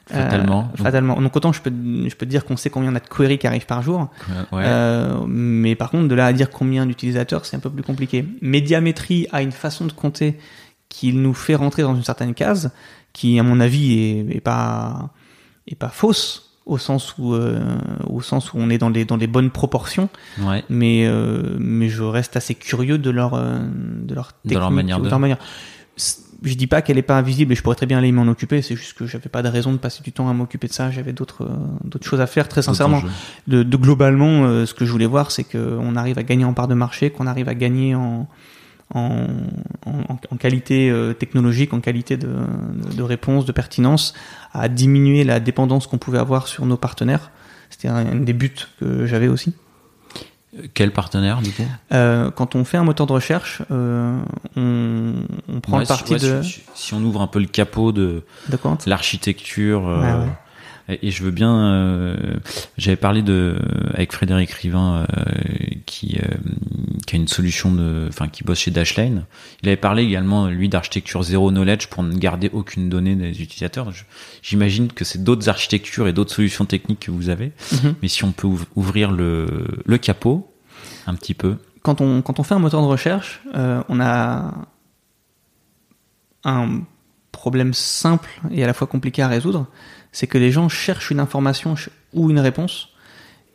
[0.07, 0.69] Fatalement.
[0.79, 1.21] Euh, fatalement.
[1.21, 3.37] Donc autant je peux je peux te dire qu'on sait combien on a de queries
[3.37, 4.09] qui arrivent par jour,
[4.51, 4.63] ouais.
[4.65, 8.25] euh, mais par contre de là à dire combien d'utilisateurs c'est un peu plus compliqué.
[8.41, 10.37] Médiamétrie a une façon de compter
[10.89, 12.71] qu'il nous fait rentrer dans une certaine case
[13.13, 13.93] qui, à mon avis,
[14.29, 15.11] est, est pas
[15.67, 17.61] est pas fausse au sens où euh,
[18.07, 20.09] au sens où on est dans les dans les bonnes proportions.
[20.41, 20.63] Ouais.
[20.69, 21.09] Mais
[21.57, 25.19] mais je reste assez curieux de leur de leur De leur technique, manière de- leur
[25.19, 25.37] manière.
[26.43, 28.61] Je dis pas qu'elle est pas invisible et je pourrais très bien aller m'en occuper.
[28.61, 30.91] C'est juste que j'avais pas de raison de passer du temps à m'occuper de ça.
[30.91, 32.49] J'avais d'autres euh, d'autres choses à faire.
[32.49, 33.01] Très sincèrement,
[33.47, 36.53] de, de globalement, euh, ce que je voulais voir, c'est qu'on arrive à gagner en
[36.53, 38.27] part de marché, qu'on arrive à gagner en,
[38.93, 39.27] en,
[39.85, 44.13] en, en qualité euh, technologique, en qualité de, de, de réponse, de pertinence,
[44.51, 47.31] à diminuer la dépendance qu'on pouvait avoir sur nos partenaires.
[47.69, 49.53] C'était un, un des buts que j'avais aussi.
[50.75, 51.65] Quel partenaire du coup?
[51.93, 54.19] Euh, quand on fait un moteur de recherche, euh,
[54.55, 55.13] on,
[55.47, 56.41] on prend Ouais, le si- parti ouais, de...
[56.43, 60.31] si, si on ouvre un peu le capot de De l'architecture euh, Ouais, ouais.
[60.89, 61.55] Et, et je veux bien.
[61.73, 62.15] euh,
[62.77, 63.57] J'avais parlé de
[63.93, 65.25] avec Frédéric Rivin euh,
[65.85, 66.27] qui euh,
[67.07, 69.25] qui a une solution de, enfin qui bosse chez Dashlane.
[69.61, 73.91] Il avait parlé également lui d'architecture zéro knowledge pour ne garder aucune donnée des utilisateurs.
[74.41, 77.51] J'imagine que c'est d'autres architectures et d'autres solutions techniques que vous avez.
[77.71, 77.95] Mhm.
[78.01, 79.47] Mais si on peut ouv- ouvrir le
[79.85, 80.49] le capot
[81.07, 81.57] un petit peu.
[81.81, 84.53] quand on, quand on fait un moteur de recherche, euh, on a
[86.43, 86.81] un
[87.31, 89.67] problème simple et à la fois compliqué à résoudre,
[90.13, 91.75] c'est que les gens cherchent une information
[92.13, 92.87] ou une réponse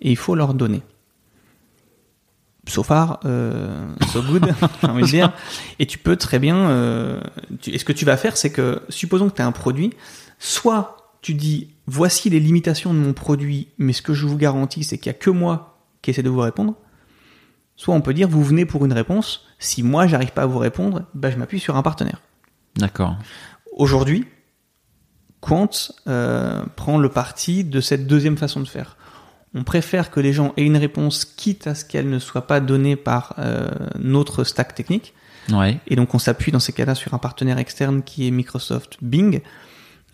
[0.02, 0.82] et il faut leur donner.
[2.68, 4.44] So far, euh, so good,
[4.82, 5.32] j'ai envie de dire.
[5.78, 6.68] Et tu peux très bien.
[6.68, 7.20] Euh,
[7.62, 9.94] tu- et ce que tu vas faire, c'est que supposons que tu as un produit,
[10.38, 14.84] soit tu dis voici les limitations de mon produit, mais ce que je vous garantis,
[14.84, 16.74] c'est qu'il n'y a que moi qui essaie de vous répondre.
[17.76, 19.46] Soit on peut dire vous venez pour une réponse.
[19.58, 22.20] Si moi j'arrive pas à vous répondre, bah, je m'appuie sur un partenaire.
[22.76, 23.16] D'accord.
[23.72, 24.26] Aujourd'hui,
[25.40, 25.70] Quant
[26.06, 28.96] euh, prend le parti de cette deuxième façon de faire.
[29.54, 32.60] On préfère que les gens aient une réponse quitte à ce qu'elle ne soit pas
[32.60, 33.68] donnée par euh,
[33.98, 35.14] notre stack technique.
[35.50, 35.78] Ouais.
[35.86, 39.40] Et donc on s'appuie dans ces cas-là sur un partenaire externe qui est Microsoft Bing,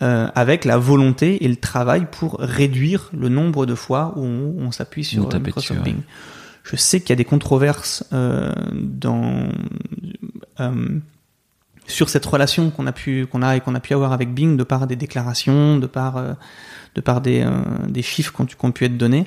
[0.02, 4.54] euh, avec la volonté et le travail pour réduire le nombre de fois où on,
[4.58, 5.94] on s'appuie sur on Microsoft dessus, ouais.
[5.94, 6.02] Bing.
[6.64, 9.48] Je sais qu'il y a des controverses euh, dans
[10.60, 10.98] euh,
[11.86, 14.56] sur cette relation qu'on a pu qu'on a et qu'on a pu avoir avec Bing
[14.56, 16.32] de par des déclarations, de par euh,
[16.94, 17.50] de par des euh,
[17.88, 19.26] des chiffres qui ont pu être donnés.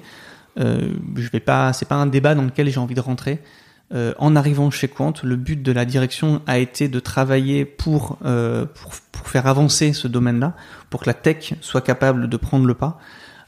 [0.59, 3.41] Euh, je vais pas, c'est pas un débat dans lequel j'ai envie de rentrer.
[4.19, 8.91] En arrivant chez Quant, le but de la direction a été de travailler pour, pour,
[9.13, 10.57] pour faire avancer ce domaine-là,
[10.89, 12.99] pour que la tech soit capable de prendre le pas.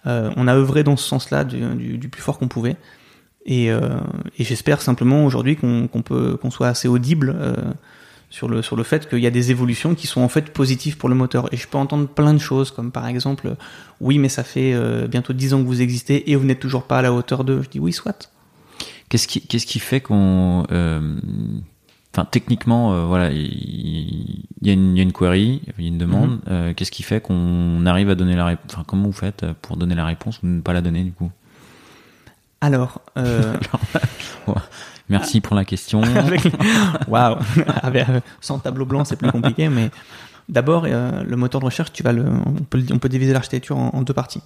[0.05, 2.77] On a œuvré dans ce sens-là du, du, plus fort qu'on pouvait.
[3.45, 3.69] Et,
[4.39, 7.35] j'espère simplement aujourd'hui qu'on qu'on peut qu'on soit assez audible
[8.29, 10.97] sur le sur le fait qu'il y a des évolutions qui sont en fait positives
[10.97, 11.51] pour le moteur.
[11.53, 13.55] Et je peux entendre plein de choses comme par exemple
[13.99, 16.83] oui mais ça fait euh, bientôt 10 ans que vous existez et vous n'êtes toujours
[16.83, 17.61] pas à la hauteur d'eux.
[17.63, 18.31] Je dis oui soit.
[19.09, 21.19] Qu'est-ce qui, qu'est-ce qui fait qu'on, euh,
[22.13, 25.87] enfin techniquement, euh, voilà, il y, a une, il y a une query, il y
[25.87, 26.29] a une demande.
[26.29, 26.41] Mhm.
[26.49, 29.77] euh, Qu'est-ce qui fait qu'on arrive à donner la réponse Enfin, comment vous faites pour
[29.77, 31.31] donner la réponse ou ne pas la donner du coup?
[32.61, 33.55] Alors euh,
[35.09, 36.01] Merci pour la question.
[37.07, 37.37] waouh
[37.95, 39.89] euh, sans tableau blanc c'est plus compliqué mais
[40.47, 43.33] d'abord euh, le moteur de recherche tu vas le on peut le- on peut diviser
[43.33, 44.41] l'architecture en, en deux parties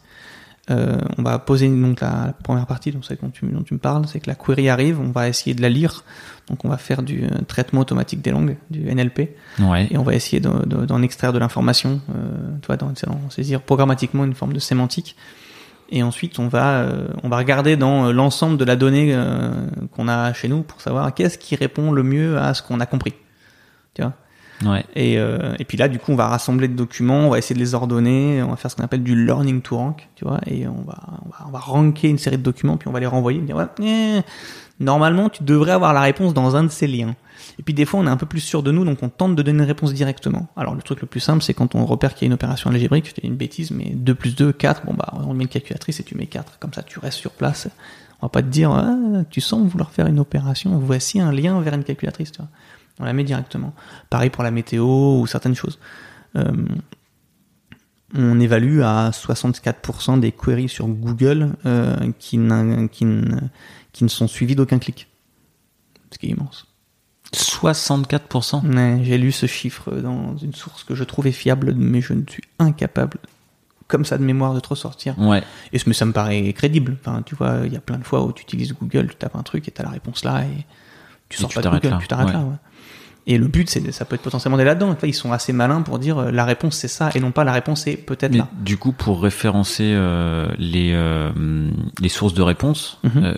[0.71, 3.73] Euh, on va poser donc la, la première partie donc celle dont tu, dont tu
[3.73, 6.05] me parles c'est que la query arrive on va essayer de la lire
[6.47, 9.89] donc on va faire du traitement automatique des langues du NLP Ouais.
[9.91, 13.29] et on va essayer de- de- d'en extraire de l'information, euh, tu vois, d'en d'en
[13.29, 15.17] saisir programmatiquement une forme de sémantique.
[15.95, 19.51] Et ensuite, on va, euh, on va regarder dans euh, l'ensemble de la donnée euh,
[19.95, 22.87] qu'on a chez nous pour savoir qu'est-ce qui répond le mieux à ce qu'on a
[22.87, 23.13] compris.
[23.93, 24.13] Tu vois?
[24.65, 24.83] Ouais.
[24.95, 27.53] et, euh, et puis là, du coup, on va rassembler des documents, on va essayer
[27.53, 30.39] de les ordonner, on va faire ce qu'on appelle du learning to rank, tu vois,
[30.47, 32.99] et on va, on va, on va ranker une série de documents, puis on va
[32.99, 34.21] les renvoyer, et dire, ouais, eh,
[34.79, 37.15] normalement, tu devrais avoir la réponse dans un de ces liens.
[37.59, 39.35] Et puis des fois, on est un peu plus sûr de nous, donc on tente
[39.35, 40.47] de donner une réponse directement.
[40.55, 42.69] Alors le truc le plus simple, c'est quand on repère qu'il y a une opération
[42.69, 45.49] algébrique, je te une bêtise, mais 2 plus 2, 4, bon bah on met une
[45.49, 47.67] calculatrice et tu mets 4, comme ça tu restes sur place.
[48.21, 48.95] On va pas te dire, ah,
[49.29, 52.47] tu sembles vouloir faire une opération, voici un lien vers une calculatrice, tu vois.
[52.99, 53.73] On la met directement.
[54.09, 55.79] Pareil pour la météo ou certaines choses.
[56.35, 56.51] Euh,
[58.15, 62.39] on évalue à 64% des queries sur Google euh, qui,
[62.91, 63.05] qui,
[63.93, 65.07] qui ne sont suivies d'aucun clic.
[66.11, 66.67] Ce qui est immense.
[67.33, 68.61] 64%.
[68.75, 72.21] Ouais, J'ai lu ce chiffre dans une source que je trouvais fiable, mais je ne
[72.29, 73.17] suis incapable,
[73.87, 75.17] comme ça de mémoire, de te ressortir.
[75.17, 75.41] Ouais.
[75.71, 76.97] Et ce- mais ça me paraît crédible.
[77.01, 79.35] Enfin, tu vois, il y a plein de fois où tu utilises Google, tu tapes
[79.35, 80.65] un truc et tu as la réponse là et
[81.29, 81.97] tu Et sors tu pas de Google, là.
[82.01, 82.33] tu t'arrêtes Ouais.
[82.33, 82.39] là.
[82.43, 82.55] ouais.
[83.25, 84.97] Et le but, c'est ça peut être potentiellement d'aller là-dedans.
[85.03, 87.53] Ils sont assez malins pour dire euh, la réponse c'est ça et non pas la
[87.53, 88.49] réponse c'est peut-être là.
[88.61, 91.31] du coup, pour référencer euh, les euh,
[92.01, 93.23] les sources de réponses, Mhm.
[93.23, 93.33] euh,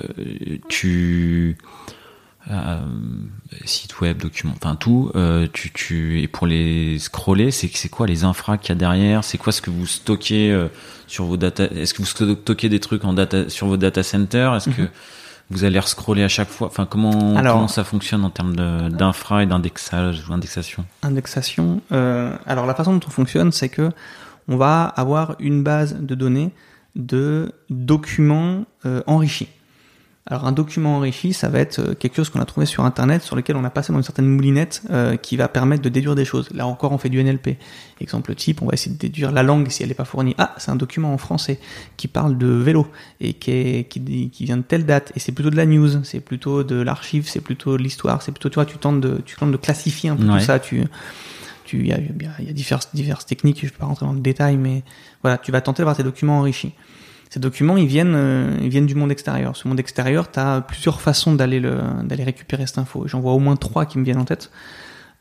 [0.70, 1.58] tu
[2.52, 2.78] euh,
[3.66, 8.06] site web, document, enfin tout, euh, tu, tu, et pour les scroller, c'est c'est quoi
[8.06, 9.24] les infras qu'il y a derrière?
[9.24, 10.68] C'est quoi ce que vous stockez euh,
[11.08, 14.56] sur vos data Est-ce que vous stockez des trucs en data sur vos data centers?
[14.56, 14.90] Est-ce que Mhm.
[15.52, 18.56] Vous allez scroller à chaque fois Enfin, comment Alors- comment ça fonctionne en termes
[18.89, 21.82] d'infra et d'indexage ou indexation Indexation.
[21.91, 23.91] euh, alors la façon dont on fonctionne, c'est que
[24.48, 26.52] on va avoir une base de données
[26.96, 29.50] de documents euh, enrichis.
[30.28, 33.21] Alors un document enrichi, ça va être euh, quelque chose qu'on a trouvé sur Internet,
[33.21, 36.15] sur lequel on a passé dans une certaine moulinette euh, qui va permettre de déduire
[36.15, 36.49] des choses.
[36.51, 37.57] Là encore, on fait du NLP.
[38.01, 40.34] Exemple type, on va essayer de déduire la langue si elle n'est pas fournie.
[40.39, 41.59] Ah, c'est un document en français
[41.95, 42.88] qui parle de vélo
[43.21, 43.99] et qui, est- qui,
[44.45, 45.11] vient de telle date.
[45.15, 48.32] Et c'est plutôt de la news, c'est plutôt de l'archive, c'est plutôt de l'histoire, c'est
[48.32, 50.39] plutôt, tu vois, tu tentes de, tu tentes de classifier un peu Ouais.
[50.39, 50.57] tout ça.
[50.57, 50.82] Tu,
[51.65, 54.13] tu, il y a, y a diverses, diverses techniques, je ne vais pas rentrer dans
[54.13, 54.82] le détail, mais
[55.21, 56.73] voilà, tu vas tenter d'avoir tes documents enrichis.
[57.30, 59.55] Ces documents, ils viennent, euh, ils viennent du monde extérieur.
[59.55, 63.07] Ce monde extérieur, tu as plusieurs façons d'aller le, d'aller récupérer cette info.
[63.07, 64.51] J'en vois au moins trois qui me viennent en tête.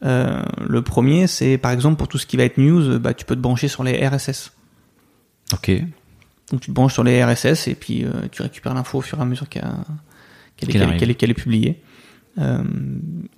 [0.05, 3.24] Euh, le premier, c'est par exemple pour tout ce qui va être news, bah, tu
[3.24, 4.52] peux te brancher sur les RSS.
[5.52, 5.70] Ok.
[6.50, 9.18] Donc tu te branches sur les RSS et puis euh, tu récupères l'info au fur
[9.18, 9.64] et à mesure qu'elle
[10.70, 11.82] est, publiée.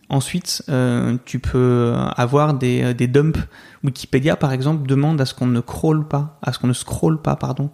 [0.08, 0.64] Ensuite,
[1.24, 3.38] tu peux avoir des, des dumps.
[3.84, 7.22] Wikipédia, par exemple, demande à ce qu'on ne crawl pas, à ce qu'on ne scroll
[7.22, 7.70] pas, pardon,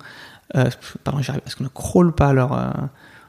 [0.56, 0.68] euh,
[1.04, 2.70] pardon, j'arrive, à ce qu'on ne crawl pas leur, euh,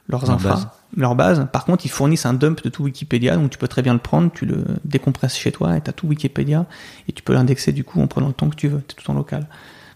[0.10, 0.68] leurs Leur infras, base.
[0.98, 1.48] leur base.
[1.52, 4.00] Par contre, ils fournissent un dump de tout Wikipédia, donc tu peux très bien le
[4.00, 6.66] prendre, tu le décompresses chez toi et tu as tout Wikipédia
[7.08, 9.10] et tu peux l'indexer du coup en prenant le temps que tu veux, c'est tout
[9.12, 9.48] en local.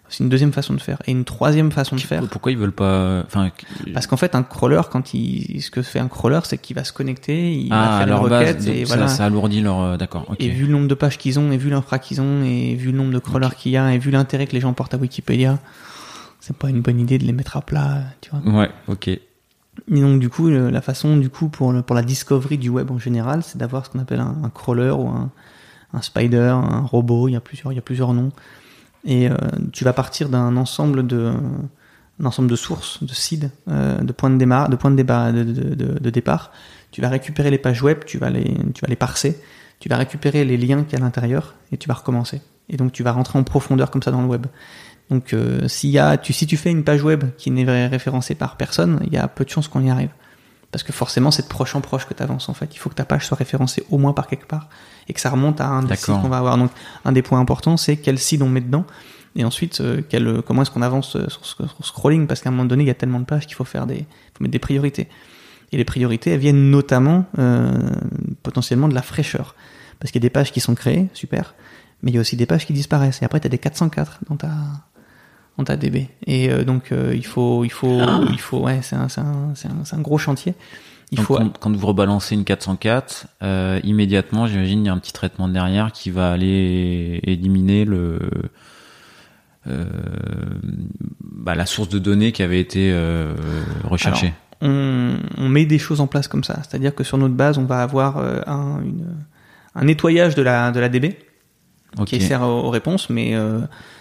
[0.09, 0.99] C'est une deuxième façon de faire.
[1.05, 3.51] Et une troisième façon de faire, Pourquoi ils veulent pas Enfin,
[3.93, 6.85] parce qu'en fait, un crawler, quand il, ce que fait un crawler, c'est qu'il va
[6.85, 9.09] se connecter, il va ah, faire leur une base, requête, et ça, voilà.
[9.09, 9.81] ça alourdit leur.
[9.81, 10.23] euh, D'accord.
[10.29, 10.37] Ok.
[10.39, 12.93] Et vu le nombre de pages qu'ils ont, et vu l'infra qu'ils ont, et vu
[12.93, 14.97] le nombre de crawlers qu'il y a, et vu l'intérêt que les gens portent à
[14.97, 15.59] Wikipédia,
[16.47, 18.59] c'est pas une bonne idée de les mettre à plat, tu vois.
[18.61, 18.69] Ouais.
[18.87, 19.07] Ok.
[19.09, 19.21] Et
[19.89, 22.97] donc du coup, la façon du coup pour le- pour la discovery du web en
[22.97, 25.29] général, c'est d'avoir ce qu'on appelle un, un crawler ou un,
[25.93, 27.27] un spider, un robot.
[27.27, 28.31] Il y a plusieurs, il y a plusieurs noms.
[29.05, 29.35] Et euh,
[29.73, 31.31] tu vas partir d'un ensemble de
[32.19, 35.31] un ensemble de sources, de seeds, euh, de points de démarre, de points de, débat,
[35.31, 36.51] de, de, de- de départ.
[36.91, 39.39] Tu vas récupérer les pages web, tu vas les, tu vas les parser,
[39.79, 42.41] tu vas récupérer les liens qu'il y a à l'intérieur et tu vas recommencer.
[42.69, 44.47] Et donc tu vas rentrer en profondeur comme ça dans le web.
[45.09, 47.87] Donc euh, s'il y a, tu, si tu fais une page web qui n'est ré-
[47.87, 50.09] référencée par personne, il y a peu de chances qu'on y arrive.
[50.71, 52.75] Parce que forcément, c'est de proche en proche que tu avances en fait.
[52.75, 54.67] Il faut que ta page soit référencée au moins par quelque part
[55.07, 56.57] et que ça remonte à un des sites qu'on va avoir.
[56.57, 56.71] Donc
[57.05, 58.85] un des points importants, c'est quel site on met dedans
[59.37, 62.49] et ensuite euh, quel, comment est-ce qu'on avance euh, sur, ce- sur scrolling parce qu'à
[62.49, 63.99] un moment donné, il y a tellement de pages qu'il faut faire des,
[64.33, 65.07] faut mettre des priorités.
[65.71, 67.71] Et les priorités, elles viennent notamment euh,
[68.43, 69.55] potentiellement de la fraîcheur.
[69.99, 71.55] Parce qu'il y a des pages qui sont créées, super,
[72.03, 73.21] mais il y a aussi des pages qui disparaissent.
[73.21, 74.49] Et après, tu as des 404 dans ta,
[75.63, 76.07] ta DB.
[76.25, 78.01] Et euh, donc, euh, il faut, il faut,
[78.31, 80.53] il faut, ouais, c'est un, c'est un, un, un gros chantier.
[81.11, 84.93] Il Donc, faut, quand, quand vous rebalancez une 404, euh, immédiatement, j'imagine, il y a
[84.93, 88.19] un petit traitement derrière qui va aller éliminer le
[91.21, 92.93] bah, la source de données qui avait été
[93.83, 94.33] recherchée.
[94.61, 96.55] on, on met des choses en place comme ça.
[96.63, 99.15] C'est-à-dire que sur notre base, on va avoir un, une-
[99.75, 101.17] un nettoyage de la, de la DB
[102.05, 103.35] qui sert aux, aux réponses, mais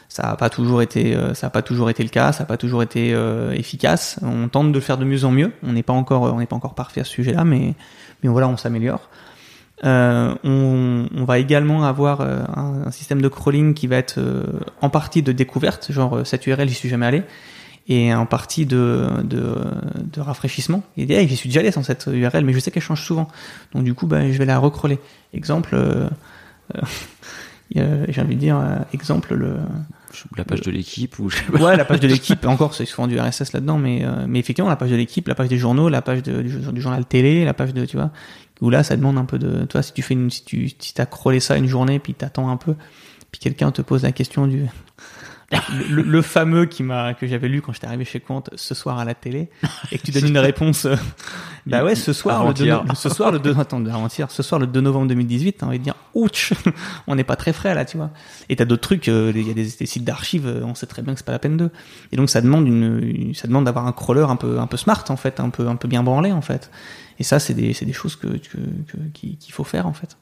[0.09, 2.47] ça n'a pas toujours été, euh, ça a pas toujours été le cas, ça n'a
[2.47, 4.19] pas toujours été euh, efficace.
[4.23, 5.53] On tente de le faire de mieux en mieux.
[5.63, 7.75] On n'est pas encore, on n'est pas encore parfait à ce sujet-là, mais
[8.23, 9.09] mais voilà, on s'améliore.
[9.85, 14.45] Euh, on, on va également avoir euh, un, système de crawling qui va être euh,
[14.81, 17.23] en partie de découverte, genre euh, cette URL j'y suis jamais allé,
[17.87, 19.59] et en partie de, de,
[19.95, 20.83] de rafraîchissement.
[20.97, 23.03] Il dit hey, j'y suis déjà allé sans cette URL, mais je sais qu'elle change
[23.03, 23.29] souvent,
[23.75, 24.99] donc du coup bah, je vais la recrawler.
[25.35, 26.09] Exemple, euh,
[26.75, 26.87] euh, euh,
[27.75, 29.57] j'ai envie de dire euh, exemple le
[30.37, 31.59] La page de l'équipe ou je sais pas.
[31.59, 34.69] ouais la page de l'équipe encore c'est souvent du RSS là-dedans mais euh, mais effectivement
[34.71, 37.45] la page de l'équipe la page des journaux la page de, du, du journal télé
[37.45, 38.11] la page de tu vois
[38.61, 40.95] où là ça demande un peu de toi si tu fais une si tu si
[40.95, 42.75] t'as crawlé ça une journée puis t'attends un peu
[43.33, 44.67] puis quelqu'un te pose la question du
[45.91, 48.99] le, le fameux qui m'a que j'avais lu quand j'étais arrivé chez Compte ce soir
[48.99, 49.49] à la télé
[49.93, 50.97] et que tu donnes une réponse euh,
[51.67, 52.97] bah ouais ce soir le 2, Avant-hier.
[52.97, 55.85] ce soir le 2 attends avant-hier ce soir le 2 novembre 2018 t'as envie de
[55.85, 56.53] dire ouch
[57.07, 58.11] on n'est pas très frais là tu vois.
[58.49, 60.87] Et t'as d'autres trucs euh, il y a des, des sites d'archives euh, on sait
[60.87, 61.71] très bien que c'est pas la peine d'eux
[62.11, 64.77] et donc ça demande une, une- ça demande d'avoir un crawler un peu un peu
[64.77, 66.73] smart en fait un peu un peu bien branlé en fait.
[67.21, 68.59] Et ça c'est des c'est des choses que, que,
[68.89, 70.17] que- qui- qu'il faut faire en fait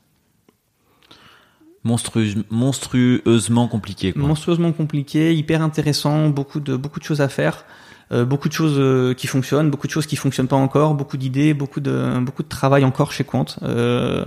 [1.85, 4.15] Monstrueuse- monstrueusement compliqué.
[4.16, 7.66] Monstrueusement compliqué, hyper intéressant, beaucoup de beaucoup de choses à faire,
[8.11, 11.19] euh, beaucoup de choses euh, qui fonctionnent, beaucoup de choses qui fonctionnent pas encore, beaucoup
[11.19, 13.44] d'idées, beaucoup de beaucoup de travail encore chez Quant.
[13.62, 14.24] Euh,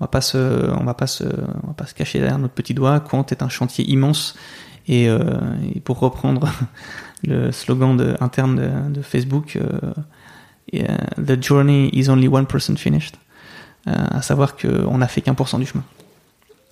[0.00, 0.38] on va pas se
[0.78, 3.00] on va pas se on va pas se cacher derrière notre petit doigt.
[3.00, 4.34] Quant est un chantier immense
[4.88, 5.08] et,
[5.84, 6.48] pour reprendre
[7.24, 9.58] le slogan de, interne de, Facebook,
[10.72, 13.16] the journey is only one person finished.
[13.86, 15.84] à savoir qu'on n'a fait qu'un pour cent du chemin.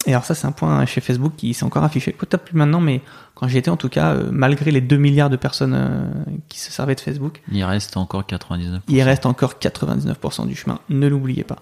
[0.06, 2.12] Et alors ça, c'est un point chez Facebook qui s'est encore affiché.
[2.12, 3.00] Peut-être plus maintenant, mais
[3.34, 6.06] quand j'y étais, en tout cas, euh, malgré les 2 milliards de personnes euh,
[6.48, 8.80] qui se servaient de Facebook, il reste encore 99%.
[8.88, 10.78] Il reste encore 99% du chemin.
[10.90, 11.58] Ne l'oubliez pas.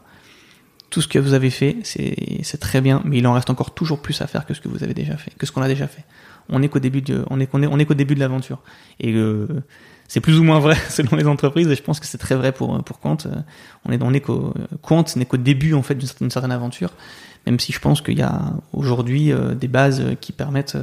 [0.90, 4.02] Tout ce que vous avez fait, c'est très bien, mais il en reste encore toujours
[4.02, 5.86] plus à faire que ce que vous avez déjà fait, que ce qu'on a déjà
[5.86, 6.04] fait.
[6.50, 8.58] On est qu'au début de, on est, on est, on est qu'au début de l'aventure.
[9.00, 9.46] Et euh,
[10.06, 12.52] c'est plus ou moins vrai selon les entreprises, et je pense que c'est très vrai
[12.52, 13.16] pour pour Quant.
[13.86, 14.52] On est, on est qu'au
[14.82, 16.90] Quant n'est qu'au début en fait d'une certaine aventure
[17.46, 20.76] même si je pense qu'il y a aujourd'hui euh, des bases qui permettent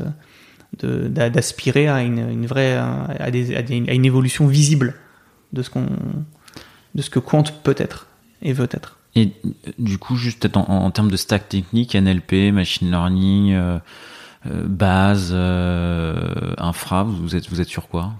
[0.84, 3.30] euh, d'aspirer à une, vraie à,
[3.70, 4.96] une évolution visible
[5.54, 5.88] de ce qu'on
[6.96, 8.08] de ce que compte peut être
[8.42, 8.98] et veut être.
[9.16, 9.32] Et
[9.80, 13.80] du coup, juste en, termes de stack technique, NLP, machine learning, euh,
[14.46, 15.34] base,
[16.58, 18.14] infra, vous êtes vous êtes sur quoi?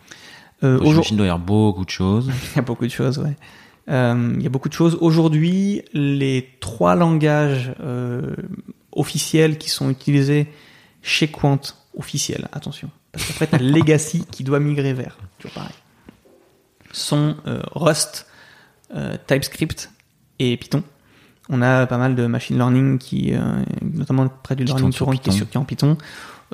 [0.64, 2.30] Euh, J'imagine doit y avoir beaucoup de choses.
[2.54, 3.36] Il y a beaucoup de choses, ouais.
[3.90, 4.98] Euh, il y a beaucoup de choses.
[5.02, 8.36] Aujourd'hui, les trois langages euh,
[8.92, 10.48] officiels qui sont utilisés
[11.02, 11.60] chez Quant,
[11.98, 15.74] officiels, attention, parce qu'après tu as Legacy qui doit migrer vers, toujours pareil,
[16.92, 18.28] sont euh, Rust,
[19.28, 19.92] TypeScript
[20.40, 20.84] et Python.
[21.48, 23.34] On a pas mal de machine learning qui,
[23.82, 25.96] notamment près du learning sur qui est en Python.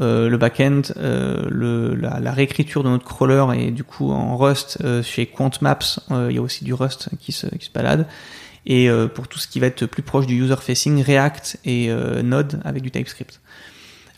[0.01, 5.01] Euh, le backend, euh, la, réécriture de notre crawler et du coup en Rust euh,
[5.01, 5.80] chez Quant Maps,
[6.11, 8.07] euh, il y a aussi du Rust qui se, balade.
[8.67, 11.91] Et pour tout ce qui va être plus proche du user facing, React et
[12.23, 13.39] Node avec du TypeScript.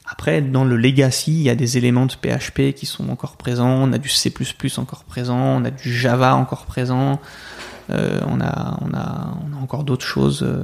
[0.10, 3.90] Après, dans le legacy, il y a des éléments de PHP qui sont encore présents,
[3.90, 4.32] on a du C++
[4.78, 7.20] encore présent, on a du Java encore présent,
[7.90, 10.44] euh, on, a, on, a, encore d'autres choses.
[10.44, 10.64] Euh,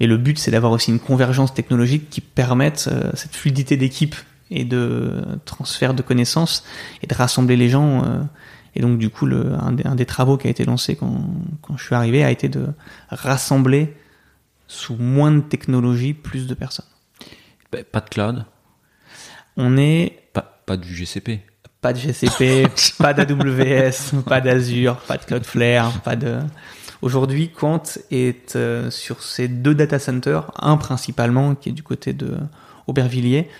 [0.00, 4.16] mais le but, c'est d'avoir aussi une convergence technologique qui permette cette fluidité d'équipe
[4.50, 6.64] et de transfert de connaissances
[7.02, 8.04] et de rassembler les gens.
[8.04, 8.22] Euh,
[8.74, 11.24] et donc du coup, le, un, des, travaux qui a été lancé quand,
[11.62, 12.66] quand je suis arrivé a été de
[13.08, 13.94] rassembler
[14.66, 16.86] sous moins de technologie plus de personnes.
[17.70, 18.44] Pas de cloud
[19.56, 20.22] On est...
[20.32, 21.40] Pas, pas du GCP
[21.80, 22.68] Pas de GCP,
[22.98, 26.38] pas d'AWS, pas d'Azure, pas de Cloudflare, pas de...
[27.02, 32.14] Aujourd'hui, Quant est euh, sur ces deux data centers, un principalement qui est du côté
[32.14, 32.38] de
[32.86, 33.50] Aubervilliers,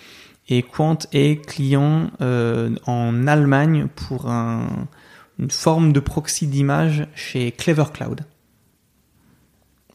[0.48, 4.86] et Quant est client euh, en Allemagne pour un,
[5.38, 8.24] une forme de proxy d'image chez Clever Cloud.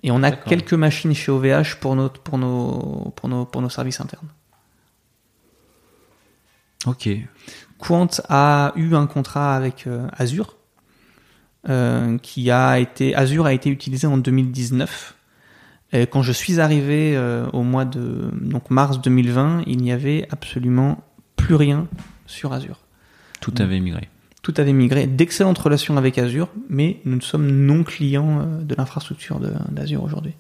[0.02, 3.70] Et on a quelques machines chez OVH pour, notre, pour, nos, pour, nos, pour nos
[3.70, 4.30] services internes.
[6.86, 7.10] Ok.
[7.78, 10.56] Quant a eu un contrat avec euh, Azure,
[11.68, 15.16] euh, qui a été Azure a été utilisé en 2019
[15.92, 21.04] quand je suis arrivé euh, au mois de donc mars 2020, il n'y avait absolument
[21.36, 21.88] plus rien
[22.28, 22.80] sur Azure.
[23.42, 24.10] Tout avait migré.
[24.42, 25.08] Tout avait migré.
[25.08, 29.40] D'excellentes relations avec Azure, mais nous sommes non clients euh, de l'infrastructure
[29.70, 30.34] d'Azure aujourd'hui.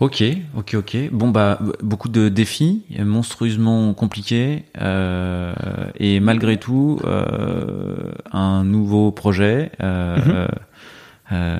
[0.00, 0.22] Ok,
[0.56, 0.96] ok, ok.
[1.10, 5.52] Bon bah beaucoup de défis, monstrueusement compliqués, euh,
[5.98, 10.46] et malgré tout euh, un nouveau projet, euh,
[11.32, 11.58] mm-hmm.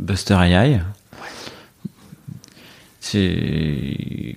[0.00, 0.80] Buster AI
[3.10, 4.36] c'est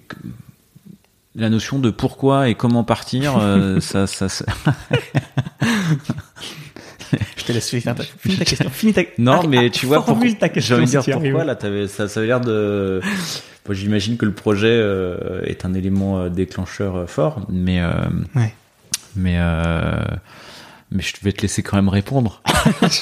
[1.35, 4.27] la notion de pourquoi et comment partir, euh, ça, ça,
[7.37, 8.03] Je te laisse finir ta,
[8.45, 8.69] question.
[8.71, 9.01] Finis ta...
[9.19, 10.17] Non, ah, mais tu vois, pour...
[10.39, 10.77] ta question.
[10.79, 11.55] J'ai dire pourquoi là,
[11.87, 13.01] ça, ça avait l'air de.
[13.69, 17.81] J'imagine que le projet euh, est un élément euh, déclencheur fort, mais
[18.35, 18.53] ouais.
[19.15, 19.37] mais
[20.91, 22.41] mais je vais te laisser quand même répondre.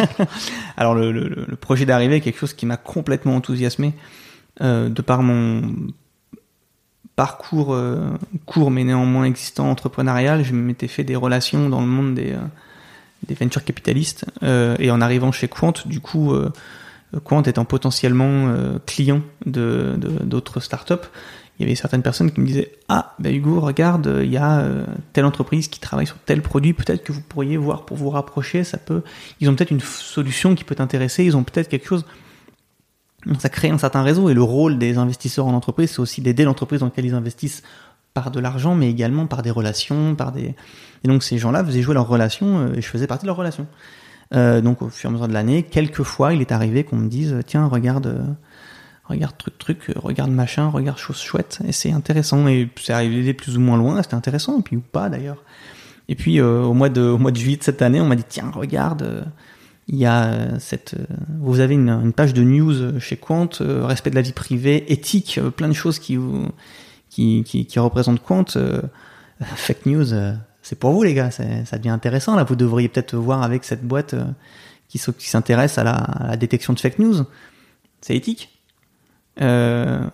[0.78, 3.94] Alors le, le, le projet d'arrivée est quelque chose qui m'a complètement enthousiasmé.
[4.62, 5.62] Euh, de par mon
[7.16, 8.12] parcours euh,
[8.46, 12.40] court mais néanmoins existant entrepreneurial, je m'étais fait des relations dans le monde des, euh,
[13.28, 16.34] des venture capitalistes et en arrivant chez Quant, du coup,
[17.24, 18.52] Quant étant potentiellement
[18.88, 21.08] client de d'autres startups,
[21.60, 24.66] il y avait certaines personnes qui me disaient ah bah Hugo regarde il y a
[25.14, 28.64] telle entreprise qui travaille sur tel produit peut-être que vous pourriez voir pour vous rapprocher
[28.64, 29.04] ça peut
[29.40, 32.06] ils ont peut-être une solution qui peut t'intéresser ils ont peut-être quelque chose
[33.40, 36.44] ça crée un certain réseau et le rôle des investisseurs en entreprise, c'est aussi d'aider
[36.44, 37.64] l'entreprise dans laquelle ils investissent
[38.14, 40.56] par de l'argent, mais également par des relations, par des.
[41.04, 43.38] Et donc ces gens-là faisaient jouer leurs relations euh, et je faisais partie de leurs
[43.38, 43.68] relations.
[44.34, 46.98] Euh, donc au fur et à mesure de l'année, quelques fois, il est arrivé qu'on
[46.98, 48.24] me dise tiens regarde, euh,
[49.06, 53.58] regarde truc truc, regarde machin, regarde chose chouette et c'est intéressant et c'est arrivé plus
[53.58, 55.44] ou moins loin, c'était intéressant et puis ou pas d'ailleurs.
[56.10, 58.26] Et puis au mois de au mois de juillet de cette année, on m'a dit
[58.28, 59.26] tiens regarde
[59.88, 61.06] il y a euh, cette, euh,
[61.40, 65.40] vous avez une, page de news chez Quant, euh, respect de la vie privée, éthique,
[65.56, 66.50] plein de choses qui vous,
[67.10, 68.46] qui, qui, qui représentent Quant.
[69.56, 70.06] fake news,
[70.62, 72.44] c'est pour vous les gars, ça devient intéressant là.
[72.44, 74.16] Vous devriez peut-être voir avec cette boîte
[74.88, 77.26] qui, qui s'intéresse à la, à la, détection de fake news.
[78.02, 78.50] C'est éthique.
[79.40, 80.08] Euh,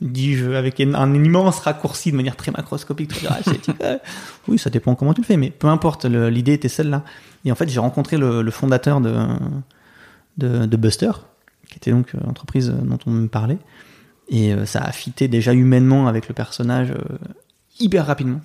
[0.00, 4.00] dis-je avec un immense raccourci de manière très macroscopique, très
[4.48, 7.04] oui, ça dépend comment tu le fais, mais peu importe, l'idée était celle-là.
[7.44, 9.16] Et en fait, j'ai rencontré le, fondateur de,
[10.36, 11.12] de, Buster,
[11.68, 13.58] qui était donc l'entreprise dont on me parlait,
[14.28, 17.18] et euh, ça a fité déjà humainement avec le personnage euh,
[17.80, 18.40] hyper rapidement.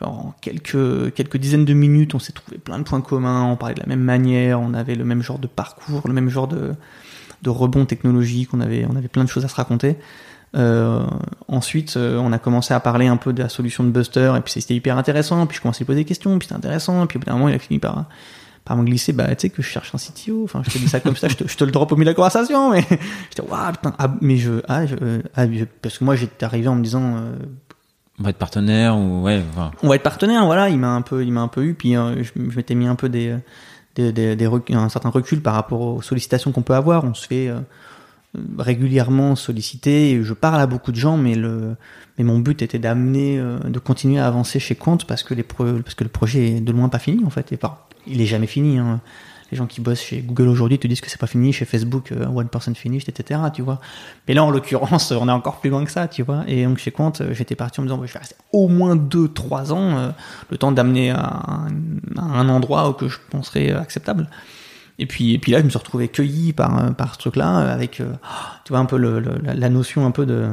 [0.00, 3.56] Genre en quelques, quelques dizaines de minutes, on s'est trouvé plein de points communs, on
[3.56, 6.48] parlait de la même manière, on avait le même genre de parcours, le même genre
[6.48, 6.74] de,
[7.42, 9.96] de rebond technologique, on avait, on avait plein de choses à se raconter.
[10.56, 11.04] Euh,
[11.48, 14.40] ensuite, euh, on a commencé à parler un peu de la solution de Buster, et
[14.40, 17.04] puis c'était hyper intéressant, puis je commençais à lui poser des questions, puis c'était intéressant,
[17.04, 18.06] et puis au bout d'un moment, il a fini par,
[18.64, 20.88] par me glisser, bah, tu sais, que je cherche un CTO, enfin, je te dis
[20.88, 22.84] ça comme ça, je te, je te, le drop au milieu de la conversation, mais
[23.30, 24.82] j'étais, waouh, putain, ah, mais je, ah,
[25.34, 25.44] ah
[25.82, 27.36] parce que moi, j'étais arrivé en me disant, euh,
[28.18, 29.42] on va être partenaire ou ouais.
[29.82, 30.70] On va être partenaire, voilà.
[30.70, 31.74] Il m'a un peu, il m'a un peu eu.
[31.74, 33.36] Puis euh, je, m'étais mis un peu des,
[33.96, 37.04] des, un certain recul par rapport aux sollicitations qu'on peut avoir.
[37.04, 37.58] On se fait euh,
[38.58, 40.20] régulièrement solliciter.
[40.22, 41.36] Je parle à beaucoup de gens, mais
[42.18, 45.94] mon but était d'amener, euh, de continuer à avancer chez Compte parce que les parce
[45.94, 47.52] que le projet est de loin pas fini en fait.
[47.52, 48.78] Et pas, il est jamais fini.
[48.78, 49.00] Hein
[49.50, 52.12] les gens qui bossent chez Google aujourd'hui te disent que c'est pas fini, chez Facebook,
[52.12, 53.40] euh, one person finished, etc.
[53.54, 53.80] Tu vois.
[54.26, 56.44] Mais là, en l'occurrence, on est encore plus loin que ça, tu vois.
[56.48, 58.96] Et donc chez Quant, euh, j'étais parti en me disant, je vais rester au moins
[58.96, 60.10] 2-3 ans, euh,
[60.50, 61.66] le temps d'amener à,
[62.16, 64.28] un endroit où je penserais acceptable.
[64.98, 68.02] Et puis, et puis là, je me suis retrouvé cueilli par, par ce truc-là, avec,
[68.64, 70.48] tu vois, un peu le, la notion un peu de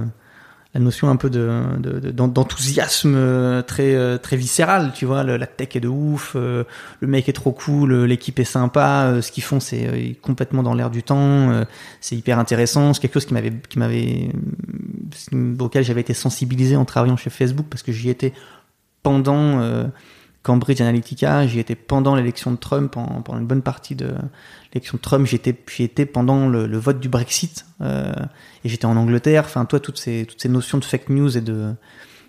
[0.74, 5.76] la notion un peu de, d'enthousiasme euh, très euh, très viscéral tu vois la tech
[5.76, 6.64] est de ouf euh,
[7.00, 10.90] le mec est trop cool l'équipe est sympa ce qu'ils font c'est complètement dans l'air
[10.90, 11.64] du temps
[12.02, 12.94] c'est hyper intéressant.
[12.94, 14.30] C'est quelque chose qui m'avait qui m'avait
[15.60, 18.34] auquel j'avais été sensibilisé en travaillant chez Facebook parce que j'y étais
[19.04, 19.62] pendant
[20.44, 24.14] Cambridge Analytica, j'y étais pendant l'élection de Trump, pendant une bonne partie de
[24.74, 28.12] l'élection de Trump, j'y étais, j'y étais pendant le, vote du Brexit, euh,
[28.64, 29.44] et j'étais en Angleterre.
[29.45, 31.74] Enfin, toi, toutes ces, toutes ces notions de fake news et de,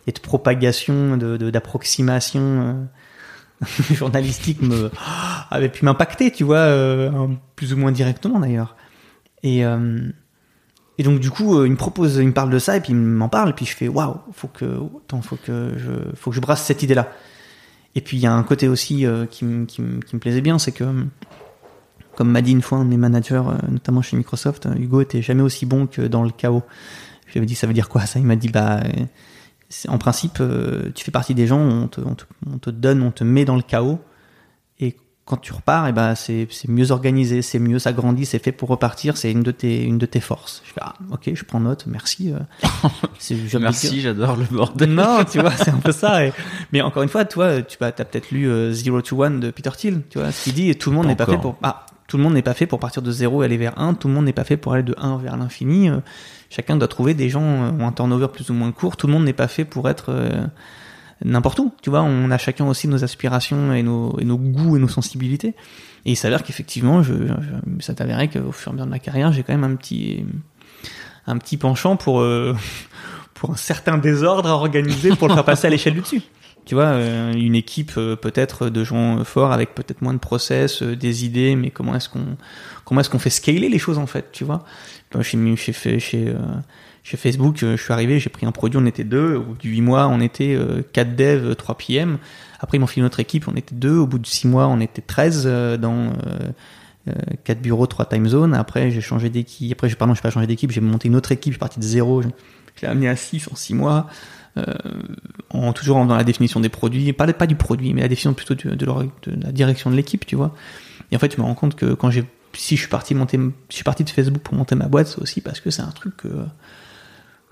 [0.06, 2.40] et de propagation, de, d'approximation
[3.62, 4.90] euh, journalistique me
[5.50, 8.76] avaient pu m'impacter, tu vois, euh, plus ou moins directement d'ailleurs.
[9.42, 9.62] Et
[10.96, 12.96] et donc du coup, il me propose, il me parle de ça et puis il
[12.96, 14.78] m'en parle et puis je fais waouh, faut que,
[15.22, 17.10] faut que je, faut que je brasse cette idée-là.
[17.96, 20.84] Et puis il y a un côté aussi qui, qui, me plaisait bien, c'est que,
[22.14, 25.00] comme m'a dit une fois un de mes managers, euh, notamment chez Microsoft, euh, Hugo
[25.00, 26.62] était jamais aussi bon que dans le chaos.
[27.26, 28.18] Je lui avais dit ça veut dire quoi ça?
[28.18, 28.82] Il m'a dit bah
[29.88, 30.40] en principe
[30.94, 33.44] tu fais partie des gens, on te, on te, on te donne, on te met
[33.44, 33.98] dans le chaos
[35.24, 38.52] quand tu repars, et eh ben c'est mieux organisé, c'est mieux, ça grandit, c'est fait
[38.52, 40.62] pour repartir, c'est une de tes une de tes forces.
[40.66, 42.30] Je fais ah, ok, je prends note, merci.
[42.30, 42.88] Euh,
[43.58, 44.92] merci, j'adore le bordel.
[44.92, 46.20] Non, tu vois, c'est un peu ça.
[46.72, 49.70] Mais encore une fois, toi, tu as peut-être lu euh, Zero to One de Peter
[49.74, 52.16] Thiel, tu vois, ce qu'il dit, tout le monde n'est pas fait pour ah, tout
[52.16, 54.14] le monde n'est pas fait pour partir de zéro et aller vers 1, tout le
[54.14, 55.88] monde n'est pas fait pour aller de 1 vers l'infini.
[55.88, 55.98] Euh,
[56.50, 59.24] chacun doit trouver des gens ont un turnover plus ou moins court, tout le monde
[59.24, 60.12] n'est pas fait pour être
[61.24, 61.72] n'importe où.
[61.82, 65.54] Tu vois, on a chacun aussi nos aspirations et nos, goûts et nos sensibilités.
[66.04, 67.02] Et il s'avère qu'effectivement,
[67.80, 70.24] ça t'avérait qu'au fur et à mesure de ma carrière, j'ai quand même un petit,
[71.26, 72.54] un petit penchant pour, euh,
[73.34, 76.22] pour un certain désordre à organiser pour le faire passer à l'échelle du dessus.
[76.64, 80.82] Tu vois, euh, une équipe euh, peut-être de gens forts avec peut-être moins de process,
[80.82, 82.36] des idées, mais comment est-ce qu'on
[82.84, 84.64] comment est-ce qu'on fait scaler les choses en fait, tu vois?
[85.22, 85.36] Chez
[87.04, 89.36] chez Facebook, euh, je suis arrivé, j'ai pris un produit, on était deux.
[89.36, 92.18] Au bout de huit mois, on était euh, quatre devs, 3 PM.
[92.60, 93.98] Après, ils m'ont filé notre équipe, on était deux.
[93.98, 96.12] Au bout de six mois, on était 13 euh, dans
[97.44, 98.54] quatre bureaux, trois time zones.
[98.54, 99.72] Après, j'ai changé d'équipe.
[99.72, 101.84] Après, pardon, je pas changé d'équipe, j'ai monté une autre équipe, je suis parti de
[101.84, 102.22] zéro.
[102.22, 102.28] Je,
[102.80, 104.08] l'ai amené à 6 en six mois.
[105.50, 108.54] En toujours dans la définition des produits, pas, pas du produit, mais la définition plutôt
[108.54, 108.86] de, de,
[109.42, 110.54] la direction de l'équipe, tu vois.
[111.10, 113.38] Et en fait, je me rends compte que quand j'ai, si je suis parti monter,
[113.68, 115.90] je suis parti de Facebook pour monter ma boîte, c'est aussi parce que c'est un
[115.90, 116.28] truc que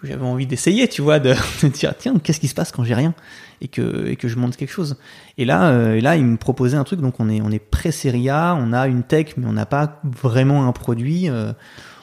[0.05, 2.95] j'avais envie d'essayer, tu vois, de, de dire tiens, qu'est-ce qui se passe quand j'ai
[2.95, 3.15] rien
[3.61, 4.97] et que et que je monte quelque chose.
[5.39, 7.01] Et là, euh, et là, il me proposait un truc.
[7.01, 10.01] Donc on est on est pré-série A, on a une tech, mais on n'a pas
[10.05, 11.29] vraiment un produit.
[11.29, 11.53] Euh,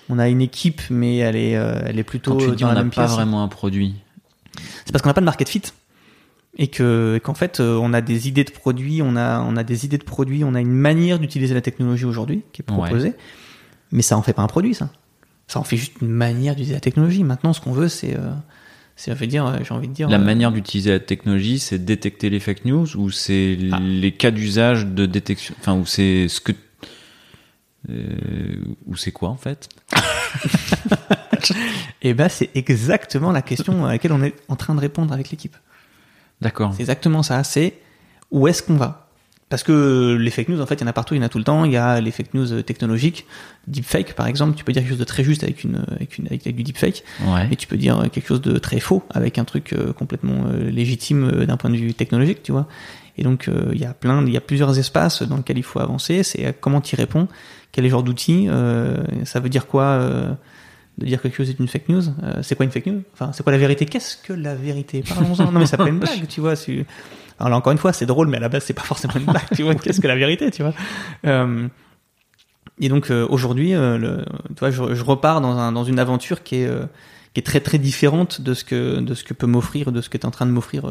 [0.09, 2.73] on a une équipe, mais elle est euh, elle est plutôt quand tu dis on
[2.73, 3.95] n'a pas vraiment un produit.
[4.85, 5.61] C'est parce qu'on n'a pas de market fit
[6.57, 9.85] et que qu'en fait on a des idées de produits, on a on a des
[9.85, 13.13] idées de produits, on a une manière d'utiliser la technologie aujourd'hui qui est proposée,
[13.91, 14.89] mais ça en fait pas un produit, ça
[15.49, 17.23] ça en fait juste une manière d'utiliser la technologie.
[17.23, 18.29] Maintenant, ce qu'on veut, c'est, euh,
[18.95, 20.07] c'est, dire, euh, j'ai envie de dire.
[20.07, 23.79] La euh, manière d'utiliser la technologie, c'est détecter les fake news ou c'est ah.
[23.81, 26.51] les cas d'usage de détection, enfin, ou c'est ce que,
[28.85, 29.67] ou c'est quoi en fait?
[32.01, 35.29] Eh ben, c'est exactement la question à laquelle on est en train de répondre avec
[35.31, 35.55] l'équipe.
[36.41, 36.73] D'accord.
[36.73, 37.43] C'est exactement ça.
[37.43, 37.73] C'est
[38.31, 39.05] où est-ce qu'on va?
[39.49, 41.25] Parce que les fake news, en fait, il y en a partout, il y en
[41.25, 41.65] a tout le temps.
[41.65, 43.25] Il y a les fake news technologiques,
[43.67, 44.55] deepfake par exemple.
[44.55, 47.03] Tu peux dire quelque chose de très juste avec une avec une avec, du deepfake,
[47.25, 47.47] Ouais.
[47.51, 50.69] et tu peux dire quelque chose de très faux avec un truc euh, complètement euh,
[50.69, 52.67] légitime euh, d'un point de vue technologique, tu vois.
[53.17, 55.63] Et donc euh, il y a plein, il y a plusieurs espaces dans lesquels il
[55.63, 56.21] faut avancer.
[56.21, 57.27] C'est euh, comment tu y réponds,
[57.71, 60.31] quel est le genre d'outil, euh, ça veut dire quoi euh,
[60.99, 62.03] de dire quelque chose est une fake news.
[62.23, 63.01] Euh, c'est quoi une fake news?
[63.13, 63.85] Enfin, c'est quoi la vérité?
[63.85, 65.03] Qu'est-ce que la vérité?
[65.07, 65.51] Parlons-en.
[65.51, 66.53] Non mais ça pas une blague, tu vois.
[67.39, 69.25] Alors là encore une fois, c'est drôle, mais à la base c'est pas forcément une
[69.25, 69.73] blague, tu vois.
[69.75, 70.73] Qu'est-ce que la vérité, tu vois?
[71.25, 71.67] Euh,
[72.81, 76.43] Et donc euh, aujourd'hui, le- tu vois, je, je repars dans, un, dans une aventure
[76.43, 76.69] qui est
[77.33, 80.09] qui est très très différente de ce que de ce que peut m'offrir, de ce
[80.09, 80.83] que tu es en train de m'offrir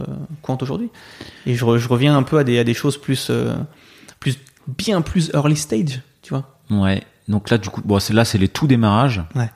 [0.43, 0.89] Quant aujourd'hui.
[1.47, 3.31] Et je, re- je reviens un peu à des à des choses plus
[4.21, 6.57] plus bien plus early stage, tu vois?
[6.71, 7.03] Ouais.
[7.27, 9.21] Donc là, du coup, bon, c'est là, c'est les tout démarrages.
[9.35, 9.51] Ouais.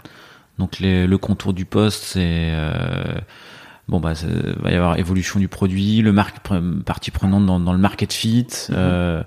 [0.59, 3.15] Donc les- le contour du poste, c'est euh,
[3.89, 4.27] bon bah, ça-
[4.61, 6.37] va y avoir évolution du produit, le marque
[6.85, 9.23] partie prenante dans, dans le market fit, euh,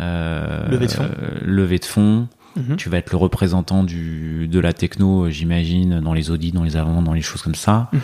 [0.00, 1.10] euh, Levée de fonds.
[1.42, 2.28] levée de fonds.
[2.56, 2.76] Mhm.
[2.76, 6.76] Tu vas être le représentant du de la techno, j'imagine, dans les audits, dans les
[6.76, 7.90] avant, dans les choses comme ça.
[7.92, 8.00] Mhm.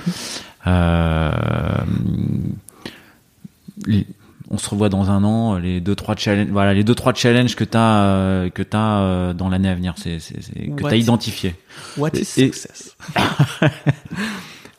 [3.86, 4.06] Les-
[4.50, 5.56] on se revoit dans un an.
[5.58, 9.32] Les deux trois challenges, voilà, les deux trois challenges que t'as euh, que t'as euh,
[9.32, 11.54] dans l'année à venir, c'est que What t'as identifié.
[11.96, 12.96] What is Et- success?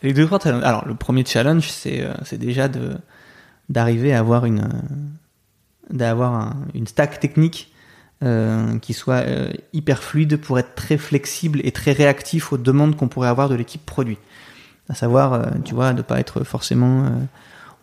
[0.03, 0.63] Les deux challenges.
[0.63, 2.91] Alors, le premier challenge, c'est euh, c'est déjà de
[3.69, 4.67] d'arriver à avoir une
[5.89, 7.71] d'avoir un- une stack technique
[8.23, 9.23] euh, qui soit
[9.73, 13.55] hyper fluide pour être très flexible et très réactif aux demandes qu'on pourrait avoir de
[13.55, 14.17] l'équipe produit.
[14.89, 17.05] À savoir, tu vois, de pas être forcément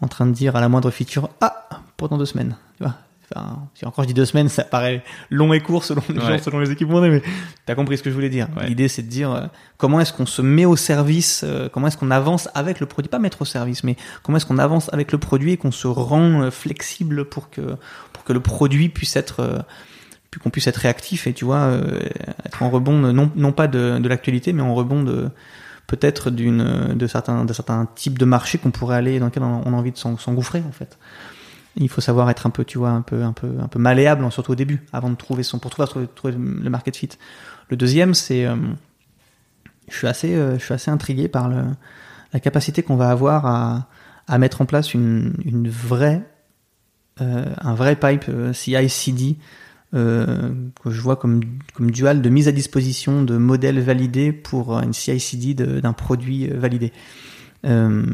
[0.00, 1.66] en train de dire à la moindre feature ah
[1.96, 2.94] pour dans deux semaines, tu vois.
[3.30, 6.38] Enfin, si encore je dis deux semaines, ça paraît long et court selon les Ouais.
[6.38, 7.22] gens, selon les équipes est, mais
[7.66, 8.48] t'as compris ce que je voulais dire.
[8.56, 8.68] Ouais.
[8.68, 9.46] L'idée, c'est de dire euh,
[9.76, 13.10] comment est-ce qu'on se met au service, euh, comment est-ce qu'on avance avec le produit,
[13.10, 15.86] pas mettre au service, mais comment est-ce qu'on avance avec le produit et qu'on se
[15.86, 17.76] rend euh, flexible pour que
[18.14, 19.64] pour que le produit puisse être
[20.30, 21.70] puis qu'on puisse être réactif et tu vois
[22.44, 25.30] être en rebond non pas de, de l'actualité, mais en rebond de
[25.88, 29.72] peut-être d'une de certains de certains types de marchés qu'on pourrait aller dans lesquels on
[29.72, 30.96] a envie de s'en- s'engouffrer en fait.
[31.76, 34.24] Il faut savoir être un peu, tu vois, un peu, un peu, un peu malléable,
[34.24, 37.10] hein, surtout au début, avant de trouver son, pour trouver, trouver le market fit.
[37.68, 38.56] Le deuxième, c'est, euh,
[39.88, 43.86] je suis assez, euh, je suis assez intrigué par la capacité qu'on va avoir à,
[44.26, 46.28] à mettre en place une, une vraie,
[47.20, 49.36] euh, un vrai pipe euh, CI/CD
[49.94, 50.50] euh,
[50.82, 51.40] que je vois comme,
[51.74, 56.50] comme dual de mise à disposition de modèles validés pour euh, une CI/CD d'un produit
[56.50, 56.92] euh, validé.
[57.64, 58.04] Euh,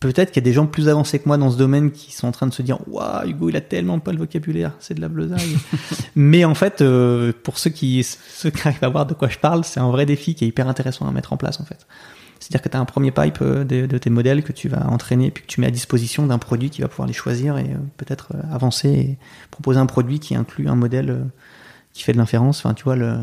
[0.00, 2.28] Peut-être qu'il y a des gens plus avancés que moi dans ce domaine qui sont
[2.28, 5.00] en train de se dire Waouh, Hugo, il a tellement pas le vocabulaire, c'est de
[5.00, 5.56] la bleusaille.
[6.14, 9.38] Mais en fait, euh, pour ceux qui, ceux qui arrivent à voir de quoi je
[9.38, 11.84] parle, c'est un vrai défi qui est hyper intéressant à mettre en place en fait.
[12.48, 15.30] C'est-à-dire que tu as un premier pipe euh, de, tes modèles que tu vas entraîner
[15.30, 17.76] puis que tu mets à disposition d'un produit qui va pouvoir les choisir et euh,
[17.98, 19.18] peut-être euh, avancer et
[19.50, 21.26] proposer un produit qui inclut un modèle
[21.92, 22.64] qui fait de l'inférence.
[22.64, 23.18] Enfin, tu vois, le-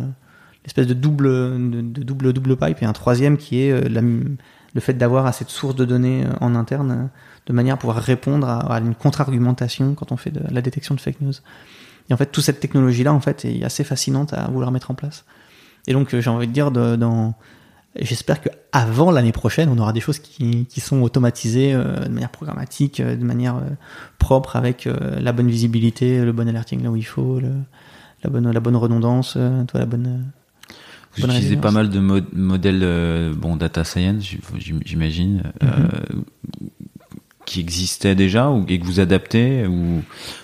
[0.64, 5.26] l'espèce de double, de, double, double pipe et un troisième qui est le fait d'avoir
[5.26, 7.10] assez de sources de données en interne
[7.46, 11.00] de manière à pouvoir répondre à, une contre-argumentation quand on fait de la détection de
[11.00, 11.34] fake news.
[12.10, 14.96] Et en fait, toute cette technologie-là, en fait, est assez fascinante à vouloir mettre en
[14.96, 15.26] place.
[15.86, 17.36] Et donc, j'ai envie de dire, dans,
[18.00, 22.10] j'espère que avant l'année prochaine, on aura des choses qui, qui sont automatisées euh, de
[22.10, 23.70] manière programmatique, euh, de manière euh,
[24.20, 24.88] propre, avec
[25.20, 27.52] la bonne visibilité, le bon alerting là où il faut, le,
[28.24, 29.34] la bonne, la bonne redondance,
[29.68, 30.26] toi, la bonne.
[31.16, 34.26] Vous bonne utilisez pas mal de mo- modèles, bon, data science,
[34.58, 35.68] j'im- j'imagine, euh,
[37.46, 40.02] qui existaient déjà ou et que vous adaptez, ou,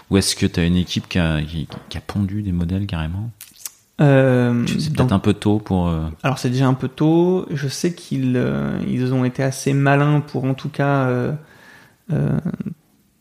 [0.10, 2.86] ou est-ce que tu as une équipe qui a, qui, qui a pondu des modèles
[2.86, 3.32] carrément?
[4.02, 5.88] Euh, C'est peut-être un peu tôt pour.
[5.88, 7.46] euh, Alors c'est déjà un peu tôt.
[7.52, 11.08] Je sais qu'ils euh, ils ont été assez malins pour en tout cas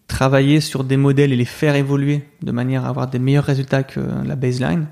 [0.08, 3.82] travailler sur des modèles et les faire évoluer de manière à avoir des meilleurs résultats
[3.84, 4.86] que la baseline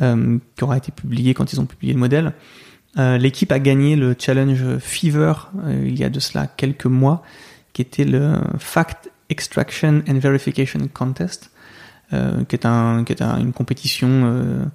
[0.00, 2.32] qui aura été publié quand ils ont publié le modèle.
[2.96, 5.32] L'équipe a gagné le challenge Fever
[5.68, 7.22] il y a de cela quelques mois,
[7.74, 11.50] qui était le Fact Extraction and Verification Contest,
[12.10, 12.16] qui
[12.56, 14.70] est, un, qui est un- une compétition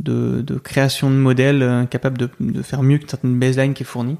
[0.00, 3.82] de, de création de modèles euh, capable de, de faire mieux qu'une certaine baseline qui
[3.82, 4.16] est fournie.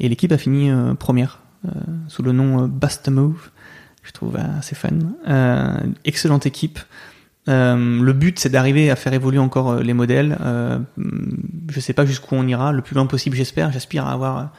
[0.00, 1.70] Et l'équipe a fini euh, première euh,
[2.08, 3.50] sous le nom euh, Bust a Move.
[4.02, 4.90] Je trouve assez fun.
[5.28, 6.78] Euh, excellente équipe.
[7.48, 10.38] Euh, le but, c'est d'arriver à faire évoluer encore les modèles.
[10.40, 10.78] Euh,
[11.70, 13.70] je sais pas jusqu'où on ira, le plus loin possible, j'espère.
[13.70, 14.50] J'aspire à avoir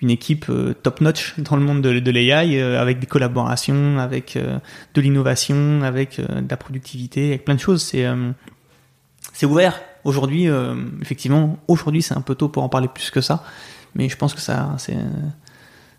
[0.00, 0.46] une équipe
[0.82, 4.38] top-notch dans le monde de, de l'AI, avec des collaborations, avec
[4.94, 7.82] de l'innovation, avec de la productivité, avec plein de choses.
[7.82, 8.06] C'est
[9.32, 9.80] c'est ouvert.
[10.08, 13.44] Aujourd'hui, euh, effectivement, aujourd'hui, c'est un peu tôt pour en parler plus que ça,
[13.94, 14.74] mais je pense que ça,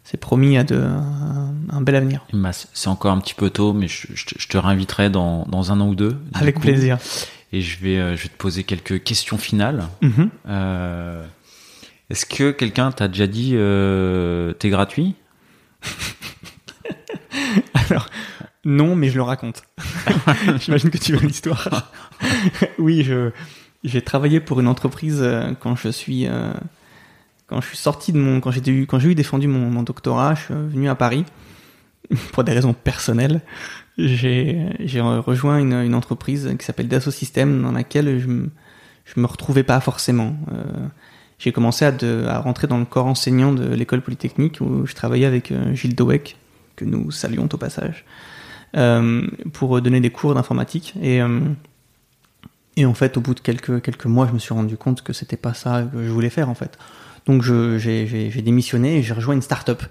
[0.03, 2.25] c'est promis à de, un, un bel avenir.
[2.73, 5.71] C'est encore un petit peu tôt, mais je, je te- je te réinviterai dans, dans
[5.71, 6.17] un an ou deux.
[6.33, 6.61] Avec coup.
[6.61, 6.97] plaisir.
[7.53, 9.87] Et je vais, euh, je vais te poser quelques questions finales.
[10.01, 10.29] Mhm.
[10.47, 11.23] Euh,
[12.09, 15.13] Est-ce que quelqu'un t'a déjà dit euh, t'es gratuit?
[17.89, 18.07] Alors,
[18.65, 19.63] non, mais je le raconte.
[20.59, 21.91] J'imagine que tu veux l'histoire.
[22.79, 23.31] oui, je,
[23.83, 26.51] j'ai travaillé pour une entreprise euh, quand je suis, euh,
[27.47, 30.41] quand je suis sorti de mon, quand j'ai quand j'ai eu défendu mon, doctorat, je
[30.41, 31.25] suis venu à Paris
[32.33, 33.41] pour des raisons personnelles.
[33.97, 38.27] J'ai, rejoint une, entreprise qui s'appelle Dassault Systèmes dans laquelle je,
[39.05, 40.37] je me retrouvais pas forcément.
[40.53, 40.87] Euh,
[41.37, 45.53] j'ai commencé à, rentrer dans le corps enseignant de l'école polytechnique où je travaillais avec
[45.73, 46.37] Gilles Dowek,
[46.75, 48.05] que nous saluons au passage,
[49.53, 50.95] pour donner des cours d'informatique.
[51.01, 51.21] Et,
[52.79, 55.11] et en fait, au bout de quelques, quelques mois, je me suis rendu compte que
[55.11, 56.77] c'était pas ça que je voulais faire en fait.
[57.25, 59.83] Donc j'ai démissionné et j'ai rejoint une start-up.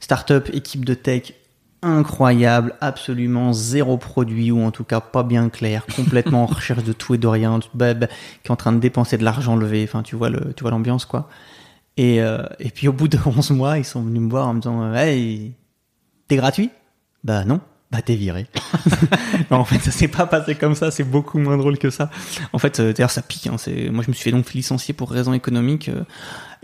[0.00, 1.32] Start-up, équipe de tech
[1.80, 6.92] incroyable, absolument zéro produit ou en tout cas pas bien clair, complètement en recherche de
[6.92, 8.06] tout et de rien, bah, qui
[8.46, 9.82] est en train de dépenser de l'argent levé.
[9.84, 11.28] Enfin, tu vois le, tu vois l'ambiance quoi.
[11.96, 14.54] Et, euh, et puis au bout de 11 mois, ils sont venus me voir en
[14.54, 15.54] me disant Hey,
[16.28, 16.70] t'es gratuit?
[17.22, 17.60] Bah non.
[17.94, 18.48] Bah t'es viré.
[19.52, 20.90] non, en fait, ça s'est pas passé comme ça.
[20.90, 22.10] C'est beaucoup moins drôle que ça.
[22.52, 23.46] En fait, euh, d'ailleurs, ça pique.
[23.46, 25.88] Hein, c'est moi, je me suis fait donc licencier pour raison économique.
[25.90, 26.02] euh,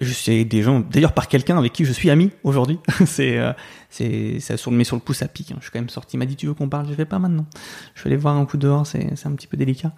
[0.01, 2.81] je sais des gens, d'ailleurs par quelqu'un avec qui je suis ami aujourd'hui.
[3.07, 3.53] c'est, euh,
[3.91, 5.53] c'est, ça sur, mais sur le coup, ça pique.
[5.53, 5.57] hein.
[5.61, 6.17] Je suis quand même sorti.
[6.17, 6.89] Il m'a dit tu veux qu'on parle?
[6.89, 7.47] Je vais pas maintenant.
[7.95, 8.85] Je vais aller voir un coup dehors.
[8.85, 9.93] C'est, c'est un petit peu délicat.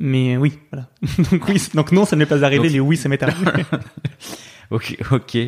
[0.00, 0.88] Mais euh, oui, voilà.
[1.30, 2.64] donc oui, donc non, ça n'est pas arrivé.
[2.64, 3.46] Donc- Les oui, ça m'est arrivé.
[4.72, 5.38] Ok, ok.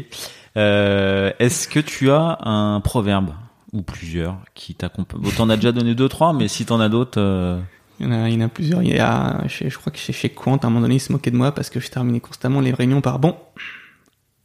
[0.57, 3.31] Euh, Est-ce que tu as un proverbe?
[3.75, 6.89] Ou plusieurs qui t'accompagnent Bon, T'en as déjà donné deux, trois, mais si t'en as
[6.89, 7.61] d'autres, euh,
[8.01, 8.83] Il y en a, il y en a plusieurs.
[8.83, 11.13] Il y a, je crois que chez, chez Quant, à un moment donné, ils se
[11.13, 13.37] moquaient de moi parce que je terminais constamment les réunions par bon,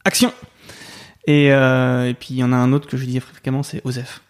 [0.04, 0.32] action.
[1.26, 3.80] Et, euh, et puis il y en a un autre que je dis fréquemment, c'est
[3.84, 4.20] Osef.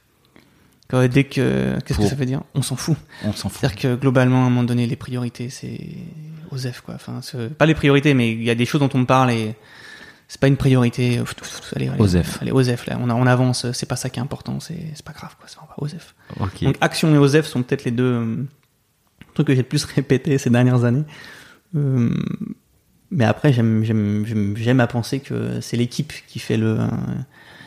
[0.89, 2.43] Quand, dès que, qu'est-ce que ça veut dire?
[2.55, 2.97] On s'en fout.
[3.25, 3.61] on s'en fout.
[3.61, 5.79] C'est-à-dire que globalement, à un moment donné, les priorités, c'est
[6.51, 6.97] Osef, quoi.
[6.97, 7.21] Enfin,
[7.57, 9.55] pas les priorités, mais il y a des choses dont on me parle et
[10.31, 11.19] c'est pas une priorité.
[11.19, 12.39] Pff, Allez, allez, Osef.
[12.41, 12.99] Allez, Osef, là.
[13.01, 15.49] On, a- on avance, c'est pas ça qui est important, c'est, pas grave, quoi.
[15.67, 16.15] Pas Osef.
[16.63, 18.37] Donc Action et Osef sont peut-être les deux euh,
[19.35, 21.03] trucs que j'ai le plus répété ces dernières années.
[21.75, 22.15] Euh,
[23.11, 26.87] mais après, j'aime, à penser que c'est l'équipe qui fait le, euh,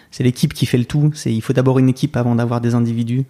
[0.09, 1.11] c'est l'équipe qui fait le tout.
[1.13, 3.25] C'est, il faut d'abord une équipe avant d'avoir des individus.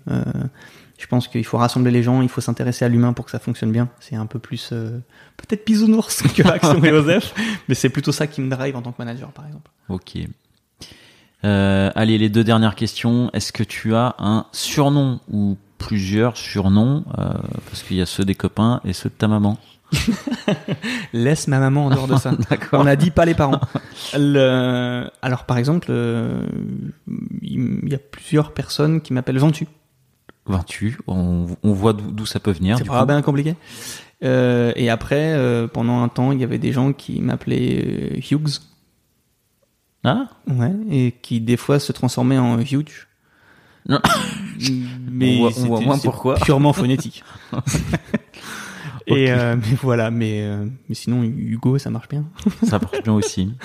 [0.98, 3.40] Je pense qu'il faut rassembler les gens, il faut s'intéresser à l'humain pour que ça
[3.40, 3.90] fonctionne bien.
[4.00, 5.00] C'est un peu plus, euh,
[5.38, 7.34] peut-être bisounours que Action et Osef,
[7.68, 9.70] mais c'est plutôt ça qui me drive en tant que manager, par exemple.
[9.90, 10.18] Ok.
[11.46, 13.30] Euh, allez, les deux dernières questions.
[13.34, 17.34] Est-ce que tu as un surnom ou plusieurs surnoms euh,
[17.70, 19.58] Parce qu'il y a ceux des copains et ceux de ta maman.
[21.14, 22.32] Laisse ma maman en dehors de ça.
[22.72, 23.60] On a dit pas les parents.
[24.16, 26.46] Le- Alors par exemple, euh,
[27.42, 29.68] il y a plusieurs personnes qui m'appellent Ventu.
[30.46, 30.98] 28.
[31.08, 32.78] On, on voit d'où ça peut venir.
[32.78, 33.56] C'est pas bien compliqué.
[34.24, 37.84] Euh, et après, euh, pendant un temps, il y avait des gens qui m'appelaient
[38.16, 38.60] euh, Hughes,
[40.06, 43.08] Ah ouais, et qui des fois se transformaient en huge.
[43.88, 44.00] Non.
[45.12, 46.36] Mais On voit- on c'était- voit moins pourquoi.
[46.36, 47.24] Purement phonétique.
[49.08, 50.48] Et euh, mais voilà, mais
[50.88, 52.24] mais sinon Hugo, ça marche bien.
[52.66, 53.54] Ça marche bien aussi.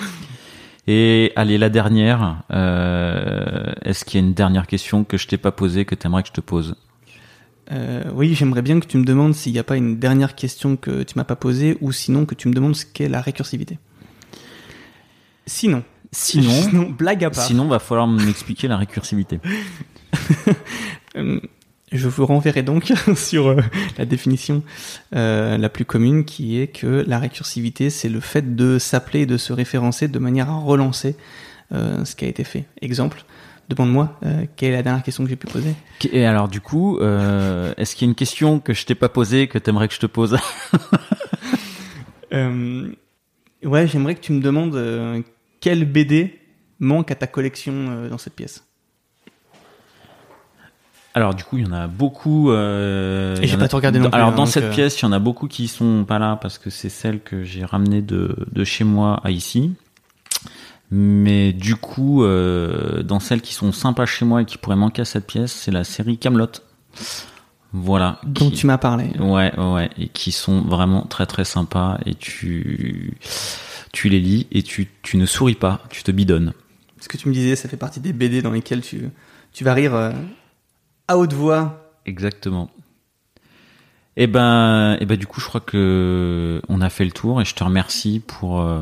[0.91, 2.41] Et allez, la dernière.
[2.49, 6.23] euh, Est-ce qu'il y a une dernière question que je t'ai pas posée que t'aimerais
[6.23, 6.75] que je te pose?
[7.71, 10.77] Euh, oui, j'aimerais bien que tu me demandes s'il n'y a pas une dernière question
[10.77, 13.77] que tu m'as pas posée, ou sinon que tu me demandes ce qu'est la récursivité.
[15.45, 19.39] Sinon, Sinon, blague à part, sinon va falloir m'expliquer la récursivité.
[21.91, 23.61] je vous renverrai donc sur euh,
[23.97, 24.63] la définition
[25.15, 29.25] euh, la plus commune, qui est que la récursivité, c'est le fait de s'appeler et
[29.25, 31.15] de se référencer de manière à relancer
[31.71, 32.65] euh, ce qui a été fait.
[32.81, 33.23] Exemple,
[33.69, 34.19] demande-moi
[34.55, 35.73] quelle est la dernière question que j'ai pu poser?
[36.11, 39.47] Et alors du coup, est-ce qu'il y a une question que je t'ai pas posée
[39.47, 40.37] que t'aimerais que je te pose?
[43.63, 45.21] Ouais, j'aimerais que tu me demandes euh,
[45.59, 46.39] quel BD
[46.79, 48.63] manque à ta collection dans cette pièce.
[51.15, 52.51] Alors du coup, il y en a beaucoup.
[52.51, 55.03] Euh, Et j'ai pas tout regardé non plus, Alors hein, dans cette euh, pièce, il
[55.03, 58.01] y en a beaucoup qui sont pas là parce que c'est celle que j'ai ramenée
[58.01, 59.73] de, de chez moi à ici.
[60.91, 65.03] Mais du coup, euh, dans celles qui sont sympas chez moi et qui pourraient manquer
[65.03, 66.47] à cette pièce, c'est la série Camelot.
[67.71, 68.19] Voilà.
[68.25, 69.11] dont qui- tu m'as parlé.
[69.19, 73.13] Ouais, ouais, ouais, et qui sont vraiment très très sympas et tu
[73.91, 76.53] tu les lis et tu tu ne souris pas, tu te bidonnes.
[76.99, 79.09] Ce que tu me disais, ça fait partie des BD dans lesquels tu,
[79.53, 80.11] tu vas rire euh,
[81.09, 81.91] à haute voix.
[82.05, 82.69] Exactement.
[84.15, 87.45] Et ben, et ben du coup, je crois que on a fait le tour et
[87.45, 88.81] je te remercie pour euh,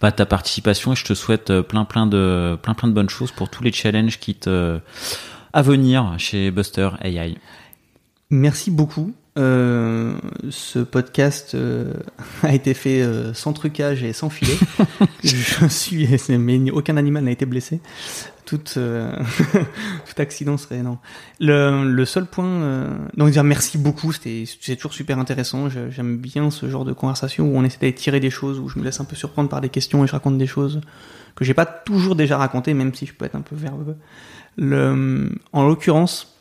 [0.00, 3.08] bah, ta participation et je te souhaite euh, plein plein de plein plein de bonnes
[3.08, 4.78] choses pour tous les challenges qui te
[5.52, 7.36] à venir chez Buster AI.
[8.30, 9.14] Merci beaucoup.
[9.38, 10.16] Euh,
[10.48, 11.92] ce podcast euh,
[12.42, 14.56] a été fait euh, sans trucage et sans filet.
[15.24, 16.08] je suis,
[16.38, 17.80] mais aucun animal n'a été blessé.
[18.46, 20.98] Tout, tout accident serait non.
[21.40, 24.12] Le, le seul point, donc dire merci beaucoup.
[24.12, 25.68] C'était, c'est toujours super intéressant.
[25.68, 28.78] J'aime bien ce genre de conversation où on essaie d'aller tirer des choses, où je
[28.78, 30.80] me laisse un peu surprendre par des questions et je raconte des choses
[31.34, 33.96] que j'ai pas toujours déjà racontées, même si je peux être un peu verbeux.
[34.56, 36.38] Le, en l'occurrence,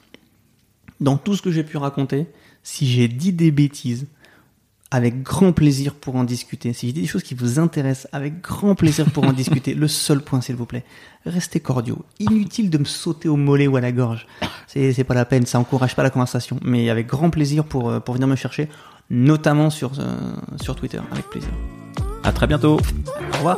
[1.01, 2.27] dans tout ce que j'ai pu raconter,
[2.65, 4.07] si j'ai dit des bêtises,
[4.89, 6.73] avec grand plaisir pour en discuter.
[6.73, 9.75] Si j'ai dit des choses qui vous intéressent, avec grand plaisir pour en discuter.
[9.75, 10.83] Le seul point, s'il vous plaît,
[11.25, 12.03] restez cordiaux.
[12.19, 14.25] Inutile de me sauter au mollet ou à la gorge.
[14.67, 16.59] C'est, pas la peine, ça encourage pas la conversation.
[16.63, 18.67] Mais avec grand plaisir pour, euh, pour venir me chercher,
[19.11, 20.15] notamment sur, euh,
[20.59, 20.99] sur Twitter.
[21.11, 21.51] Avec plaisir.
[22.23, 22.79] À très bientôt.
[23.33, 23.57] Au revoir.